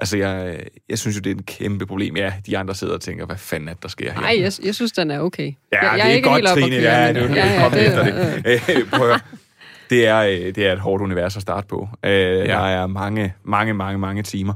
Altså, 0.00 0.16
jeg, 0.16 0.60
jeg 0.88 0.98
synes 0.98 1.16
jo, 1.16 1.20
det 1.20 1.30
er 1.32 1.34
et 1.40 1.46
kæmpe 1.46 1.86
problem. 1.86 2.16
Ja, 2.16 2.32
de 2.46 2.58
andre 2.58 2.74
sidder 2.74 2.94
og 2.94 3.00
tænker, 3.00 3.26
hvad 3.26 3.36
fanden 3.36 3.68
er 3.68 3.72
det, 3.74 3.82
der 3.82 3.88
sker 3.88 4.12
her? 4.12 4.20
Nej, 4.20 4.36
jeg, 4.40 4.52
jeg 4.64 4.74
synes, 4.74 4.92
den 4.92 5.10
er 5.10 5.20
okay. 5.20 5.52
Ja, 5.72 5.82
jeg, 5.82 5.92
det 5.92 5.98
jeg 5.98 6.08
er, 6.10 6.14
ikke 6.14 6.28
godt, 6.28 6.48
helt 6.58 6.64
Trine. 6.64 6.76
Ja, 6.76 7.08
det 7.12 7.22
er 7.22 7.34
ja, 7.34 7.46
ja, 7.46 7.76
ja, 7.76 7.86
efter 7.86 8.04
det- 8.04 8.44
det. 8.44 8.76
Øh, 8.82 8.90
Prøv 8.90 9.10
at. 9.10 9.20
Det 9.90 10.06
er, 10.06 10.18
øh, 10.18 10.54
det 10.54 10.58
er 10.58 10.72
et 10.72 10.78
hårdt 10.78 11.02
univers 11.02 11.36
at 11.36 11.42
starte 11.42 11.66
på. 11.66 11.88
Øh, 12.04 12.10
ja. 12.10 12.44
Der 12.44 12.58
er 12.58 12.86
mange, 12.86 13.34
mange, 13.44 13.74
mange, 13.74 13.98
mange 13.98 14.22
timer. 14.22 14.54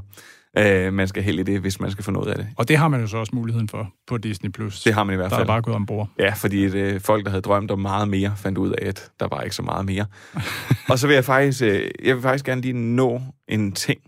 Øh, 0.57 0.93
man 0.93 1.07
skal 1.07 1.23
hælde 1.23 1.41
i 1.41 1.43
det, 1.43 1.59
hvis 1.61 1.79
man 1.79 1.91
skal 1.91 2.03
få 2.03 2.11
noget 2.11 2.27
af 2.31 2.35
det. 2.37 2.47
Og 2.57 2.67
det 2.67 2.77
har 2.77 2.87
man 2.87 3.01
jo 3.01 3.07
så 3.07 3.17
også 3.17 3.35
muligheden 3.35 3.69
for 3.69 3.93
på 4.07 4.17
Disney+. 4.17 4.49
Plus. 4.51 4.83
Det 4.83 4.93
har 4.93 5.03
man 5.03 5.13
i 5.13 5.15
hvert 5.15 5.29
Der 5.29 5.35
fald. 5.37 5.47
er 5.47 5.53
bare 5.53 5.61
gået 5.61 5.75
ombord. 5.75 6.09
Ja, 6.19 6.33
fordi 6.33 6.63
øh, 6.63 7.01
folk, 7.01 7.23
der 7.25 7.29
havde 7.29 7.41
drømt 7.41 7.71
om 7.71 7.79
meget 7.79 8.07
mere, 8.07 8.33
fandt 8.37 8.57
ud 8.57 8.71
af, 8.71 8.87
at 8.87 9.11
der 9.19 9.27
var 9.27 9.41
ikke 9.41 9.55
så 9.55 9.61
meget 9.61 9.85
mere. 9.85 10.05
og 10.89 10.99
så 10.99 11.07
vil 11.07 11.13
jeg 11.13 11.25
faktisk, 11.25 11.61
øh, 11.63 11.91
jeg 12.03 12.15
vil 12.15 12.21
faktisk 12.21 12.45
gerne 12.45 12.61
lige 12.61 12.73
nå 12.73 13.21
en 13.47 13.71
ting. 13.71 14.01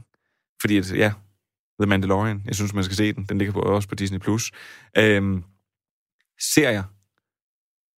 Fordi, 0.61 0.77
at, 0.77 0.91
ja, 0.95 1.11
The 1.81 1.89
Mandalorian, 1.89 2.41
jeg 2.45 2.55
synes, 2.55 2.73
man 2.73 2.83
skal 2.83 2.97
se 2.97 3.13
den. 3.13 3.25
Den 3.29 3.37
ligger 3.37 3.53
på, 3.53 3.59
også 3.59 3.89
på 3.89 3.95
Disney+. 3.95 4.19
Plus. 4.19 4.51
Øhm, 4.97 5.43
serier, 6.53 6.83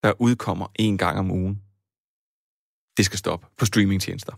der 0.03 0.13
udkommer 0.21 0.67
en 0.75 0.97
gang 0.97 1.19
om 1.19 1.32
ugen, 1.32 1.61
det 2.97 3.05
skal 3.05 3.19
stoppe 3.19 3.47
på 3.57 3.65
streamingtjenester. 3.65 4.33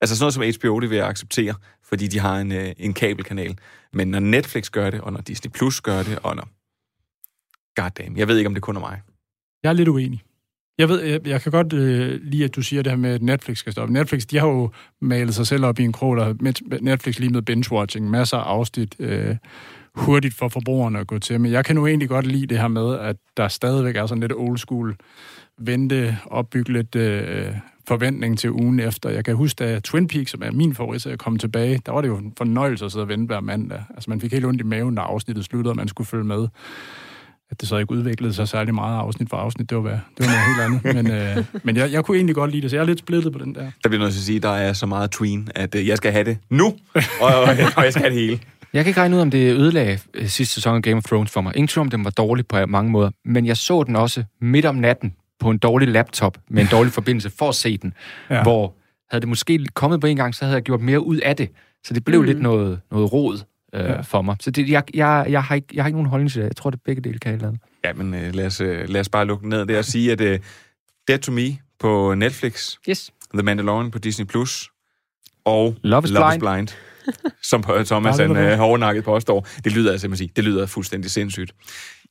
Altså 0.00 0.16
sådan 0.16 0.32
noget 0.38 0.54
som 0.54 0.68
HBO, 0.68 0.80
det 0.80 0.90
vil 0.90 0.96
jeg 0.96 1.08
acceptere, 1.08 1.54
fordi 1.84 2.06
de 2.06 2.18
har 2.18 2.38
en, 2.38 2.52
øh, 2.52 2.72
en 2.76 2.94
kabelkanal. 2.94 3.58
Men 3.92 4.08
når 4.08 4.20
Netflix 4.20 4.70
gør 4.70 4.90
det, 4.90 5.00
og 5.00 5.12
når 5.12 5.20
Disney 5.20 5.50
Plus 5.50 5.80
gør 5.80 6.02
det, 6.02 6.18
og 6.22 6.36
når... 6.36 6.48
Goddamn, 7.80 8.16
jeg 8.16 8.28
ved 8.28 8.38
ikke, 8.38 8.48
om 8.48 8.54
det 8.54 8.62
kun 8.62 8.76
er 8.76 8.80
mig. 8.80 9.00
Jeg 9.62 9.68
er 9.68 9.72
lidt 9.72 9.88
uenig. 9.88 10.22
Jeg 10.78 10.88
ved, 10.88 11.02
jeg, 11.02 11.26
jeg 11.26 11.42
kan 11.42 11.52
godt 11.52 11.72
øh, 11.72 12.20
lide, 12.22 12.44
at 12.44 12.56
du 12.56 12.62
siger 12.62 12.82
det 12.82 12.92
her 12.92 12.96
med, 12.96 13.14
at 13.14 13.22
Netflix 13.22 13.58
skal 13.58 13.72
stoppe. 13.72 13.92
Netflix, 13.92 14.26
de 14.26 14.38
har 14.38 14.46
jo 14.46 14.70
malet 15.00 15.34
sig 15.34 15.46
selv 15.46 15.64
op 15.64 15.78
i 15.78 15.82
en 15.82 15.92
krog, 15.92 16.16
der 16.16 16.34
med 16.40 16.80
Netflix 16.80 17.18
lige 17.18 17.30
med 17.30 17.42
binge-watching, 17.50 18.10
masser 18.10 18.36
af 18.36 18.42
afsnit, 18.42 18.96
øh, 18.98 19.36
hurtigt 19.94 20.34
for 20.34 20.48
forbrugerne 20.48 20.98
at 20.98 21.06
gå 21.06 21.18
til. 21.18 21.40
Men 21.40 21.52
jeg 21.52 21.64
kan 21.64 21.76
nu 21.76 21.86
egentlig 21.86 22.08
godt 22.08 22.26
lide 22.26 22.46
det 22.46 22.58
her 22.58 22.68
med, 22.68 22.98
at 22.98 23.16
der 23.36 23.48
stadigvæk 23.48 23.96
er 23.96 24.06
sådan 24.06 24.20
lidt 24.20 24.32
old 24.32 24.58
school, 24.58 24.96
vente, 25.58 26.18
opbygge 26.26 26.72
lidt 26.72 26.96
øh, 26.96 27.52
forventning 27.88 28.38
til 28.38 28.50
ugen 28.50 28.80
efter. 28.80 29.10
Jeg 29.10 29.24
kan 29.24 29.34
huske, 29.36 29.64
da 29.64 29.80
Twin 29.80 30.08
Peaks, 30.08 30.30
som 30.30 30.42
er 30.42 30.50
min 30.50 30.74
favorit, 30.74 31.06
kom 31.18 31.38
tilbage, 31.38 31.80
der 31.86 31.92
var 31.92 32.00
det 32.00 32.08
jo 32.08 32.16
en 32.16 32.32
fornøjelse 32.38 32.84
at 32.84 32.92
sidde 32.92 33.02
og 33.04 33.08
vente 33.08 33.26
hver 33.26 33.40
mandag. 33.40 33.82
Altså 33.94 34.10
man 34.10 34.20
fik 34.20 34.32
helt 34.32 34.44
ondt 34.44 34.60
i 34.60 34.64
maven, 34.64 34.94
når 34.94 35.02
afsnittet 35.02 35.44
sluttede, 35.44 35.72
og 35.72 35.76
man 35.76 35.88
skulle 35.88 36.06
følge 36.08 36.24
med 36.24 36.48
at 37.50 37.60
det 37.60 37.68
så 37.68 37.76
ikke 37.76 37.92
udviklede 37.92 38.34
sig 38.34 38.48
særlig 38.48 38.74
meget 38.74 38.98
afsnit 38.98 39.30
for 39.30 39.36
afsnit, 39.36 39.70
det 39.70 39.76
var, 39.76 39.82
hvad- 39.82 39.92
det 39.92 40.26
var 40.26 40.26
noget 40.26 40.80
helt 40.80 40.94
andet. 40.94 41.04
Men, 41.04 41.38
øh, 41.38 41.44
men 41.64 41.76
jeg, 41.76 41.92
jeg 41.92 42.04
kunne 42.04 42.16
egentlig 42.16 42.34
godt 42.34 42.50
lide 42.50 42.62
det, 42.62 42.70
så 42.70 42.76
jeg 42.76 42.82
er 42.82 42.86
lidt 42.86 42.98
splittet 42.98 43.32
på 43.32 43.38
den 43.38 43.54
der. 43.54 43.70
Der 43.82 43.88
bliver 43.88 43.98
noget 43.98 44.12
til 44.14 44.20
at 44.20 44.24
sige, 44.24 44.38
der 44.40 44.48
er 44.48 44.72
så 44.72 44.86
meget 44.86 45.10
tween, 45.10 45.48
at 45.54 45.74
øh, 45.74 45.88
jeg 45.88 45.96
skal 45.96 46.12
have 46.12 46.24
det 46.24 46.38
nu, 46.50 46.66
og, 46.94 47.02
og, 47.20 47.48
og 47.76 47.84
jeg 47.84 47.92
skal 47.92 48.02
have 48.02 48.14
det 48.14 48.20
hele. 48.20 48.40
Jeg 48.72 48.84
kan 48.84 48.90
ikke 48.90 49.00
regne 49.00 49.16
ud, 49.16 49.20
om 49.20 49.30
det 49.30 49.52
ødelagde 49.56 49.98
øh, 50.14 50.26
sidste 50.28 50.54
sæson 50.54 50.76
af 50.76 50.82
Game 50.82 50.96
of 50.96 51.04
Thrones 51.04 51.30
for 51.30 51.40
mig. 51.40 51.56
Ingen 51.56 51.68
tvivl 51.68 51.86
om, 51.86 51.90
den 51.90 52.04
var 52.04 52.10
dårlig 52.10 52.46
på 52.46 52.66
mange 52.66 52.90
måder. 52.90 53.10
Men 53.24 53.46
jeg 53.46 53.56
så 53.56 53.82
den 53.82 53.96
også 53.96 54.24
midt 54.40 54.64
om 54.66 54.74
natten 54.74 55.14
på 55.40 55.50
en 55.50 55.58
dårlig 55.58 55.88
laptop 55.88 56.38
med 56.48 56.62
en 56.62 56.68
dårlig 56.68 56.92
forbindelse 56.92 57.30
for 57.30 57.48
at 57.48 57.54
se 57.54 57.76
den. 57.76 57.94
Ja. 58.30 58.42
Hvor 58.42 58.74
havde 59.10 59.20
det 59.20 59.28
måske 59.28 59.66
kommet 59.74 60.00
på 60.00 60.06
en 60.06 60.16
gang, 60.16 60.34
så 60.34 60.44
havde 60.44 60.54
jeg 60.54 60.62
gjort 60.62 60.80
mere 60.80 61.00
ud 61.00 61.16
af 61.16 61.36
det. 61.36 61.48
Så 61.84 61.94
det 61.94 62.04
blev 62.04 62.20
mm. 62.20 62.26
lidt 62.26 62.40
noget, 62.40 62.80
noget 62.90 63.12
rod 63.12 63.38
øh, 63.74 63.84
ja. 63.84 64.00
for 64.00 64.22
mig. 64.22 64.36
Så 64.40 64.50
det, 64.50 64.68
jeg, 64.68 64.82
jeg, 64.94 65.26
jeg, 65.28 65.42
har 65.42 65.54
ikke, 65.54 65.68
jeg 65.74 65.84
har 65.84 65.88
ikke 65.88 65.96
nogen 65.96 66.10
holdning 66.10 66.32
til 66.32 66.40
det. 66.40 66.48
Jeg 66.48 66.56
tror, 66.56 66.70
det 66.70 66.80
begge 66.84 67.02
dele 67.02 67.18
kan 67.18 67.32
et 67.32 67.34
eller 67.34 67.48
andet. 67.48 67.62
Ja, 67.84 67.92
men 67.92 68.14
øh, 68.14 68.34
lad, 68.34 68.46
os, 68.46 68.60
øh, 68.60 68.88
lad 68.88 69.00
os 69.00 69.08
bare 69.08 69.24
lukke 69.24 69.48
ned 69.48 69.66
der 69.66 69.78
og 69.78 69.84
sige, 69.84 70.12
at 70.12 70.20
øh, 70.20 70.38
Dead 71.08 71.18
to 71.18 71.32
Me 71.32 71.56
på 71.78 72.14
Netflix, 72.14 72.74
yes. 72.88 73.10
The 73.34 73.42
Mandalorian 73.42 73.90
på 73.90 73.98
Disney+, 73.98 74.26
Plus 74.26 74.70
og 75.44 75.76
Love 75.82 76.04
is 76.04 76.10
Love 76.10 76.34
is 76.34 76.38
Blind. 76.38 76.40
Blind 76.40 76.68
som 77.50 77.62
Thomas 77.86 78.18
han 78.18 78.36
øh, 78.36 78.58
hårdnakket 78.58 79.04
påstår. 79.04 79.46
Det 79.64 79.72
lyder 79.72 79.92
altså, 79.92 80.08
man 80.08 80.16
sige, 80.16 80.30
det 80.36 80.44
lyder 80.44 80.66
fuldstændig 80.66 81.10
sindssygt. 81.10 81.52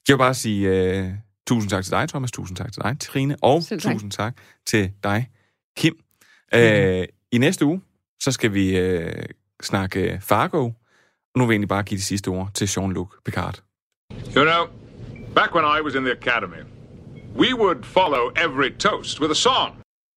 Jeg 0.08 0.14
vil 0.14 0.18
bare 0.18 0.34
sige 0.34 0.70
øh, 0.70 1.10
tusind 1.48 1.70
tak 1.70 1.84
til 1.84 1.92
dig, 1.92 2.10
Thomas. 2.10 2.32
Tusind 2.32 2.58
tak 2.58 2.74
til 2.74 2.82
dig, 2.82 3.00
Trine. 3.00 3.36
Og 3.42 3.64
Selv 3.64 3.82
tak. 3.82 3.94
tusind 3.94 4.12
tak 4.12 4.38
til 4.66 4.92
dig, 5.04 5.30
Kim. 5.78 6.00
Øh, 6.54 7.06
I 7.32 7.38
næste 7.38 7.66
uge, 7.66 7.82
så 8.20 8.32
skal 8.32 8.54
vi 8.54 8.78
øh, 8.78 9.24
snakke 9.62 10.20
Fargo. 10.22 10.64
Og 11.34 11.38
nu 11.38 11.46
vil 11.46 11.54
jeg 11.54 11.56
egentlig 11.56 11.70
bare 11.70 11.84
give 11.84 11.98
de 11.98 12.04
sidste 12.04 12.28
ord 12.28 12.50
til 12.54 12.66
Jean-Luc 12.66 13.22
Picard. 13.26 13.62
You 14.36 14.44
know, 14.44 14.68
back 15.36 15.56
when 15.56 15.66
I 15.78 15.82
was 15.82 15.96
in 15.96 16.04
the 16.04 16.12
academy, 16.12 16.64
we 17.36 17.54
would 17.54 17.84
follow 17.84 18.32
every 18.36 18.78
toast 18.80 19.22
with 19.22 19.32
a 19.32 19.36
song. 19.36 19.81